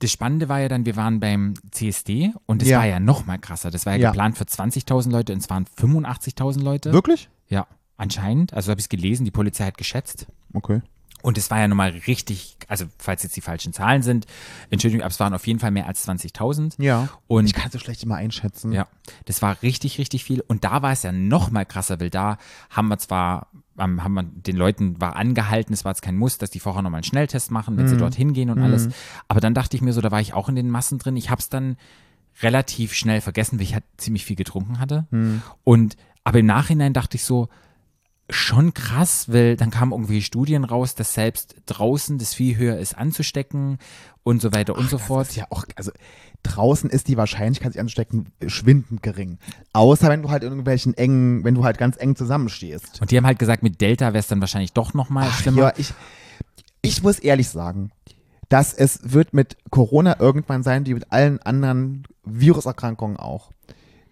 das 0.00 0.10
Spannende 0.10 0.48
war 0.48 0.60
ja 0.60 0.68
dann, 0.68 0.84
wir 0.86 0.96
waren 0.96 1.20
beim 1.20 1.54
CSD 1.70 2.32
und 2.46 2.62
es 2.62 2.68
Ja. 2.68 2.78
war 2.78 2.86
ja 2.86 3.00
noch 3.00 3.26
mal 3.26 3.38
krasser. 3.38 3.70
Das 3.70 3.86
war 3.86 3.92
ja, 3.94 3.98
Ja. 4.00 4.10
geplant 4.10 4.36
für 4.36 4.44
20.000 4.44 5.10
Leute 5.12 5.32
und 5.32 5.38
es 5.40 5.48
waren 5.50 5.66
85.000 5.66 6.62
Leute. 6.62 6.92
Wirklich? 6.92 7.28
Ja, 7.48 7.66
anscheinend. 7.96 8.54
Also 8.54 8.70
habe 8.70 8.80
ich 8.80 8.84
es 8.86 8.88
gelesen, 8.88 9.24
die 9.24 9.30
Polizei 9.30 9.66
hat 9.66 9.76
geschätzt. 9.78 10.26
Okay. 10.52 10.82
Und 11.22 11.36
es 11.36 11.50
war 11.50 11.58
ja 11.60 11.68
nochmal 11.68 11.90
richtig, 12.06 12.56
also 12.66 12.86
falls 12.96 13.22
jetzt 13.22 13.36
die 13.36 13.42
falschen 13.42 13.74
Zahlen 13.74 14.02
sind, 14.02 14.24
Entschuldigung, 14.70 15.02
aber 15.02 15.10
es 15.10 15.20
waren 15.20 15.34
auf 15.34 15.46
jeden 15.46 15.60
Fall 15.60 15.70
mehr 15.70 15.86
als 15.86 16.02
20.000. 16.08 16.76
Ja. 16.82 17.10
Und 17.26 17.44
Ich 17.44 17.52
kann 17.52 17.66
es 17.66 17.72
so 17.74 17.78
schlecht 17.78 18.02
immer 18.02 18.14
einschätzen. 18.16 18.72
ja, 18.72 18.86
das 19.26 19.42
war 19.42 19.60
richtig, 19.62 19.98
richtig 19.98 20.24
viel. 20.24 20.40
Und 20.40 20.64
da 20.64 20.80
war 20.80 20.92
es 20.92 21.02
ja 21.02 21.12
noch 21.12 21.50
mal 21.50 21.66
krasser, 21.66 22.00
weil 22.00 22.08
da 22.08 22.38
haben 22.70 22.88
wir 22.88 22.96
zwar, 22.98 23.48
haben 23.78 24.12
wir 24.14 24.22
den 24.24 24.56
Leuten 24.56 25.00
war 25.00 25.16
angehalten, 25.16 25.72
es 25.72 25.84
war 25.84 25.92
jetzt 25.92 26.02
kein 26.02 26.16
Muss, 26.16 26.38
dass 26.38 26.50
die 26.50 26.60
vorher 26.60 26.82
nochmal 26.82 26.98
einen 26.98 27.04
Schnelltest 27.04 27.50
machen, 27.50 27.76
wenn 27.76 27.88
sie 27.88 27.96
dorthin 27.96 28.32
gehen 28.32 28.50
und 28.50 28.58
alles. 28.60 28.88
Aber 29.28 29.40
dann 29.40 29.54
dachte 29.54 29.76
ich 29.76 29.82
mir 29.82 29.92
so, 29.92 30.00
da 30.00 30.10
war 30.10 30.20
ich 30.20 30.34
auch 30.34 30.48
in 30.48 30.54
den 30.56 30.70
Massen 30.70 30.98
drin. 30.98 31.16
Ich 31.16 31.30
habe 31.30 31.40
es 31.40 31.48
dann 31.48 31.76
relativ 32.42 32.94
schnell 32.94 33.20
vergessen, 33.20 33.58
weil 33.58 33.64
ich 33.64 33.74
halt 33.74 33.84
ziemlich 33.96 34.24
viel 34.24 34.36
getrunken 34.36 34.78
hatte. 34.80 35.06
Und 35.64 35.96
aber 36.24 36.40
im 36.40 36.46
Nachhinein 36.46 36.92
dachte 36.92 37.16
ich 37.16 37.24
so, 37.24 37.48
schon 38.28 38.74
krass, 38.74 39.32
weil 39.32 39.56
dann 39.56 39.70
kamen 39.70 39.92
irgendwie 39.92 40.22
Studien 40.22 40.64
raus, 40.64 40.94
dass 40.94 41.14
selbst 41.14 41.56
draußen 41.66 42.18
das 42.18 42.34
viel 42.34 42.56
höher 42.56 42.78
ist 42.78 42.96
anzustecken 42.96 43.78
und 44.22 44.40
so 44.40 44.52
weiter 44.52 44.76
und 44.76 44.88
so 44.88 44.98
fort. 44.98 45.34
ja 45.34 45.46
auch, 45.50 45.64
also 45.76 45.90
draußen 46.42 46.90
ist 46.90 47.08
die 47.08 47.16
Wahrscheinlichkeit, 47.16 47.72
sich 47.72 47.80
anzustecken, 47.80 48.26
schwindend 48.46 49.02
gering. 49.02 49.38
Außer 49.72 50.08
wenn 50.08 50.22
du 50.22 50.30
halt 50.30 50.42
in 50.42 50.48
irgendwelchen 50.50 50.94
engen, 50.94 51.44
wenn 51.44 51.54
du 51.54 51.64
halt 51.64 51.78
ganz 51.78 51.96
eng 51.98 52.16
zusammenstehst. 52.16 53.00
Und 53.00 53.10
die 53.10 53.16
haben 53.16 53.26
halt 53.26 53.38
gesagt, 53.38 53.62
mit 53.62 53.80
Delta 53.80 54.06
wäre 54.06 54.18
es 54.18 54.28
dann 54.28 54.40
wahrscheinlich 54.40 54.72
doch 54.72 54.94
noch 54.94 55.10
mal 55.10 55.26
Ach, 55.28 55.40
schlimmer. 55.40 55.58
ja, 55.58 55.72
ich, 55.76 55.92
ich 56.82 57.02
muss 57.02 57.18
ehrlich 57.18 57.48
sagen, 57.48 57.90
dass 58.48 58.72
es 58.74 59.12
wird 59.12 59.32
mit 59.32 59.56
Corona 59.70 60.16
irgendwann 60.18 60.62
sein, 60.62 60.84
wie 60.86 60.94
mit 60.94 61.12
allen 61.12 61.40
anderen 61.40 62.04
Viruserkrankungen 62.24 63.16
auch. 63.16 63.50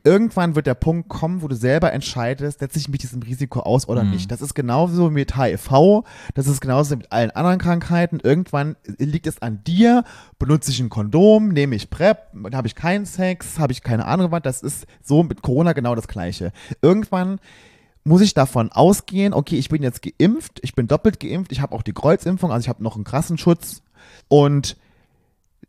Irgendwann 0.09 0.55
wird 0.55 0.67
der 0.67 0.73
Punkt 0.73 1.11
kommen, 1.11 1.43
wo 1.43 1.49
du 1.49 1.55
selber 1.55 1.93
entscheidest, 1.93 2.61
setze 2.61 2.79
ich 2.79 2.89
mich 2.89 3.01
diesem 3.01 3.21
Risiko 3.21 3.61
aus 3.61 3.87
oder 3.89 4.05
nicht. 4.05 4.31
Das 4.31 4.41
ist 4.41 4.55
genauso 4.55 5.11
mit 5.11 5.37
HIV, 5.37 6.03
das 6.33 6.47
ist 6.47 6.63
genauso 6.63 6.97
mit 6.97 7.13
allen 7.13 7.31
anderen 7.33 7.59
Krankheiten. 7.59 8.19
Irgendwann 8.19 8.77
liegt 8.97 9.27
es 9.27 9.43
an 9.43 9.63
dir, 9.65 10.05
benutze 10.39 10.71
ich 10.71 10.81
ein 10.81 10.89
Kondom, 10.89 11.51
nehme 11.51 11.77
ich 11.77 11.91
PrEP, 11.91 12.17
habe 12.55 12.67
ich 12.67 12.75
keinen 12.75 13.05
Sex, 13.05 13.59
habe 13.59 13.73
ich 13.73 13.83
keine 13.83 14.07
Ahnung 14.07 14.33
was. 14.33 14.41
Das 14.41 14.63
ist 14.63 14.87
so 15.03 15.23
mit 15.25 15.43
Corona 15.43 15.75
genau 15.75 15.95
das 15.95 16.09
Gleiche. 16.09 16.53
Irgendwann 16.81 17.39
muss 18.03 18.23
ich 18.23 18.33
davon 18.33 18.73
ausgehen, 18.73 19.35
okay, 19.35 19.59
ich 19.59 19.69
bin 19.69 19.83
jetzt 19.83 20.01
geimpft, 20.01 20.59
ich 20.63 20.75
bin 20.75 20.87
doppelt 20.87 21.21
geimpft, 21.21 21.53
ich 21.53 21.61
habe 21.61 21.77
auch 21.77 21.83
die 21.83 21.93
Kreuzimpfung, 21.93 22.51
also 22.51 22.65
ich 22.65 22.71
habe 22.71 22.83
noch 22.83 22.95
einen 22.95 23.05
krassen 23.05 23.37
Schutz 23.37 23.83
und 24.29 24.79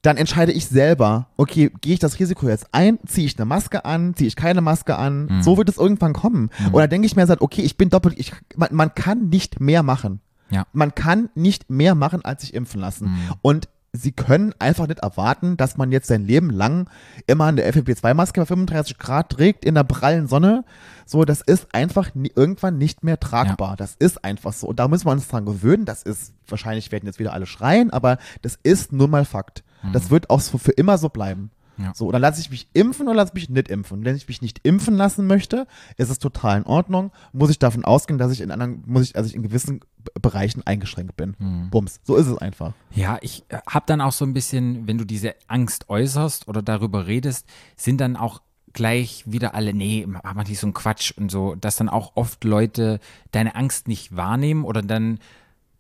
dann 0.02 0.16
entscheide 0.18 0.52
ich 0.54 0.68
selber, 0.68 1.28
okay, 1.36 1.72
gehe 1.82 1.94
ich 1.94 2.00
das 2.00 2.20
Risiko 2.20 2.48
jetzt 2.48 2.68
ein, 2.72 3.00
ziehe 3.06 3.28
ich 3.28 3.38
eine 3.38 3.46
Maske 3.46 3.84
an, 3.84 4.16
ziehe 4.16 4.28
ich 4.28 4.36
keine 4.36 4.62
Maske 4.62 4.98
an, 4.98 5.26
Mhm. 5.26 5.44
so 5.44 5.58
wird 5.58 5.68
es 5.70 5.78
irgendwann 5.78 6.14
kommen. 6.14 6.50
Oder 6.72 6.88
denke 6.88 7.06
ich 7.06 7.16
mir, 7.16 7.28
halt, 7.28 7.42
okay, 7.42 7.62
ich 7.62 7.76
bin 7.78 7.90
doppelt, 7.90 8.16
ich, 8.18 8.32
man, 8.56 8.70
man 8.72 8.96
kann 8.96 9.28
nicht 9.30 9.60
mehr 9.60 9.84
machen. 9.84 10.22
Ja. 10.52 10.66
Man 10.74 10.96
kann 10.96 11.30
nicht 11.36 11.70
mehr 11.70 11.96
machen, 11.96 12.24
als 12.24 12.42
sich 12.42 12.54
impfen 12.54 12.80
lassen. 12.82 13.18
Und 13.42 13.68
sie 13.92 14.12
können 14.12 14.54
einfach 14.60 14.88
nicht 14.88 15.00
erwarten, 15.00 15.58
dass 15.58 15.76
man 15.76 15.92
jetzt 15.92 16.08
sein 16.08 16.26
Leben 16.26 16.50
lang 16.50 16.90
immer 17.28 17.46
eine 17.48 17.64
FFP2-Maske 17.70 18.40
bei 18.42 18.46
35 18.46 18.98
Grad 19.00 19.32
trägt 19.32 19.66
in 19.66 19.76
der 19.76 19.84
prallen 19.84 20.28
Sonne. 20.28 20.64
So, 21.06 21.26
das 21.26 21.42
ist 21.42 21.68
einfach 21.74 22.14
nie, 22.16 22.32
irgendwann 22.36 22.78
nicht 22.78 23.04
mehr 23.04 23.20
tragbar. 23.20 23.76
Das 23.76 23.96
ist 24.00 24.24
einfach 24.24 24.54
so. 24.54 24.68
Und 24.68 24.80
da 24.80 24.88
müssen 24.88 25.06
wir 25.08 25.12
uns 25.12 25.28
dran 25.28 25.46
gewöhnen. 25.46 25.86
Das 25.86 26.04
ist, 26.04 26.34
wahrscheinlich 26.48 26.92
werden 26.92 27.08
jetzt 27.08 27.20
wieder 27.20 27.34
alle 27.34 27.48
schreien, 27.48 27.90
aber 27.92 28.18
das 28.44 28.58
ist 28.64 28.94
nun 28.94 29.10
mal 29.10 29.26
Fakt. 29.26 29.64
Das 29.94 30.10
wird 30.10 30.30
auch 30.30 30.42
so 30.42 30.58
für 30.58 30.72
immer 30.72 30.98
so 30.98 31.10
bleiben. 31.10 31.52
Ja. 31.80 31.94
So, 31.96 32.12
dann 32.12 32.22
lasse 32.22 32.42
ich 32.42 32.50
mich 32.50 32.68
impfen 32.74 33.08
oder 33.08 33.16
lasse 33.16 33.32
ich 33.34 33.36
mich 33.36 33.50
nicht 33.50 33.70
impfen. 33.70 34.00
Und 34.00 34.06
wenn 34.06 34.16
ich 34.16 34.28
mich 34.28 34.42
nicht 34.42 34.60
impfen 34.64 34.96
lassen 34.96 35.28
möchte, 35.28 35.66
ist 35.96 36.10
es 36.10 36.20
total 36.20 36.58
in 36.58 36.64
Ordnung. 36.66 37.12
Muss 37.32 37.50
ich 37.50 37.58
davon 37.58 37.86
ausgehen, 37.86 38.18
dass 38.18 38.32
ich 38.32 38.42
in 38.42 38.52
anderen, 38.52 38.84
muss 38.86 39.04
ich, 39.04 39.16
also 39.16 39.30
ich 39.30 39.36
in 39.36 39.44
gewissen 39.44 39.80
Bereichen 40.22 40.66
eingeschränkt 40.68 41.16
bin. 41.16 41.36
Bums. 41.72 42.02
So 42.04 42.18
ist 42.18 42.28
es 42.28 42.38
einfach. 42.38 42.74
Ja, 42.92 43.18
ich 43.22 43.46
äh, 43.50 43.60
habe 43.68 43.86
dann 43.88 44.02
auch 44.02 44.12
so 44.12 44.26
ein 44.26 44.34
bisschen, 44.34 44.88
wenn 44.88 44.98
du 44.98 45.06
diese 45.06 45.36
Angst 45.48 45.90
äußerst 45.90 46.50
oder 46.50 46.62
darüber 46.62 47.08
redest, 47.08 47.48
sind 47.78 48.02
dann 48.02 48.18
auch 48.18 48.42
gleich 48.74 49.24
wieder 49.26 49.56
alle, 49.56 49.74
nee, 49.74 50.06
mach 50.08 50.34
mal 50.34 50.44
nicht 50.44 50.60
so 50.60 50.68
einen 50.68 50.74
Quatsch 50.74 51.14
und 51.18 51.32
so, 51.32 51.56
dass 51.56 51.78
dann 51.78 51.90
auch 51.90 52.12
oft 52.16 52.44
Leute 52.44 53.00
deine 53.32 53.56
Angst 53.56 53.88
nicht 53.88 54.16
wahrnehmen 54.16 54.64
oder 54.64 54.82
dann 54.82 55.20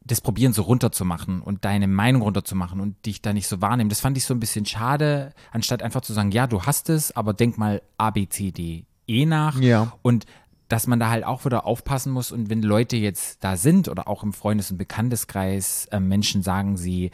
das 0.09 0.21
probieren 0.21 0.53
so 0.53 0.63
runterzumachen 0.63 1.41
und 1.41 1.65
deine 1.65 1.87
Meinung 1.87 2.23
runterzumachen 2.23 2.79
und 2.79 3.05
dich 3.05 3.21
da 3.21 3.31
nicht 3.31 3.47
so 3.47 3.61
wahrnehmen. 3.61 3.89
Das 3.89 3.99
fand 3.99 4.17
ich 4.17 4.25
so 4.25 4.33
ein 4.33 4.39
bisschen 4.39 4.65
schade, 4.65 5.33
anstatt 5.51 5.83
einfach 5.83 6.01
zu 6.01 6.13
sagen, 6.13 6.31
ja, 6.31 6.47
du 6.47 6.63
hast 6.63 6.89
es, 6.89 7.15
aber 7.15 7.33
denk 7.33 7.59
mal 7.59 7.81
A, 7.97 8.09
B, 8.09 8.27
C, 8.27 8.51
D, 8.51 8.85
E 9.07 9.25
nach. 9.25 9.59
Ja. 9.59 9.93
Und 10.01 10.25
dass 10.67 10.87
man 10.87 10.99
da 10.99 11.09
halt 11.09 11.25
auch 11.25 11.45
wieder 11.45 11.65
aufpassen 11.65 12.11
muss 12.11 12.31
und 12.31 12.49
wenn 12.49 12.63
Leute 12.63 12.97
jetzt 12.97 13.43
da 13.43 13.55
sind 13.55 13.87
oder 13.87 14.07
auch 14.07 14.23
im 14.23 14.33
Freundes- 14.33 14.71
und 14.71 14.77
Bekannteskreis 14.77 15.85
äh, 15.91 15.99
Menschen 15.99 16.41
sagen, 16.41 16.75
sie 16.77 17.11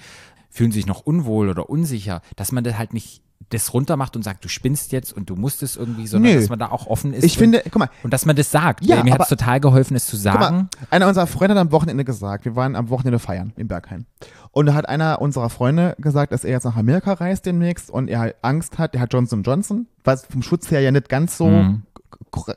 fühlen 0.50 0.72
sich 0.72 0.86
noch 0.86 1.02
unwohl 1.02 1.50
oder 1.50 1.70
unsicher, 1.70 2.22
dass 2.38 2.54
man 2.54 2.64
das 2.64 2.78
halt 2.78 2.94
nicht 2.94 3.24
das 3.50 3.74
runter 3.74 3.96
macht 3.96 4.16
und 4.16 4.24
sagt, 4.24 4.44
du 4.44 4.50
spinnst 4.50 4.92
jetzt 4.92 5.14
und 5.14 5.30
du 5.30 5.36
musst 5.36 5.62
es 5.62 5.76
irgendwie, 5.76 6.08
sondern 6.08 6.34
Nö. 6.34 6.40
dass 6.40 6.50
man 6.50 6.58
da 6.58 6.70
auch 6.70 6.88
offen 6.88 7.14
ist. 7.14 7.24
Ich 7.24 7.34
und, 7.34 7.40
finde, 7.40 7.62
guck 7.66 7.78
mal, 7.78 7.90
und 8.02 8.12
dass 8.12 8.26
man 8.26 8.36
das 8.36 8.50
sagt. 8.50 8.84
Ja, 8.84 9.04
mir 9.04 9.14
hat 9.14 9.22
es 9.22 9.30
total 9.30 9.60
geholfen, 9.60 9.96
es 9.96 10.08
zu 10.08 10.16
sagen. 10.18 10.56
mal, 10.56 10.68
einer 10.90 11.08
unserer 11.08 11.28
Freunde 11.28 11.54
hat 11.54 11.62
am 11.62 11.72
Wochenende 11.72 12.04
gesagt, 12.06 12.46
wir 12.46 12.56
waren 12.56 12.76
am 12.76 12.90
Wochenende 12.90 13.20
feiern 13.20 13.54
in 13.56 13.68
Berghain. 13.68 14.08
Und 14.52 14.66
da 14.66 14.74
hat 14.74 14.90
einer 14.90 15.22
unserer 15.22 15.50
Freunde 15.50 15.96
gesagt, 16.00 16.32
dass 16.32 16.44
er 16.44 16.52
jetzt 16.52 16.64
nach 16.64 16.76
Amerika 16.76 17.14
reist 17.14 17.46
demnächst 17.46 17.92
und 17.92 18.08
er 18.10 18.20
halt 18.20 18.36
Angst 18.42 18.80
hat, 18.80 18.96
er 18.96 19.02
hat 19.02 19.14
Johnson 19.14 19.44
Johnson, 19.44 19.88
was 20.04 20.26
vom 20.26 20.42
Schutz 20.42 20.72
her 20.72 20.80
ja 20.82 20.92
nicht 20.92 21.10
ganz 21.10 21.38
so 21.38 21.48
Mhm. 21.48 21.84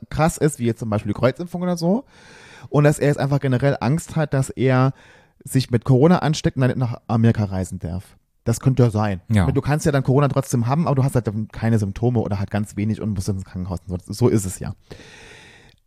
krass 0.09 0.37
ist, 0.37 0.59
wie 0.59 0.65
jetzt 0.65 0.79
zum 0.79 0.89
Beispiel 0.89 1.13
die 1.13 1.19
Kreuzimpfung 1.19 1.61
oder 1.61 1.77
so. 1.77 2.05
Und 2.69 2.83
dass 2.83 2.99
er 2.99 3.07
jetzt 3.07 3.19
einfach 3.19 3.39
generell 3.39 3.77
Angst 3.79 4.15
hat, 4.15 4.33
dass 4.33 4.49
er 4.49 4.93
sich 5.43 5.71
mit 5.71 5.85
Corona 5.85 6.19
ansteckt 6.19 6.57
und 6.57 6.61
dann 6.61 6.69
nicht 6.71 6.79
nach 6.79 6.99
Amerika 7.07 7.45
reisen 7.45 7.79
darf. 7.79 8.17
Das 8.49 8.59
könnte 8.59 8.81
ja 8.81 8.89
sein. 8.89 9.21
Ja. 9.29 9.45
Du 9.51 9.61
kannst 9.61 9.85
ja 9.85 9.91
dann 9.91 10.01
Corona 10.01 10.27
trotzdem 10.27 10.65
haben, 10.65 10.87
aber 10.87 10.95
du 10.95 11.03
hast 11.03 11.13
halt 11.13 11.29
keine 11.51 11.77
Symptome 11.77 12.19
oder 12.19 12.39
halt 12.39 12.49
ganz 12.49 12.75
wenig 12.75 12.99
und 12.99 13.11
musst 13.11 13.29
ins 13.29 13.45
Krankenhaus. 13.45 13.79
So 14.07 14.27
ist 14.27 14.43
es 14.43 14.57
ja. 14.57 14.73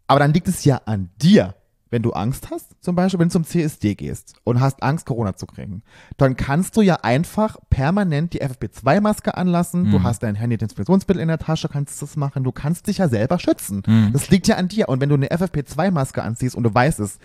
Aber 0.07 0.21
dann 0.21 0.33
liegt 0.33 0.47
es 0.47 0.65
ja 0.65 0.81
an 0.85 1.11
dir, 1.21 1.57
wenn 1.91 2.03
du 2.03 2.13
Angst 2.13 2.51
hast, 2.53 2.77
zum 2.81 2.95
Beispiel, 2.95 3.19
wenn 3.19 3.29
du 3.29 3.33
zum 3.33 3.45
CSD 3.45 3.97
gehst 3.97 4.37
und 4.45 4.61
hast 4.61 4.81
Angst, 4.83 5.07
Corona 5.07 5.35
zu 5.35 5.47
kriegen, 5.47 5.83
dann 6.17 6.37
kannst 6.37 6.77
du 6.77 6.83
ja 6.83 7.01
einfach 7.03 7.57
permanent 7.69 8.33
die 8.33 8.43
FFP2-Maske 8.43 9.37
anlassen. 9.37 9.91
Du 9.91 10.05
hast 10.05 10.23
dein 10.23 10.37
Handy-Desinfektionsmittel 10.37 11.21
in 11.21 11.29
der 11.29 11.39
Tasche, 11.39 11.69
kannst 11.69 12.01
das 12.01 12.17
machen. 12.17 12.45
Du 12.45 12.53
kannst 12.53 12.87
dich 12.87 12.99
ja 12.99 13.09
selber 13.09 13.41
schützen. 13.41 13.83
Das 14.13 14.31
liegt 14.31 14.47
ja 14.47 14.55
an 14.55 14.69
dir. 14.69 14.89
Und 14.89 15.01
wenn 15.01 15.09
du 15.09 15.17
eine 15.17 15.27
FFP2-Maske 15.33 16.23
anziehst 16.23 16.55
und 16.55 16.63
du 16.63 16.73
weißt 16.73 17.01
es, 17.01 17.19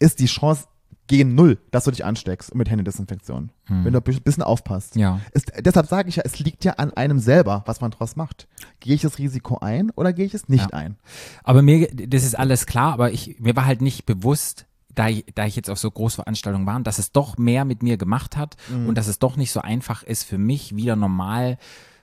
ist 0.00 0.18
die 0.18 0.26
Chance 0.26 0.64
gegen 1.12 1.34
null, 1.34 1.58
dass 1.70 1.84
du 1.84 1.90
dich 1.90 2.06
ansteckst 2.06 2.54
mit 2.54 2.70
Händedesinfektion. 2.70 3.50
Wenn 3.68 3.92
du 3.92 3.98
ein 3.98 4.22
bisschen 4.22 4.42
aufpasst. 4.42 4.96
Ja. 4.96 5.20
Es, 5.32 5.44
deshalb 5.60 5.86
sage 5.86 6.08
ich 6.08 6.16
ja, 6.16 6.22
es 6.24 6.38
liegt 6.38 6.64
ja 6.64 6.72
an 6.74 6.90
einem 6.94 7.18
selber, 7.18 7.62
was 7.66 7.82
man 7.82 7.90
draus 7.90 8.16
macht. 8.16 8.48
Gehe 8.80 8.94
ich 8.94 9.02
das 9.02 9.18
Risiko 9.18 9.58
ein 9.58 9.90
oder 9.90 10.14
gehe 10.14 10.24
ich 10.24 10.32
es 10.32 10.48
nicht 10.48 10.70
Ja. 10.72 10.78
ein? 10.78 10.96
Aber 11.44 11.60
mir, 11.60 11.86
das 11.92 12.24
ist 12.24 12.34
alles 12.38 12.64
klar, 12.64 12.94
aber 12.94 13.12
ich, 13.12 13.38
mir 13.40 13.54
war 13.56 13.66
halt 13.66 13.82
nicht 13.82 14.06
bewusst, 14.06 14.64
da 14.94 15.08
ich, 15.08 15.26
da 15.34 15.44
ich 15.44 15.54
jetzt 15.54 15.68
auf 15.68 15.78
so 15.78 15.90
Großveranstaltungen 15.90 16.66
war, 16.66 16.80
dass 16.80 16.98
es 16.98 17.12
doch 17.12 17.36
mehr 17.36 17.66
mit 17.66 17.82
mir 17.82 17.98
gemacht 17.98 18.38
hat 18.38 18.56
und 18.86 18.96
dass 18.96 19.06
es 19.06 19.18
doch 19.18 19.36
nicht 19.36 19.52
so 19.52 19.60
einfach 19.60 20.02
ist 20.02 20.24
für 20.24 20.38
mich, 20.38 20.76
wieder 20.76 20.96
normal 20.96 21.58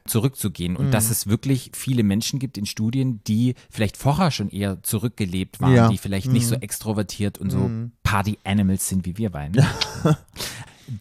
zurückzugehen 0.10 0.76
und 0.76 0.92
dass 0.92 1.10
es 1.10 1.28
wirklich 1.28 1.72
viele 1.74 2.04
Menschen 2.04 2.40
gibt 2.40 2.58
in 2.58 2.66
Studien, 2.66 3.22
die 3.26 3.56
vielleicht 3.70 3.96
vorher 3.98 4.32
schon 4.32 4.50
eher 4.50 4.82
zurückgelebt 4.84 5.62
waren, 5.62 5.76
Ja. 5.76 5.90
die 5.90 5.98
vielleicht 5.98 6.28
nicht 6.32 6.48
so 6.48 6.56
extrovertiert 6.56 7.38
und 7.38 7.50
so 7.52 7.70
Party-Animals 8.04 8.88
sind 8.90 9.06
wie 9.06 9.18
wir 9.18 9.30
beiden. 9.30 9.64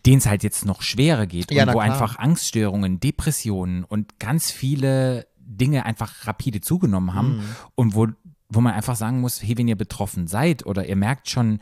denen 0.06 0.18
es 0.18 0.26
halt 0.26 0.42
jetzt 0.42 0.66
noch 0.66 0.82
schwerer 0.82 1.26
geht 1.26 1.50
Ja, 1.50 1.62
und 1.64 1.68
wo 1.70 1.78
klar. 1.78 1.84
einfach 1.92 2.18
Angststörungen, 2.18 3.00
Depressionen 3.00 3.84
und 3.84 4.18
ganz 4.18 4.50
viele 4.50 5.26
Dinge 5.40 5.86
einfach 5.86 6.26
rapide 6.26 6.60
zugenommen 6.60 7.14
haben 7.14 7.36
Mhm. 7.38 7.42
und 7.74 7.94
wo, 7.94 8.06
wo 8.50 8.60
man 8.60 8.74
einfach 8.74 8.96
sagen 8.96 9.20
muss, 9.22 9.42
hey, 9.42 9.56
wenn 9.56 9.66
ihr 9.68 9.76
betroffen 9.76 10.26
seid 10.26 10.66
oder 10.66 10.86
ihr 10.86 10.96
merkt 10.96 11.30
schon, 11.30 11.58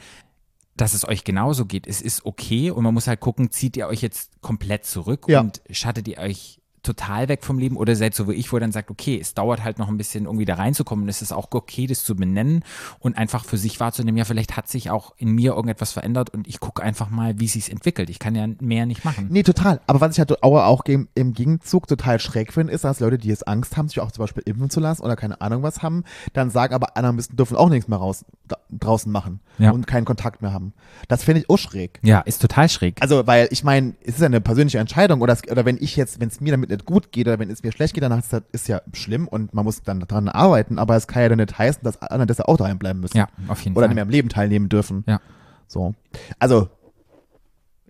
dass 0.77 0.93
es 0.93 1.07
euch 1.09 1.23
genauso 1.25 1.67
geht, 1.67 1.87
es 1.87 2.03
ist 2.03 2.27
okay 2.27 2.71
und 2.71 2.83
man 2.83 2.93
muss 2.93 3.07
halt 3.07 3.21
gucken, 3.21 3.51
zieht 3.53 3.77
ihr 3.77 3.87
euch 3.87 4.03
jetzt 4.03 4.43
komplett 4.43 4.85
zurück 4.85 5.27
Ja. 5.29 5.41
und 5.41 5.63
schattet 5.71 6.09
ihr 6.09 6.19
euch 6.19 6.61
total 6.87 7.29
weg 7.29 7.45
vom 7.45 7.59
Leben 7.59 7.77
oder 7.77 7.95
seid 7.97 8.15
so 8.15 8.29
wie 8.29 8.35
ich, 8.35 8.53
wo 8.53 8.59
dann 8.59 8.73
sagt, 8.73 8.91
okay, 8.91 9.19
es 9.21 9.35
dauert 9.35 9.63
halt 9.65 9.79
noch 9.79 9.89
ein 9.89 9.97
bisschen, 9.97 10.25
irgendwie 10.25 10.45
da 10.45 10.55
reinzukommen 10.55 11.03
und 11.05 11.09
es 11.09 11.21
ist 11.23 11.33
auch 11.33 11.49
okay, 11.51 11.87
das 11.87 12.05
zu 12.05 12.17
benennen 12.17 12.65
und 13.01 13.19
einfach 13.19 13.45
für 13.45 13.59
sich 13.59 13.79
wahrzunehmen, 13.81 14.17
ja, 14.17 14.25
vielleicht 14.25 14.57
hat 14.57 14.69
sich 14.69 14.91
auch 14.91 15.13
in 15.19 15.31
mir 15.33 15.53
irgendetwas 15.53 15.93
verändert 15.93 16.31
und 16.31 16.47
ich 16.49 16.61
gucke 16.61 16.83
einfach 16.83 17.11
mal, 17.11 17.39
wie 17.39 17.49
sich 17.49 17.71
entwickelt. 17.71 18.09
Ich 18.11 18.19
kann 18.19 18.35
ja 18.35 18.47
mehr 18.61 18.87
nicht 18.87 19.05
machen. 19.05 19.27
Nee, 19.31 19.43
total. 19.43 19.81
Aber 19.87 20.01
was 20.01 20.13
ich 20.13 20.19
halt 20.19 20.43
auch, 20.43 20.57
auch 20.63 20.85
im, 20.87 21.09
Gegenzug 21.33 21.87
total 21.89 22.19
schräg 22.21 22.53
finde, 22.53 22.73
ist, 22.73 22.85
dass 22.85 23.01
Leute, 23.01 23.19
die 23.19 23.29
jetzt 23.29 23.47
Angst 23.49 23.77
haben, 23.77 23.89
sich 23.89 24.01
auch 24.01 24.13
zum 24.13 24.23
Beispiel 24.23 24.43
impfen 24.47 24.71
zu 24.71 24.81
lassen 24.81 25.03
oder 25.03 25.17
keine 25.17 25.41
Ahnung 25.41 25.63
was 25.63 25.83
haben, 25.83 26.05
dann 26.33 26.51
sagen, 26.51 26.75
aber 26.75 26.97
andere 26.97 27.13
müssen, 27.13 27.37
dürfen 27.37 27.57
auch 27.57 27.69
nichts 27.69 27.89
mehr 27.89 27.99
raus, 27.99 28.25
da, 28.47 28.57
draußen 28.71 29.11
machen 29.11 29.41
Ja. 29.59 29.71
und 29.73 29.87
keinen 29.87 30.05
Kontakt 30.05 30.43
mehr 30.43 30.53
haben. 30.53 30.73
Das 31.09 31.25
finde 31.25 31.41
ich 31.43 31.51
auch 31.51 31.57
schräg. 31.59 31.99
Ja, 32.03 32.21
ist 32.21 32.41
total 32.41 32.69
schräg. 32.69 33.01
Also, 33.01 33.27
weil 33.27 33.49
ich 33.51 33.65
meine, 33.65 33.95
es 34.03 34.15
ist 34.15 34.21
ja 34.21 34.27
eine 34.27 34.41
persönliche 34.41 34.79
Entscheidung 34.79 35.21
oder, 35.21 35.33
es, 35.33 35.43
oder 35.51 35.65
wenn 35.65 35.77
ich 35.81 35.97
jetzt, 35.97 36.21
wenn 36.21 36.29
es 36.29 36.41
mir 36.41 36.53
damit 36.53 36.71
nicht 36.77 36.87
gut 36.87 37.13
geht 37.13 37.27
oder 37.27 37.39
wenn 37.39 37.51
es 37.51 37.63
mir 37.63 37.73
schlecht 37.73 37.95
geht, 37.95 38.03
dann 38.03 38.19
ist 38.19 38.33
das 38.33 38.43
ist 38.53 38.69
ja 38.69 38.81
schlimm 38.93 39.29
und 39.29 39.55
man 39.55 39.65
muss 39.65 39.83
dann 39.83 40.01
daran 40.01 40.29
arbeiten, 40.29 40.79
aber 40.79 40.97
es 40.97 41.07
kann 41.07 41.23
ja 41.23 41.29
dann 41.29 41.39
nicht 41.39 41.59
heißen, 41.59 41.83
dass 41.83 42.01
andere 42.01 42.27
deshalb 42.27 42.49
auch 42.49 42.57
daheim 42.57 42.79
bleiben 42.79 43.01
müssen. 43.01 43.17
Ja, 43.17 43.29
auf 43.49 43.61
jeden 43.63 43.77
Oder 43.77 43.83
Fall. 43.83 43.89
nicht 43.89 43.95
mehr 43.97 44.05
am 44.05 44.11
Leben 44.11 44.29
teilnehmen 44.29 44.69
dürfen. 44.69 45.05
Ja. 45.07 45.21
So. 45.67 45.95
Also, 46.39 46.69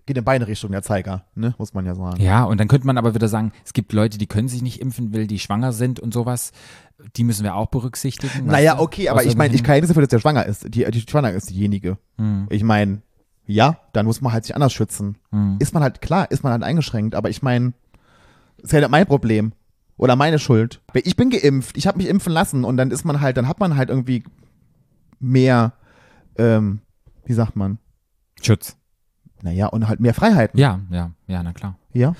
geht 0.07 0.17
in 0.17 0.23
beide 0.23 0.47
Richtungen 0.47 0.71
der 0.71 0.81
Zeiger, 0.81 1.25
ne? 1.35 1.53
Muss 1.57 1.73
man 1.73 1.85
ja 1.85 1.93
sagen. 1.93 2.21
Ja, 2.21 2.45
und 2.45 2.59
dann 2.59 2.67
könnte 2.67 2.87
man 2.87 2.97
aber 2.97 3.13
wieder 3.13 3.27
sagen, 3.27 3.51
es 3.65 3.73
gibt 3.73 3.93
Leute, 3.93 4.17
die 4.17 4.25
können 4.25 4.47
sich 4.47 4.61
nicht 4.61 4.81
impfen, 4.81 5.13
will, 5.13 5.27
die 5.27 5.37
schwanger 5.37 5.73
sind 5.73 5.99
und 5.99 6.13
sowas. 6.13 6.53
Die 7.15 7.23
müssen 7.23 7.43
wir 7.43 7.55
auch 7.55 7.67
berücksichtigen. 7.67 8.47
Naja, 8.47 8.75
du? 8.75 8.81
okay, 8.81 9.09
aber 9.09 9.25
ich 9.25 9.35
meine, 9.35 9.53
ich 9.53 9.63
kann 9.63 9.75
ja 9.75 9.81
nichts 9.81 9.89
dafür, 9.89 10.01
dass 10.03 10.09
der 10.09 10.19
schwanger 10.19 10.45
ist. 10.45 10.73
Die, 10.73 10.89
die 10.89 11.01
schwanger 11.01 11.31
ist 11.31 11.49
diejenige. 11.49 11.97
Hm. 12.17 12.47
Ich 12.49 12.63
meine, 12.63 13.01
ja, 13.45 13.77
dann 13.93 14.05
muss 14.05 14.21
man 14.21 14.33
halt 14.33 14.45
sich 14.45 14.55
anders 14.55 14.73
schützen. 14.73 15.17
Hm. 15.31 15.57
Ist 15.59 15.73
man 15.73 15.83
halt, 15.83 16.01
klar, 16.01 16.31
ist 16.31 16.43
man 16.43 16.53
halt 16.53 16.63
eingeschränkt, 16.63 17.13
aber 17.13 17.29
ich 17.29 17.41
meine, 17.41 17.73
ist 18.61 18.71
ja 18.73 18.79
nicht 18.79 18.89
mein 18.89 19.05
Problem. 19.05 19.53
Oder 19.97 20.15
meine 20.15 20.37
Schuld. 20.37 20.81
Ich 20.93 21.15
bin 21.15 21.31
geimpft, 21.31 21.75
ich 21.75 21.87
habe 21.87 21.97
mich 21.97 22.07
impfen 22.07 22.31
lassen 22.31 22.63
und 22.63 22.77
dann 22.77 22.91
ist 22.91 23.03
man 23.03 23.19
halt, 23.19 23.35
dann 23.37 23.47
hat 23.47 23.59
man 23.59 23.75
halt 23.75 23.89
irgendwie 23.89 24.23
mehr, 25.19 25.73
ähm, 26.37 26.79
wie 27.25 27.33
sagt 27.33 27.55
man? 27.55 27.79
Schutz. 28.41 28.77
Naja, 29.41 29.67
und 29.67 29.87
halt 29.87 29.99
mehr 29.99 30.13
Freiheiten. 30.13 30.59
Ja, 30.59 30.81
ja, 30.91 31.11
ja, 31.27 31.41
na 31.43 31.53
klar. 31.53 31.77
Ja. 31.93 32.15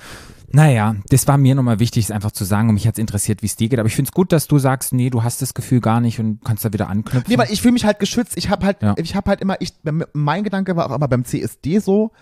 Naja, 0.50 0.96
das 1.10 1.28
war 1.28 1.36
mir 1.36 1.54
nochmal 1.54 1.78
wichtig, 1.78 2.04
es 2.06 2.10
einfach 2.10 2.32
zu 2.32 2.44
sagen 2.44 2.68
und 2.68 2.74
mich 2.74 2.86
hat 2.86 2.94
es 2.94 2.98
interessiert, 2.98 3.42
wie 3.42 3.46
es 3.46 3.56
dir 3.56 3.68
geht. 3.68 3.78
Aber 3.78 3.86
ich 3.86 3.94
finde 3.94 4.08
es 4.08 4.12
gut, 4.14 4.32
dass 4.32 4.48
du 4.48 4.58
sagst, 4.58 4.92
nee, 4.92 5.10
du 5.10 5.22
hast 5.22 5.42
das 5.42 5.52
Gefühl 5.52 5.80
gar 5.80 6.00
nicht 6.00 6.18
und 6.20 6.42
kannst 6.44 6.64
da 6.64 6.72
wieder 6.72 6.88
anknüpfen. 6.88 7.26
Nee, 7.30 7.36
weil 7.38 7.50
ich 7.52 7.60
fühle 7.60 7.72
mich 7.72 7.84
halt 7.84 7.98
geschützt. 7.98 8.36
Ich 8.36 8.48
habe 8.50 8.64
halt, 8.64 8.82
Ja. 8.82 8.94
ich 8.96 9.14
habe 9.14 9.28
halt 9.30 9.40
immer, 9.40 9.60
ich, 9.60 9.74
mein 10.14 10.44
Gedanke 10.44 10.74
war 10.74 10.90
auch 10.90 10.96
immer 10.96 11.06
beim 11.08 11.24
CSD 11.24 11.80
so, 11.80 12.12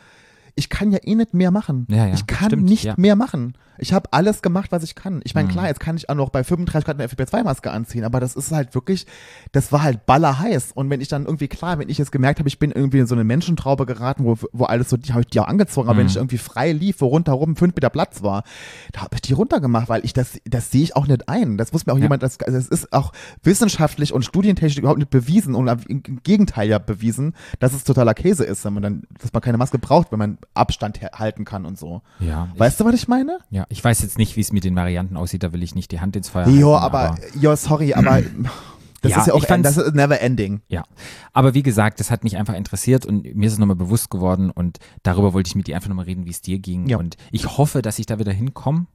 ich 0.57 0.69
kann 0.71 0.91
ja 0.91 0.99
eh 1.03 1.15
nicht 1.15 1.35
mehr 1.35 1.51
machen. 1.51 1.87
Ja, 1.91 2.07
ja, 2.07 2.15
ich 2.15 2.27
kann 2.27 2.49
stimmt, 2.49 2.65
nicht 2.65 2.85
ja. 2.85 2.95
mehr 2.97 3.15
machen. 3.15 3.55
Ich 3.79 3.93
habe 3.93 4.11
alles 4.15 4.41
gemacht, 4.41 4.73
was 4.73 4.83
ich 4.83 4.95
kann. 4.95 5.21
Ich 5.25 5.35
meine, 5.35 5.49
Mhm. 5.49 5.53
klar, 5.53 5.67
jetzt 5.69 5.81
kann 5.81 5.99
ich 5.99 6.09
auch 6.09 6.15
noch 6.15 6.31
bei 6.31 6.43
35 6.43 6.87
Grad 6.87 6.97
eine 6.99 7.05
FFP2-Maske 7.09 7.71
anziehen, 7.71 8.05
aber 8.05 8.21
das 8.21 8.35
ist 8.35 8.51
halt 8.53 8.75
wirklich, 8.75 9.07
das 9.53 9.71
war 9.71 9.83
halt 9.83 10.07
ballerheiß. 10.07 10.73
Und 10.73 10.89
wenn 10.89 11.03
ich 11.03 11.09
dann 11.09 11.27
irgendwie, 11.27 11.47
klar, 11.49 11.79
wenn 11.79 11.91
ich 11.91 11.99
jetzt 11.99 12.11
gemerkt 12.11 12.39
habe, 12.39 12.49
ich 12.49 12.59
bin 12.59 12.73
irgendwie 12.73 13.01
in 13.01 13.07
so 13.07 13.15
eine 13.15 13.23
Menschentraube 13.25 13.85
geraten, 13.85 14.25
wo, 14.25 14.39
wo 14.53 14.65
alles 14.65 14.89
so, 14.89 14.97
die 14.97 15.13
habe 15.13 15.21
ich 15.21 15.27
die 15.27 15.41
auch 15.41 15.47
angezogen, 15.47 15.89
aber 15.91 15.99
wenn 15.99 16.07
Mhm. 16.07 16.11
ich 16.11 16.17
irgendwie 16.17 16.39
frei 16.39 16.73
lief, 16.73 17.03
wo 17.03 17.07
rundherum 17.09 17.55
fünf 17.57 17.75
Meter 17.75 17.91
Platz 17.91 18.23
war, 18.23 18.45
da 18.93 19.03
habe 19.03 19.15
ich 19.17 19.21
die 19.21 19.35
runtergemacht, 19.35 19.91
weil 19.91 20.03
ich 20.07 20.15
das, 20.15 20.39
das 20.47 20.71
sehe 20.71 20.83
ich 20.83 20.97
auch 20.97 21.07
nicht 21.07 21.29
ein. 21.29 21.59
Das 21.59 21.73
muss 21.75 21.85
mir 21.85 21.93
auch 21.93 21.99
jemand, 21.99 22.23
das, 22.23 22.41
also 22.41 22.57
das 22.57 22.69
ist 22.69 22.95
auch 22.95 23.13
wissenschaftlich 23.43 24.13
und 24.15 24.25
studientechnisch 24.25 24.79
überhaupt 24.79 24.99
nicht 24.99 25.11
bewiesen 25.11 25.55
und 25.55 25.69
im 25.89 26.03
Gegenteil 26.23 26.69
ja 26.69 26.79
bewiesen, 26.79 27.35
dass 27.59 27.75
es 27.75 27.85
totaler 27.85 28.15
Käse 28.15 28.45
ist, 28.45 28.65
wenn 28.65 28.73
man 28.73 28.83
dann, 28.83 29.03
dass 29.21 29.33
man 29.35 29.43
keine 29.43 29.59
Maske 29.59 29.79
braucht, 29.79 30.13
wenn 30.13 30.19
man 30.19 30.39
Abstand 30.55 31.01
halten 31.01 31.45
kann 31.45 31.67
und 31.67 31.79
so. 31.79 32.03
ja, 32.21 32.49
Weißt 32.57 32.81
du, 32.81 32.85
was 32.85 32.95
ich 32.95 33.09
meine? 33.09 33.39
ich, 33.51 33.57
ja, 33.57 33.67
ich 33.69 33.83
weiß 33.85 34.01
jetzt 34.03 34.19
nicht, 34.19 34.37
wie 34.37 34.41
es 34.41 34.53
mit 34.53 34.65
den 34.65 34.75
Varianten 34.77 35.17
aussieht, 35.17 35.43
da 35.43 35.53
will 35.53 35.63
ich 35.63 35.75
nicht 35.75 35.93
die 35.93 36.01
Hand 36.01 36.17
ins 36.17 36.29
Feuer 36.29 36.49
Jo, 36.49 36.73
halten, 36.81 36.85
aber, 36.85 37.19
jo, 37.41 37.55
sorry, 37.57 37.95
aber 37.95 38.23
das 39.03 39.13
Ja, 39.13 39.21
ist 39.21 39.27
ja 39.27 39.35
auch, 39.35 39.39
ich 39.43 39.47
fand's- 39.47 39.75
das 39.75 39.77
ist 39.87 39.95
never 39.95 40.21
ending. 40.21 40.63
Ja, 40.69 40.85
aber 41.33 41.55
wie 41.55 41.63
gesagt, 41.63 42.01
das 42.01 42.11
hat 42.11 42.25
mich 42.25 42.37
einfach 42.37 42.55
interessiert 42.55 43.05
und 43.07 43.35
mir 43.35 43.47
ist 43.47 43.53
es 43.55 43.59
nochmal 43.59 43.77
bewusst 43.77 44.11
geworden 44.11 44.51
und 44.51 44.79
darüber 45.03 45.33
wollte 45.35 45.49
ich 45.49 45.55
mit 45.55 45.67
dir 45.67 45.77
einfach 45.77 45.89
nochmal 45.89 46.07
reden, 46.07 46.25
wie 46.27 46.31
es 46.31 46.41
dir 46.41 46.59
ging. 46.59 46.89
Ja. 46.89 46.97
Und 46.99 47.17
ich 47.31 47.59
hoffe, 47.59 47.83
dass 47.83 47.99
ich 47.99 48.07
da 48.07 48.19
wieder 48.19 48.33
hinkomme. 48.33 48.87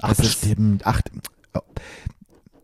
Ach, 0.00 0.14
bestimmt. 0.14 0.82
Ach, 0.86 1.00
oh. 1.54 1.60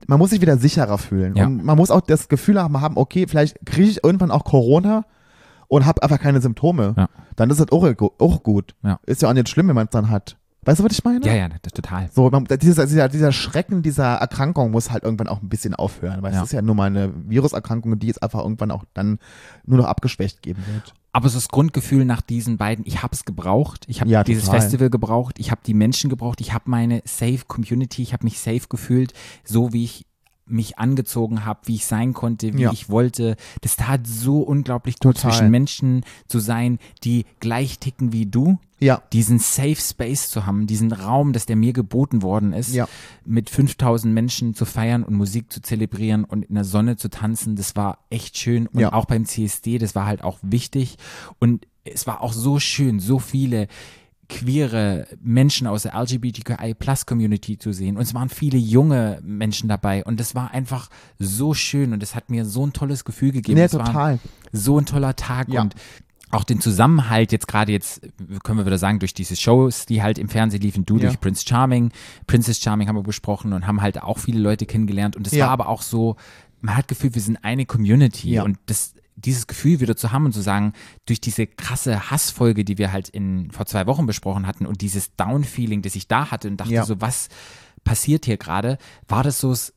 man 0.07 0.18
muss 0.18 0.30
sich 0.30 0.40
wieder 0.40 0.57
sicherer 0.59 0.98
fühlen. 0.98 1.37
Ja. 1.37 1.46
Und 1.46 1.64
man 1.64 1.76
muss 1.76 1.90
auch 1.90 2.00
das 2.00 2.28
Gefühl 2.28 2.61
haben, 2.62 2.96
okay, 2.96 3.26
vielleicht 3.28 3.59
kriege 3.66 3.88
ich 3.88 4.04
irgendwann 4.04 4.30
auch 4.30 4.44
Corona 4.44 5.04
und 5.68 5.87
habe 5.87 6.03
einfach 6.03 6.20
keine 6.20 6.40
Symptome. 6.40 6.94
Ja. 6.96 7.09
Dann 7.37 7.50
ist 7.50 7.61
das 7.61 7.70
auch, 7.72 7.85
auch 8.18 8.42
gut. 8.42 8.74
Ja. 8.83 8.98
Ist 9.07 9.22
ja 9.22 9.29
auch 9.29 9.35
nicht 9.35 9.48
schlimm, 9.48 9.68
wenn 9.68 9.74
man 9.74 9.87
es 9.87 9.90
dann 9.90 10.11
hat. 10.11 10.37
Weißt 10.66 10.81
du, 10.81 10.85
was 10.85 10.92
ich 10.92 11.05
meine? 11.05 11.24
Ja, 11.27 11.35
ja, 11.35 11.48
das, 11.61 11.72
total. 11.74 12.09
So, 12.11 12.31
man, 12.31 12.44
dieser, 12.44 12.87
dieser, 12.87 13.09
dieser 13.11 13.33
Schrecken 13.33 13.83
dieser 13.83 14.14
Erkrankung 14.14 14.70
muss 14.70 14.90
halt 14.90 15.05
irgendwann 15.05 15.29
auch 15.29 15.42
ein 15.42 15.48
bisschen 15.50 15.74
aufhören, 15.74 16.22
weil 16.22 16.33
Ja. 16.33 16.38
es 16.40 16.46
ist 16.46 16.53
ja 16.53 16.62
nur 16.62 16.74
mal 16.74 16.87
eine 16.87 17.12
Viruserkrankung, 17.29 17.98
die 17.98 18.07
jetzt 18.07 18.22
einfach 18.22 18.40
irgendwann 18.40 18.70
auch 18.70 18.85
dann 18.94 19.18
nur 19.66 19.77
noch 19.79 19.85
abgeschwächt 19.85 20.40
geben 20.40 20.62
wird. 20.72 20.94
Aber 21.12 21.29
so 21.29 21.37
das 21.37 21.48
Grundgefühl 21.48 22.05
nach 22.07 22.22
diesen 22.22 22.57
beiden, 22.57 22.87
ich 22.87 23.03
habe 23.03 23.14
es 23.14 23.24
gebraucht, 23.27 23.85
ich 23.88 24.00
habe 24.00 24.11
Ja, 24.11 24.24
dieses 24.24 24.46
total. 24.46 24.62
Festival 24.62 24.88
gebraucht, 24.90 25.38
ich 25.38 25.50
habe 25.50 25.61
die 25.66 25.74
Menschen 25.74 26.09
gebraucht, 26.09 26.40
ich 26.40 26.55
habe 26.55 26.64
meine 26.70 27.03
Safe 27.05 27.42
Community, 27.46 28.03
ich 28.03 28.12
habe 28.14 28.24
mich 28.24 28.40
safe 28.40 28.62
gefühlt, 28.68 29.12
so 29.44 29.72
wie 29.74 29.85
ich 29.85 30.07
mich 30.46 30.78
angezogen 30.78 31.44
habe, 31.46 31.61
wie 31.64 31.76
ich 31.76 31.87
sein 31.87 32.12
konnte, 32.12 32.52
wie 32.54 32.62
Ja. 32.62 32.72
ich 32.72 32.90
wollte. 32.90 33.37
Das 33.62 33.76
tat 33.76 34.07
so 34.07 34.40
unglaublich 34.40 34.96
gut 34.98 35.16
Total. 35.16 35.30
zwischen 35.33 35.50
Menschen 35.50 36.04
zu 36.28 36.38
sein, 36.38 36.78
die 37.02 37.24
gleich 37.40 37.78
ticken 37.78 38.12
wie 38.12 38.26
du. 38.26 38.59
Ja. 38.80 39.02
Diesen 39.14 39.38
Safe 39.38 39.76
Space 39.76 40.28
zu 40.28 40.44
haben, 40.44 40.66
diesen 40.66 40.92
Raum, 40.92 41.33
dass 41.33 41.46
der 41.46 41.57
mir 41.57 41.72
geboten 41.72 42.20
worden 42.20 42.52
ist, 42.52 42.74
Ja. 42.74 42.87
mit 43.24 43.48
5000 43.48 44.12
Menschen 44.12 44.54
zu 44.54 44.66
feiern 44.66 45.02
und 45.04 45.14
Musik 45.14 45.50
zu 45.50 45.62
zelebrieren 45.62 46.24
und 46.24 46.44
in 46.44 46.54
der 46.54 46.64
Sonne 46.64 46.96
zu 46.96 47.09
tanzen, 47.09 47.57
das 47.57 47.76
war 47.76 47.98
echt 48.11 48.37
schön. 48.37 48.66
Und 48.66 48.80
Ja. 48.80 48.92
auch 48.92 49.07
beim 49.07 49.24
CSD, 49.24 49.78
das 49.78 49.94
war 49.94 50.04
halt 50.04 50.22
auch 50.22 50.38
wichtig. 50.42 50.98
Und 51.38 51.66
es 51.85 52.07
war 52.07 52.20
auch 52.20 52.33
so 52.35 52.59
schön, 52.59 53.00
so 53.00 53.18
viele 53.18 53.68
queere 54.28 55.06
Menschen 55.22 55.66
aus 55.66 55.82
der 55.82 55.94
LGBTQI-Plus-Community 55.94 57.58
zu 57.58 57.72
sehen. 57.72 57.96
Und 57.96 58.02
es 58.02 58.14
waren 58.14 58.28
viele 58.28 58.58
junge 58.58 59.20
Menschen 59.22 59.68
dabei. 59.68 60.04
Und 60.04 60.20
es 60.20 60.34
war 60.34 60.50
einfach 60.52 60.88
so 61.18 61.54
schön 61.54 61.92
und 61.92 62.02
es 62.02 62.14
hat 62.14 62.30
mir 62.30 62.44
so 62.44 62.66
ein 62.66 62.72
tolles 62.72 63.04
Gefühl 63.04 63.32
gegeben. 63.32 63.58
Nee, 63.58 63.64
es 63.64 63.74
war 63.74 63.84
total. 63.87 64.18
so 64.52 64.78
ein 64.78 64.87
toller 64.87 65.16
Tag 65.16 65.48
Ja. 65.48 65.62
und 65.62 65.74
auch 66.30 66.44
den 66.44 66.60
Zusammenhalt 66.60 67.30
jetzt 67.30 67.46
gerade 67.46 67.70
jetzt, 67.70 68.00
können 68.42 68.58
wir 68.58 68.66
wieder 68.66 68.78
sagen, 68.78 68.98
durch 68.98 69.14
diese 69.14 69.37
Shows, 69.37 69.87
die 69.87 70.02
halt 70.02 70.18
im 70.18 70.28
Fernsehen 70.28 70.62
liefen, 70.62 70.84
du 70.84 70.96
Ja. 70.96 71.02
durch 71.02 71.20
Prince 71.20 71.44
Charming, 71.46 71.92
Princess 72.26 72.58
Charming 72.60 72.88
haben 72.88 72.96
wir 72.96 73.02
besprochen 73.04 73.52
und 73.52 73.66
haben 73.68 73.80
halt 73.82 74.02
auch 74.02 74.18
viele 74.18 74.40
Leute 74.40 74.66
kennengelernt 74.66 75.14
und 75.16 75.26
es 75.28 75.32
Ja. 75.32 75.46
war 75.46 75.52
aber 75.52 75.68
auch 75.68 75.82
so, 75.82 76.16
man 76.60 76.76
hat 76.76 76.88
gefühlt, 76.88 77.14
wir 77.14 77.22
sind 77.22 77.38
eine 77.44 77.66
Community 77.66 78.40
und 78.40 78.58
das 78.66 78.94
dieses 79.24 79.46
Gefühl 79.46 79.80
wieder 79.80 79.96
zu 79.96 80.12
haben 80.12 80.26
und 80.26 80.32
zu 80.32 80.40
sagen, 80.42 80.72
durch 81.06 81.20
diese 81.20 81.46
krasse 81.46 82.10
Hassfolge, 82.10 82.64
die 82.64 82.78
wir 82.78 82.92
halt 82.92 83.08
in 83.08 83.50
vor 83.50 83.66
zwei 83.66 83.87
Wochen 83.87 84.06
besprochen 84.06 84.46
hatten 84.46 84.66
und 84.66 84.80
dieses 84.80 85.14
Down-Feeling, 85.16 85.82
das 85.82 85.94
ich 85.94 86.08
da 86.08 86.30
hatte 86.30 86.48
und 86.48 86.58
dachte 86.58 86.72
Ja. 86.72 86.84
so, 86.84 87.00
was 87.00 87.28
passiert 87.84 88.24
hier 88.26 88.37
gerade, 88.37 88.78
war 89.08 89.22
das 89.22 89.40
so 89.40 89.50
das 89.50 89.72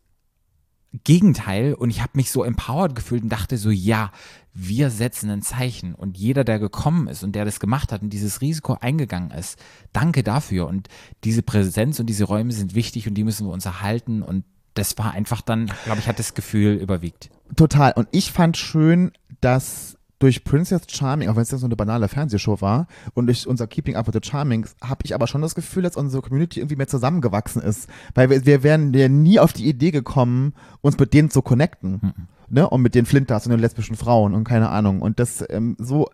Gegenteil 1.04 1.74
und 1.74 1.90
ich 1.90 2.02
habe 2.02 2.14
mich 2.16 2.32
so 2.32 2.44
empowered 2.44 2.96
gefühlt 2.96 3.24
und 3.24 3.30
dachte 3.30 3.58
so, 3.58 3.70
ja, 3.70 4.12
wir 4.54 4.90
setzen 4.90 5.30
ein 5.30 5.42
Zeichen 5.42 5.94
und 5.94 6.18
jeder, 6.18 6.44
der 6.44 6.60
gekommen 6.60 7.08
ist 7.08 7.24
und 7.24 7.36
der 7.36 7.46
das 7.46 7.60
gemacht 7.60 7.92
hat 7.92 8.02
und 8.02 8.10
dieses 8.12 8.42
Risiko 8.42 8.78
eingegangen 8.80 9.32
ist, 9.32 9.60
danke 9.94 10.24
dafür 10.24 10.68
und 10.68 10.88
diese 11.24 11.44
Präsenz 11.44 12.00
und 12.00 12.08
diese 12.08 12.24
Räume 12.24 12.52
sind 12.54 12.74
wichtig 12.74 13.08
und 13.08 13.14
die 13.16 13.24
müssen 13.24 13.46
wir 13.46 13.54
uns 13.54 13.66
erhalten 13.66 14.24
und 14.24 14.46
das 14.78 14.98
war 14.98 15.12
einfach 15.12 15.42
dann, 15.42 15.72
glaube 15.86 16.00
ich, 16.00 16.08
hat 16.08 16.20
das 16.20 16.34
Gefühl 16.34 16.76
überwiegt. 16.76 17.30
Total. 17.56 17.94
Und 17.94 18.08
ich 18.12 18.32
fand 18.32 18.58
schön, 18.58 19.12
dass 19.42 19.98
durch 20.20 20.44
Princess 20.44 20.82
Charming, 20.88 21.30
auch 21.30 21.36
wenn 21.36 21.44
es 21.44 21.52
jetzt 21.52 21.62
so 21.62 21.68
eine 21.68 21.76
banale 21.76 22.08
Fernsehshow 22.08 22.60
war, 22.60 22.88
und 23.14 23.28
durch 23.28 23.48
unser 23.48 23.68
Keeping 23.68 23.96
Up 23.96 24.08
with 24.08 24.20
the 24.20 24.28
Charmings, 24.28 24.76
habe 24.82 25.02
ich 25.04 25.14
aber 25.14 25.28
schon 25.28 25.42
das 25.42 25.56
Gefühl, 25.56 25.84
dass 25.84 25.96
unsere 25.96 26.24
Community 26.24 26.60
irgendwie 26.60 26.76
mehr 26.76 26.88
zusammengewachsen 26.88 27.62
ist. 27.62 27.88
Weil 28.16 28.30
wir, 28.30 28.46
wir 28.46 28.64
wären 28.64 28.94
ja 28.94 29.10
nie 29.10 29.40
auf 29.40 29.54
die 29.54 29.68
Idee 29.68 29.92
gekommen, 29.92 30.54
uns 30.82 30.98
mit 30.98 31.14
denen 31.14 31.30
zu 31.30 31.42
connecten. 31.42 32.14
Ne? 32.50 32.68
Und 32.68 32.82
mit 32.82 32.96
den 32.96 33.06
Flinters 33.06 33.46
und 33.46 33.52
den 33.52 33.60
lesbischen 33.60 33.96
Frauen 33.96 34.34
und 34.34 34.44
keine 34.44 34.70
Ahnung. 34.70 35.02
Und 35.02 35.20
das 35.20 35.44
ähm, 35.50 35.76
so, 35.80 36.10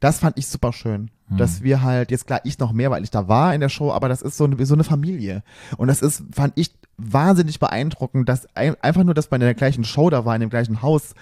das 0.00 0.18
fand 0.18 0.38
ich 0.38 0.46
super 0.46 0.72
schön. 0.72 1.10
Dass 1.38 1.62
wir 1.62 1.82
halt, 1.82 2.10
jetzt 2.10 2.26
klar, 2.26 2.42
ich 2.44 2.58
noch 2.58 2.72
mehr, 2.72 2.90
weil 2.90 3.04
ich 3.04 3.10
da 3.10 3.26
war 3.26 3.54
in 3.54 3.62
der 3.62 3.70
Show, 3.70 3.90
aber 3.90 4.10
das 4.10 4.20
ist 4.20 4.36
so 4.36 4.44
eine, 4.44 4.66
so 4.66 4.74
eine 4.74 4.84
Familie. 4.84 5.42
Und 5.78 5.88
das 5.88 6.02
ist, 6.02 6.24
fand 6.30 6.52
ich 6.56 6.72
wahnsinnig 6.98 7.58
beeindruckend, 7.58 8.28
dass 8.28 8.46
ein, 8.54 8.76
einfach 8.82 9.02
nur, 9.04 9.14
dass 9.14 9.30
man 9.30 9.40
in 9.40 9.46
der 9.46 9.54
gleichen 9.54 9.84
Show 9.84 10.10
da 10.10 10.24
war, 10.24 10.34
in 10.34 10.40
dem 10.40 10.50
gleichen 10.50 10.82
Haus, 10.82 11.14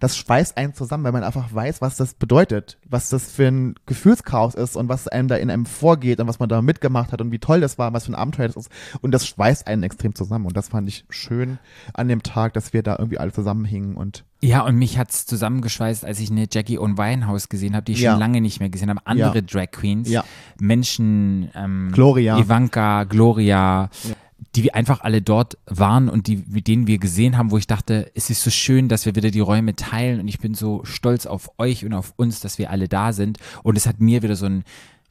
das 0.00 0.16
schweißt 0.16 0.56
einen 0.56 0.74
zusammen, 0.74 1.04
weil 1.04 1.12
man 1.12 1.22
einfach 1.22 1.54
weiß, 1.54 1.80
was 1.80 1.96
das 1.96 2.14
bedeutet, 2.14 2.78
was 2.88 3.08
das 3.08 3.30
für 3.30 3.46
ein 3.46 3.74
Gefühlschaos 3.86 4.54
ist 4.54 4.74
und 4.76 4.88
was 4.88 5.06
einem 5.06 5.28
da 5.28 5.36
in 5.36 5.50
einem 5.50 5.64
vorgeht 5.64 6.18
und 6.20 6.26
was 6.26 6.40
man 6.40 6.48
da 6.48 6.60
mitgemacht 6.60 7.12
hat 7.12 7.20
und 7.20 7.30
wie 7.30 7.38
toll 7.38 7.60
das 7.60 7.78
war, 7.78 7.92
was 7.92 8.06
für 8.06 8.12
ein 8.12 8.16
Abenteuer 8.16 8.48
das 8.48 8.56
ist. 8.56 8.70
Und 9.00 9.12
das 9.12 9.26
schweißt 9.26 9.66
einen 9.68 9.84
extrem 9.84 10.14
zusammen. 10.14 10.46
Und 10.46 10.56
das 10.56 10.68
fand 10.70 10.88
ich 10.88 11.04
schön 11.08 11.58
an 11.94 12.08
dem 12.08 12.22
Tag, 12.22 12.54
dass 12.54 12.72
wir 12.72 12.82
da 12.82 12.96
irgendwie 12.98 13.18
alle 13.18 13.32
zusammenhingen 13.32 13.96
und 13.96 14.24
Ja, 14.40 14.62
und 14.62 14.74
mich 14.76 14.98
hat's 14.98 15.24
zusammengeschweißt, 15.24 16.04
als 16.04 16.18
ich 16.18 16.30
eine 16.32 16.46
Jackie 16.50 16.78
Owen 16.80 16.98
Winehouse 16.98 17.48
gesehen 17.48 17.76
habe, 17.76 17.84
die 17.84 17.92
ich 17.92 18.00
Ja. 18.00 18.12
schon 18.12 18.20
lange 18.20 18.40
nicht 18.40 18.58
mehr 18.58 18.70
gesehen 18.70 18.90
habe. 18.90 19.00
Andere 19.04 19.36
Ja. 19.36 19.40
Drag 19.42 19.70
Queens, 19.70 20.08
Ja. 20.08 20.24
Menschen, 20.58 21.50
ähm, 21.54 21.90
Gloria. 21.92 22.38
Ivanka, 22.38 23.04
Gloria, 23.04 23.88
die 24.54 24.64
wir 24.64 24.74
einfach 24.74 25.00
alle 25.02 25.22
dort 25.22 25.58
waren 25.66 26.08
und 26.08 26.26
die, 26.26 26.44
mit 26.48 26.66
denen 26.66 26.86
wir 26.86 26.98
gesehen 26.98 27.38
haben, 27.38 27.50
wo 27.50 27.58
ich 27.58 27.66
dachte, 27.66 28.10
es 28.14 28.30
ist 28.30 28.42
so 28.42 28.50
schön, 28.50 28.88
dass 28.88 29.06
wir 29.06 29.14
wieder 29.14 29.30
die 29.30 29.40
Räume 29.40 29.76
teilen 29.76 30.20
und 30.20 30.28
ich 30.28 30.38
bin 30.38 30.54
so 30.54 30.84
stolz 30.84 31.26
auf 31.26 31.50
euch 31.58 31.84
und 31.84 31.94
auf 31.94 32.12
uns, 32.16 32.40
dass 32.40 32.58
wir 32.58 32.70
alle 32.70 32.88
da 32.88 33.12
sind. 33.12 33.38
Und 33.62 33.76
es 33.76 33.86
hat 33.86 34.00
mir 34.00 34.22
wieder 34.22 34.36
so 34.36 34.46
ein, 34.46 34.64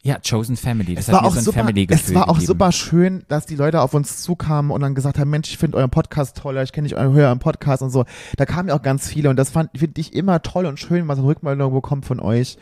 ja, 0.04 0.18
Chosen 0.28 0.58
Family. 0.58 0.96
Das 0.96 1.08
Es 1.08 1.14
war, 1.14 1.24
auch 1.24 1.36
so 1.36 1.42
super, 1.42 1.68
es 1.90 2.14
war 2.14 2.24
auch 2.30 2.34
gegeben. 2.34 2.48
super 2.48 2.72
schön, 2.72 3.24
dass 3.28 3.46
die 3.46 3.56
Leute 3.56 3.82
auf 3.82 3.94
uns 3.94 4.22
zukamen 4.24 4.72
und 4.72 4.82
dann 4.82 4.96
gesagt 4.96 5.20
haben, 5.20 5.30
Mensch, 5.30 5.50
ich 5.52 5.58
finde 5.58 5.78
euren 5.78 5.92
Podcast 5.92 6.38
toll, 6.38 6.58
ich 6.64 6.72
kenne 6.72 6.88
dich 6.88 6.98
euren 6.98 7.14
hören 7.14 7.40
Podcast 7.40 7.84
und 7.84 7.92
so. 7.92 8.06
Da 8.38 8.46
kamen 8.46 8.70
ja 8.70 8.76
auch 8.76 8.82
ganz 8.82 9.08
viele 9.08 9.30
und 9.30 9.36
das 9.36 9.52
fand 9.52 9.70
finde 9.78 10.02
ich 10.02 10.14
immer 10.14 10.42
toll 10.42 10.66
und 10.66 10.80
schön, 10.80 11.08
was 11.08 11.20
eine 11.20 11.28
Rückmeldung 11.28 11.72
bekommt 11.74 12.06
von 12.06 12.20
euch, 12.20 12.58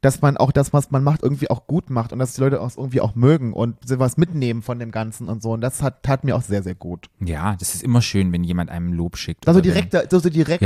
dass 0.00 0.20
man 0.20 0.36
auch 0.36 0.50
das, 0.50 0.72
was 0.72 0.90
man 0.90 1.04
macht, 1.04 1.22
irgendwie 1.22 1.48
auch 1.50 1.66
gut 1.66 1.90
macht 1.90 2.12
und 2.12 2.18
dass 2.18 2.34
die 2.34 2.40
Leute 2.40 2.60
auch 2.60 2.76
irgendwie 2.76 3.00
auch 3.00 3.14
mögen 3.14 3.52
und 3.52 3.76
was 3.86 4.16
mitnehmen 4.16 4.62
von 4.62 4.78
dem 4.78 4.90
Ganzen 4.90 5.28
und 5.28 5.42
so. 5.42 5.52
Und 5.52 5.60
das 5.60 5.82
hat, 5.82 6.02
tat 6.02 6.24
mir 6.24 6.34
auch 6.34 6.42
sehr, 6.42 6.62
sehr 6.62 6.74
gut. 6.74 7.06
Ja, 7.20 7.54
das 7.56 7.74
ist 7.74 7.82
immer 7.84 8.02
schön, 8.02 8.32
wenn 8.32 8.42
jemand 8.42 8.70
einem 8.70 8.92
Lob 8.94 9.16
schickt. 9.16 9.46
Also 9.46 9.60
direkte, 9.60 10.08
so, 10.10 10.18
so 10.18 10.30
direkte, 10.30 10.64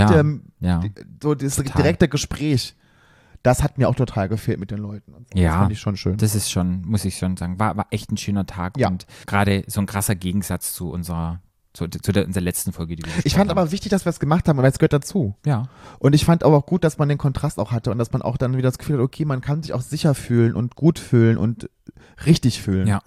Ja, 0.60 0.80
ja. 0.80 0.80
so 1.22 1.34
das 1.34 1.56
Total. 1.56 1.82
direkte 1.82 2.08
Gespräch. 2.08 2.76
Das 3.44 3.62
hat 3.62 3.78
mir 3.78 3.88
auch 3.88 3.94
total 3.94 4.28
gefehlt 4.28 4.58
mit 4.58 4.72
den 4.72 4.78
Leuten. 4.78 5.12
Und 5.14 5.28
so. 5.32 5.38
Ja. 5.38 5.50
Das 5.50 5.58
fand 5.60 5.72
ich 5.72 5.78
schon 5.80 5.96
schön. 5.96 6.16
Das 6.16 6.34
ist 6.34 6.50
schon, 6.50 6.82
muss 6.86 7.04
ich 7.04 7.16
schon 7.18 7.36
sagen, 7.36 7.60
war, 7.60 7.76
war 7.76 7.86
echt 7.90 8.10
ein 8.10 8.16
schöner 8.16 8.46
Tag 8.46 8.76
Ja. 8.76 8.88
und 8.88 9.06
gerade 9.26 9.62
so 9.68 9.80
ein 9.80 9.86
krasser 9.86 10.16
Gegensatz 10.16 10.72
zu 10.74 10.90
unserer, 10.90 11.40
zu, 11.74 11.86
zu 11.88 12.10
der, 12.12 12.26
unserer 12.26 12.42
letzten 12.42 12.72
Folge, 12.72 12.96
die 12.96 13.04
wir 13.04 13.12
ich 13.24 13.34
fand 13.34 13.50
haben. 13.50 13.58
aber 13.58 13.70
wichtig, 13.70 13.90
dass 13.90 14.04
wir 14.06 14.10
es 14.10 14.18
gemacht 14.18 14.48
haben, 14.48 14.56
weil 14.58 14.64
es 14.70 14.78
gehört 14.78 14.92
dazu. 14.94 15.36
ja, 15.46 15.68
Und 15.98 16.14
ich 16.14 16.24
fand 16.24 16.42
aber 16.42 16.56
auch 16.56 16.66
gut, 16.66 16.84
dass 16.84 16.98
man 16.98 17.08
den 17.08 17.18
Kontrast 17.18 17.58
auch 17.58 17.70
hatte 17.70 17.90
und 17.90 17.98
dass 17.98 18.12
man 18.12 18.22
auch 18.22 18.36
dann 18.36 18.52
wieder 18.56 18.68
das 18.68 18.78
Gefühl 18.78 18.96
hat, 18.96 19.02
okay, 19.04 19.24
man 19.24 19.40
kann 19.40 19.62
sich 19.62 19.72
auch 19.74 19.80
sicher 19.82 20.14
fühlen 20.14 20.54
und 20.54 20.74
gut 20.74 20.98
fühlen 20.98 21.36
und 21.36 21.68
richtig 22.26 22.62
fühlen. 22.62 22.86
ja. 22.88 23.00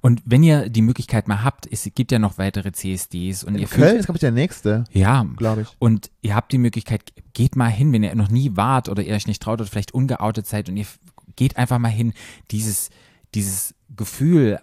Und 0.00 0.22
wenn 0.24 0.42
ihr 0.42 0.68
die 0.68 0.82
Möglichkeit 0.82 1.28
mal 1.28 1.42
habt, 1.44 1.66
es 1.70 1.88
gibt 1.94 2.12
ja 2.12 2.18
noch 2.18 2.38
weitere 2.38 2.72
CSDs 2.72 3.44
und 3.44 3.54
In 3.54 3.60
ihr 3.62 3.66
Köln 3.68 3.88
fühlt, 3.88 4.00
ist, 4.00 4.06
glaube 4.06 4.16
ich, 4.16 4.20
der 4.20 4.30
nächste, 4.32 4.84
ja, 4.92 5.24
glaube 5.36 5.62
ich. 5.62 5.68
und 5.78 6.10
ihr 6.22 6.34
habt 6.34 6.52
die 6.52 6.58
Möglichkeit, 6.58 7.12
geht 7.32 7.56
mal 7.56 7.68
hin, 7.68 7.92
wenn 7.92 8.02
ihr 8.02 8.14
noch 8.14 8.28
nie 8.30 8.56
wart 8.56 8.88
oder 8.88 9.02
ihr 9.02 9.14
euch 9.14 9.26
nicht 9.26 9.42
traut 9.42 9.60
oder 9.60 9.68
vielleicht 9.70 9.92
ungeoutet 9.94 10.46
seid 10.46 10.68
und 10.68 10.76
ihr 10.76 10.86
geht 11.36 11.56
einfach 11.56 11.78
mal 11.78 11.88
hin, 11.88 12.12
dieses, 12.50 12.90
dieses 13.34 13.74
Gefühl, 13.96 14.58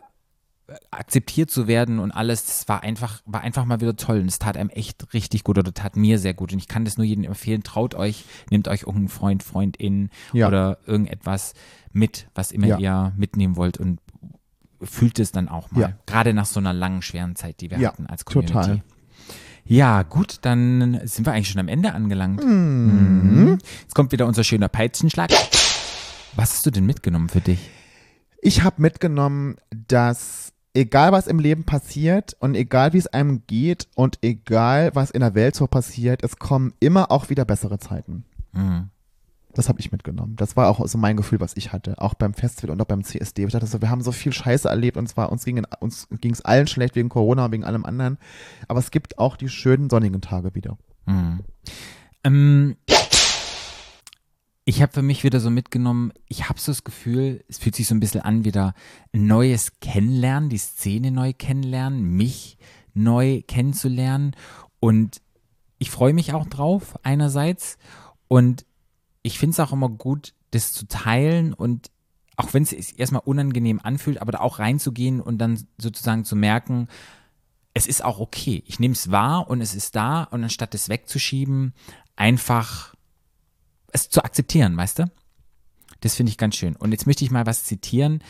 äh, 0.67 0.73
akzeptiert 0.91 1.49
zu 1.49 1.67
werden 1.67 1.99
und 1.99 2.11
alles, 2.11 2.45
das 2.45 2.67
war 2.67 2.83
einfach, 2.83 3.21
war 3.25 3.41
einfach 3.41 3.63
mal 3.65 3.79
wieder 3.81 3.95
toll 3.95 4.19
und 4.19 4.27
es 4.27 4.37
tat 4.37 4.57
einem 4.57 4.69
echt 4.69 5.13
richtig 5.13 5.43
gut 5.45 5.57
oder 5.57 5.73
tat 5.73 5.95
mir 5.95 6.19
sehr 6.19 6.33
gut 6.33 6.51
und 6.51 6.59
ich 6.59 6.67
kann 6.67 6.83
das 6.85 6.97
nur 6.97 7.05
jedem 7.05 7.23
empfehlen, 7.23 7.63
traut 7.63 7.95
euch, 7.95 8.25
nehmt 8.51 8.67
euch 8.67 8.81
irgendeinen 8.81 9.07
Freund, 9.09 9.43
Freundin 9.43 10.09
Ja. 10.33 10.47
oder 10.49 10.77
irgendetwas 10.85 11.53
mit, 11.93 12.27
was 12.35 12.51
immer 12.51 12.67
Ja. 12.67 12.77
ihr 12.79 13.13
mitnehmen 13.15 13.55
wollt 13.55 13.77
und 13.77 13.99
fühlt 14.81 15.19
es 15.19 15.31
dann 15.31 15.47
auch 15.49 15.71
mal. 15.71 15.81
Ja. 15.81 15.93
Gerade 16.05 16.33
nach 16.33 16.45
so 16.45 16.59
einer 16.59 16.73
langen, 16.73 17.01
schweren 17.01 17.35
Zeit, 17.35 17.61
die 17.61 17.69
wir 17.71 17.79
Ja, 17.79 17.89
hatten 17.89 18.07
als 18.07 18.25
Community. 18.25 18.53
total. 18.53 18.83
Ja, 19.65 20.03
gut, 20.03 20.39
dann 20.43 21.01
sind 21.03 21.25
wir 21.25 21.33
eigentlich 21.33 21.49
schon 21.49 21.59
am 21.59 21.67
Ende 21.67 21.93
angelangt. 21.93 22.43
Mhm. 22.43 23.21
Mhm. 23.33 23.57
Jetzt 23.81 23.95
kommt 23.95 24.11
wieder 24.13 24.25
unser 24.25 24.43
schöner 24.43 24.69
Peitschenschlag. 24.69 25.29
Was 26.35 26.53
hast 26.53 26.65
du 26.65 26.71
denn 26.71 26.85
mitgenommen 26.85 27.27
für 27.29 27.41
dich? 27.41 27.59
Ich 28.41 28.63
habe 28.63 28.81
mitgenommen, 28.81 29.57
dass 29.87 30.53
egal 30.73 31.11
was 31.11 31.27
im 31.27 31.39
Leben 31.39 31.63
passiert 31.65 32.37
und 32.39 32.55
egal 32.55 32.93
wie 32.93 32.99
es 32.99 33.07
einem 33.07 33.41
geht 33.47 33.87
und 33.95 34.19
egal 34.21 34.91
was 34.93 35.09
in 35.11 35.21
der 35.21 35.33
Welt 35.35 35.55
so 35.55 35.67
passiert, 35.67 36.23
es 36.23 36.37
kommen 36.37 36.73
immer 36.79 37.11
auch 37.11 37.29
wieder 37.29 37.43
bessere 37.43 37.79
Zeiten. 37.79 38.23
Mhm. 38.53 38.89
Das 39.57 39.69
habe 39.69 39.79
ich 39.79 39.91
mitgenommen. 39.91 40.35
Das 40.35 40.55
war 40.55 40.69
auch 40.69 40.87
so 40.87 40.99
mein 40.99 41.17
Gefühl, 41.17 41.39
was 41.39 41.57
ich 41.57 41.73
hatte, 41.73 41.99
auch 41.99 42.13
beim 42.13 42.35
Festival 42.35 42.69
und 42.69 42.79
auch 42.79 42.85
beim 42.85 43.03
CSD. 43.03 43.43
Ich 43.43 43.51
dachte 43.51 43.65
so, 43.65 43.81
wir 43.81 43.89
haben 43.89 44.03
so 44.03 44.11
viel 44.11 44.31
Scheiße 44.31 44.69
erlebt 44.69 44.97
und 44.97 45.07
zwar 45.07 45.31
uns 45.31 45.45
ging 45.45 45.65
uns 45.79 46.07
ging's 46.21 46.41
allen 46.41 46.67
schlecht 46.67 46.95
wegen 46.95 47.09
Corona 47.09 47.51
wegen 47.51 47.63
allem 47.63 47.83
anderen, 47.83 48.19
aber 48.67 48.79
es 48.79 48.91
gibt 48.91 49.17
auch 49.17 49.35
die 49.35 49.49
schönen 49.49 49.89
sonnigen 49.89 50.21
Tage 50.21 50.53
wieder. 50.53 50.77
Mhm. 51.07 51.39
Ähm, 52.23 52.75
ich 54.63 54.83
habe 54.83 54.93
für 54.93 55.01
mich 55.01 55.23
wieder 55.23 55.39
so 55.39 55.49
mitgenommen, 55.49 56.13
ich 56.27 56.49
habe 56.49 56.59
so 56.59 56.71
das 56.71 56.83
Gefühl, 56.83 57.43
es 57.47 57.57
fühlt 57.57 57.75
sich 57.75 57.87
so 57.87 57.95
ein 57.95 57.99
bisschen 57.99 58.21
an, 58.21 58.45
wieder 58.45 58.75
neues 59.11 59.79
Kennenlernen, 59.79 60.49
die 60.49 60.59
Szene 60.59 61.09
neu 61.09 61.33
kennenlernen, 61.33 62.03
mich 62.03 62.59
neu 62.93 63.41
kennenzulernen. 63.47 64.35
Und 64.79 65.19
ich 65.79 65.89
freue 65.89 66.13
mich 66.13 66.33
auch 66.33 66.45
drauf, 66.45 66.99
einerseits. 67.01 67.79
Und 68.27 68.66
ich 69.27 69.39
finde 69.39 69.51
es 69.51 69.59
auch 69.59 69.73
immer 69.73 69.89
gut, 69.89 70.33
das 70.51 70.71
zu 70.71 70.87
teilen 70.87 71.53
und 71.53 71.91
auch 72.37 72.53
wenn 72.53 72.63
es 72.63 72.71
erstmal 72.71 73.23
unangenehm 73.25 73.81
anfühlt, 73.83 74.21
aber 74.21 74.31
da 74.31 74.39
auch 74.39 74.59
reinzugehen 74.59 75.19
und 75.19 75.37
dann 75.39 75.67
sozusagen 75.77 76.23
zu 76.23 76.35
merken, 76.35 76.87
es 77.73 77.87
ist 77.87 78.03
auch 78.03 78.19
okay. 78.19 78.63
Ich 78.67 78.79
nehme 78.79 78.93
es 78.93 79.11
wahr 79.11 79.49
und 79.49 79.59
es 79.59 79.75
ist 79.75 79.95
da 79.95 80.23
und 80.23 80.43
anstatt 80.43 80.73
es 80.75 80.87
wegzuschieben, 80.87 81.73
einfach 82.15 82.95
es 83.91 84.09
zu 84.09 84.23
akzeptieren, 84.23 84.77
weißt 84.77 84.99
du? 84.99 85.11
Das 86.01 86.15
finde 86.15 86.29
ich 86.29 86.37
ganz 86.37 86.55
schön. 86.55 86.75
Und 86.75 86.91
jetzt 86.91 87.05
möchte 87.05 87.25
ich 87.25 87.31
mal 87.31 87.45
was 87.45 87.65
zitieren. 87.65 88.23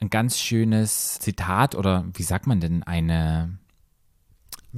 Ein 0.00 0.10
ganz 0.10 0.38
schönes 0.38 1.18
Zitat 1.18 1.74
oder 1.74 2.04
wie 2.14 2.22
sagt 2.22 2.46
man 2.46 2.60
denn 2.60 2.82
eine 2.82 3.58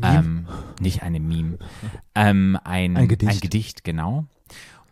ähm, 0.00 0.46
nicht 0.80 1.02
eine 1.02 1.20
Meme, 1.20 1.58
ähm, 2.14 2.58
ein, 2.64 2.96
Ein 2.96 3.08
Gedicht. 3.08 3.32
ein 3.32 3.40
Gedicht, 3.40 3.84
genau. 3.84 4.26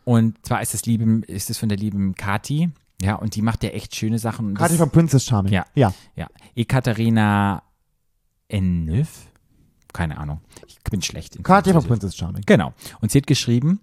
Und 0.05 0.45
zwar 0.47 0.61
ist 0.63 0.75
es 0.75 0.85
lieben, 0.87 1.23
ist 1.23 1.51
es 1.51 1.59
von 1.59 1.69
der 1.69 1.79
lieben 1.79 2.15
Kati, 2.15 2.71
ja, 3.03 3.17
und 3.17 3.35
die 3.37 3.43
macht 3.43 3.63
ja 3.65 3.71
echt 3.71 3.95
schöne 3.97 4.19
Sachen. 4.19 4.55
Das- 4.55 4.77
von 4.77 4.91
Princess 4.91 5.25
Charming. 5.25 5.53
Ja. 5.53 5.67
Ja. 5.75 5.93
ja, 6.17 6.29
Ekaterina 6.55 7.63
Ennöf? 8.49 9.27
Keine 9.93 10.19
Ahnung. 10.19 10.41
Ich 10.67 10.79
bin 10.91 11.03
schlecht. 11.03 11.37
in 11.37 11.43
Katja 11.43 11.73
von. 11.73 11.85
Princess 11.85 12.17
Charming. 12.17 12.43
Genau. 12.47 12.73
Und 13.01 13.11
sie 13.13 13.19
hat 13.19 13.27
geschrieben, 13.27 13.81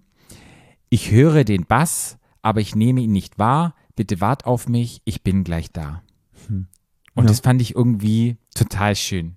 ich 0.88 1.10
höre 1.10 1.44
den 1.44 1.64
Bass, 1.66 2.18
aber 2.42 2.60
ich 2.60 2.74
nehme 2.76 3.00
ihn 3.00 3.12
nicht 3.12 3.38
wahr. 3.38 3.74
Bitte 3.96 4.20
wart 4.20 4.46
auf 4.46 4.68
mich, 4.68 5.00
ich 5.04 5.22
bin 5.22 5.44
gleich 5.44 5.70
da. 5.72 6.02
Und 6.48 6.68
Ja. 7.16 7.22
das 7.24 7.40
fand 7.40 7.60
ich 7.62 7.74
irgendwie 7.74 8.36
total 8.54 8.94
schön. 8.96 9.36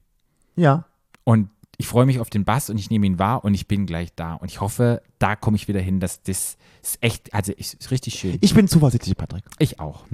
Ja. 0.55 0.85
Und 1.23 1.49
ich 1.77 1.87
freue 1.87 2.05
mich 2.05 2.19
auf 2.19 2.29
den 2.29 2.45
Bass 2.45 2.69
und 2.69 2.77
ich 2.77 2.89
nehme 2.89 3.05
ihn 3.05 3.19
wahr 3.19 3.43
und 3.43 3.53
ich 3.53 3.67
bin 3.67 3.85
gleich 3.85 4.13
da. 4.15 4.33
Und 4.33 4.51
ich 4.51 4.61
hoffe, 4.61 5.01
da 5.19 5.35
komme 5.35 5.57
ich 5.57 5.67
wieder 5.67 5.81
hin, 5.81 5.99
dass 5.99 6.21
das 6.23 6.57
ist 6.81 6.97
echt, 7.01 7.33
also 7.33 7.51
ist, 7.53 7.73
ist 7.75 7.91
richtig 7.91 8.15
schön. 8.15 8.37
Ich 8.41 8.53
bin 8.53 8.67
zuversichtlich, 8.67 9.17
Patrick. 9.17 9.43
Ich 9.59 9.79
auch. 9.79 10.05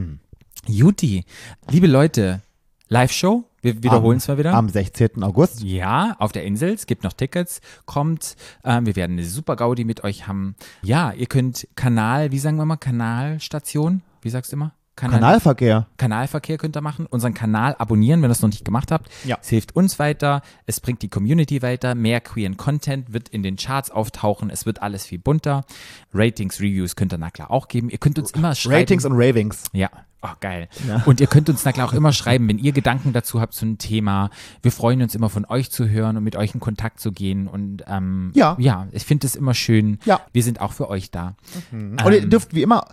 Juti, 0.68 1.26
liebe 1.70 1.88
Leute, 1.88 2.42
Live-Show, 2.88 3.46
wir 3.62 3.84
wiederholen 3.84 4.18
es 4.18 4.28
mal 4.28 4.38
wieder. 4.38 4.54
Am 4.54 4.70
16. 4.70 5.24
August. 5.24 5.62
Ja, 5.62 6.16
auf 6.18 6.32
der 6.32 6.44
Insel. 6.44 6.74
Es 6.74 6.88
gibt 6.88 7.04
noch 7.04 7.14
Tickets. 7.14 7.62
Kommt. 7.86 8.36
Ähm, 8.64 8.86
wir 8.86 8.96
werden 8.96 9.14
eine 9.14 9.26
super 9.26 9.56
Gaudi 9.56 9.84
mit 9.84 10.04
euch 10.04 10.28
haben. 10.28 10.56
Ja, 10.82 11.12
ihr 11.12 11.28
könnt 11.28 11.68
Kanal, 11.76 12.32
wie 12.32 12.40
sagen 12.40 12.58
wir 12.58 12.66
mal, 12.66 12.78
Kanalstation? 12.78 14.02
Wie 14.22 14.30
sagst 14.30 14.52
du 14.52 14.56
immer? 14.56 14.74
Kanal 15.02 15.20
Kanalverkehr. 15.20 15.88
Kanalverkehr 15.98 16.58
könnt 16.58 16.78
ihr 16.78 16.82
machen. 16.82 17.06
Unseren 17.08 17.34
Kanal 17.34 17.76
abonnieren, 17.80 18.22
wenn 18.22 18.30
ihr 18.30 18.34
es 18.34 18.42
noch 18.42 18.50
nicht 18.50 18.64
gemacht 18.64 18.92
habt. 18.92 19.10
Ja. 19.26 19.38
Es 19.42 19.50
hilft 19.50 19.76
uns 19.76 19.98
weiter. 20.00 20.42
Es 20.68 20.80
bringt 20.80 21.02
die 21.02 21.10
Community 21.10 21.62
weiter. 21.62 21.96
Mehr 21.96 22.22
queeren 22.22 22.56
Content 22.58 23.12
wird 23.14 23.30
in 23.30 23.42
den 23.44 23.56
Charts 23.56 23.90
auftauchen. 23.92 24.50
Es 24.50 24.66
wird 24.66 24.82
alles 24.82 25.06
viel 25.06 25.20
bunter. 25.20 25.66
Ratings, 26.14 26.60
Reviews 26.60 26.96
könnt 26.96 27.14
ihr 27.14 27.18
na 27.18 27.32
klar 27.32 27.50
auch 27.52 27.68
geben. 27.68 27.90
Ihr 27.90 27.98
könnt 27.98 28.20
uns 28.20 28.32
immer 28.32 28.54
schreiben. 28.56 28.76
Ratings 28.76 29.06
und 29.06 29.14
Ravings. 29.14 29.64
Ja, 29.74 29.90
oh, 30.22 30.30
geil. 30.40 30.68
Und 31.06 31.20
ihr 31.20 31.28
könnt 31.28 31.50
uns 31.50 31.66
na 31.66 31.72
klar 31.72 31.88
auch 31.88 31.94
immer 31.94 32.14
schreiben, 32.14 32.48
wenn 32.48 32.60
ihr 32.60 32.72
Gedanken 32.72 33.12
dazu 33.14 33.42
habt 33.42 33.54
zu 33.54 33.66
einem 33.66 33.78
Thema. 33.80 34.30
Wir 34.62 34.72
freuen 34.72 35.02
uns 35.02 35.16
immer 35.16 35.30
von 35.30 35.46
euch 35.46 35.72
zu 35.72 35.90
hören 35.90 36.18
und 36.18 36.24
mit 36.24 36.36
euch 36.36 36.54
in 36.54 36.60
Kontakt 36.60 37.00
zu 37.00 37.12
gehen. 37.12 37.48
Und 37.48 37.84
ähm, 37.88 38.32
Ja. 38.36 38.56
ja, 38.60 38.88
ich 38.92 39.04
finde 39.06 39.26
es 39.28 39.36
immer 39.36 39.54
schön. 39.54 39.98
Ja. 40.06 40.22
Wir 40.32 40.44
sind 40.44 40.62
auch 40.62 40.74
für 40.74 40.90
euch 40.90 41.10
da. 41.12 41.36
Und 41.72 42.00
ihr 42.12 42.28
dürft 42.28 42.54
wie 42.54 42.62
immer 42.62 42.86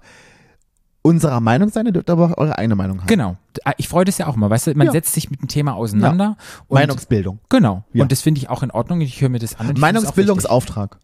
unserer 1.09 1.41
Meinung 1.41 1.69
sein, 1.71 1.87
ihr 1.87 1.93
dürft 1.93 2.11
aber 2.11 2.27
auch 2.33 2.39
eure 2.39 2.59
eigene 2.59 2.77
Meinung 2.77 2.99
haben. 3.01 3.07
Genau. 3.07 3.37
Ah, 3.65 3.73
Ich 3.79 3.89
freue 3.89 4.05
das 4.05 4.19
ja 4.19 4.27
auch 4.27 4.37
mal, 4.37 4.51
weißt 4.51 4.69
du, 4.69 4.75
man 4.75 4.87
Ja. 4.89 4.93
setzt 4.93 5.13
sich 5.15 5.31
mit 5.31 5.41
dem 5.41 5.49
Thema 5.49 5.75
auseinander. 5.75 6.37
Und, 6.69 6.75
Meinungsbildung. 6.77 7.41
Genau. 7.49 7.85
Ja. 7.93 8.03
Und 8.03 8.13
das 8.13 8.21
finde 8.23 8.39
ich 8.41 8.49
auch 8.51 8.63
in 8.63 8.71
Ordnung. 8.71 9.01
Ich 9.01 9.21
höre 9.21 9.29
mir 9.29 9.39
das 9.39 9.55
an. 9.55 9.61
Und 9.61 9.65
auch 9.65 9.69
wichtig. 9.71 9.81
Meinungsbildungsauftrag. 9.83 10.99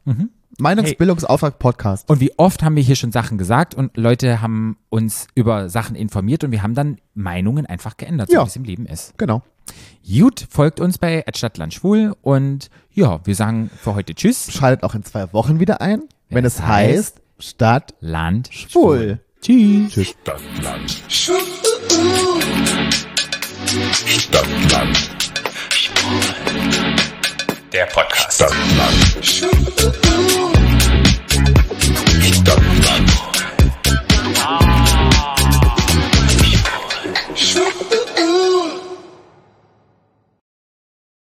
Meinungsbildungsauftrag 0.59 1.59
Podcast. 1.59 2.09
Und 2.09 2.21
wie 2.21 2.33
oft 2.39 2.63
haben 2.63 2.77
wir 2.77 2.83
hier 2.83 2.97
schon 2.97 3.11
Sachen 3.13 3.39
gesagt 3.39 3.75
und 3.75 3.97
Leute 3.97 4.41
haben 4.41 4.77
uns 4.89 5.27
über 5.35 5.69
Sachen 5.69 5.97
informiert 5.97 6.45
und 6.45 6.53
wir 6.53 6.63
haben 6.63 6.75
dann 6.75 6.99
Meinungen 7.15 7.67
einfach 7.67 7.97
geändert, 7.97 8.29
so 8.31 8.37
Ja. 8.37 8.45
wie 8.45 8.49
es 8.49 8.57
im 8.57 8.65
Leben 8.65 8.87
ist. 8.87 9.17
Genau. 9.19 9.43
Gut, 10.07 10.47
folgt 10.51 10.79
uns 10.79 10.99
bei 10.99 11.25
Stadtland 11.35 11.73
Schwul 11.75 12.15
und 12.23 12.69
ja, 12.93 13.21
wir 13.25 13.35
sagen 13.35 13.71
für 13.81 13.95
heute 13.95 14.15
Tschüss. 14.15 14.53
Schaltet 14.53 14.85
auch 14.85 14.95
in 14.95 15.03
zwei 15.03 15.33
Wochen 15.33 15.59
wieder 15.59 15.81
ein, 15.81 16.03
wenn, 16.29 16.45
es 16.45 16.57
es 16.57 16.63
heißt 16.63 17.21
Stadt 17.39 17.95
Land 18.01 18.51
Schwul. 18.53 19.21
Tschüss. 19.45 19.93
Tschüss. 19.93 20.15
Stadtland. 20.23 21.03
Stadtland. 24.07 24.97
Der 27.71 27.85
Podcast. 27.85 28.37
Stadtland. 28.37 29.19
Stadtland. 32.41 33.13
Ah. 34.43 35.37
Stadtland. 37.35 37.84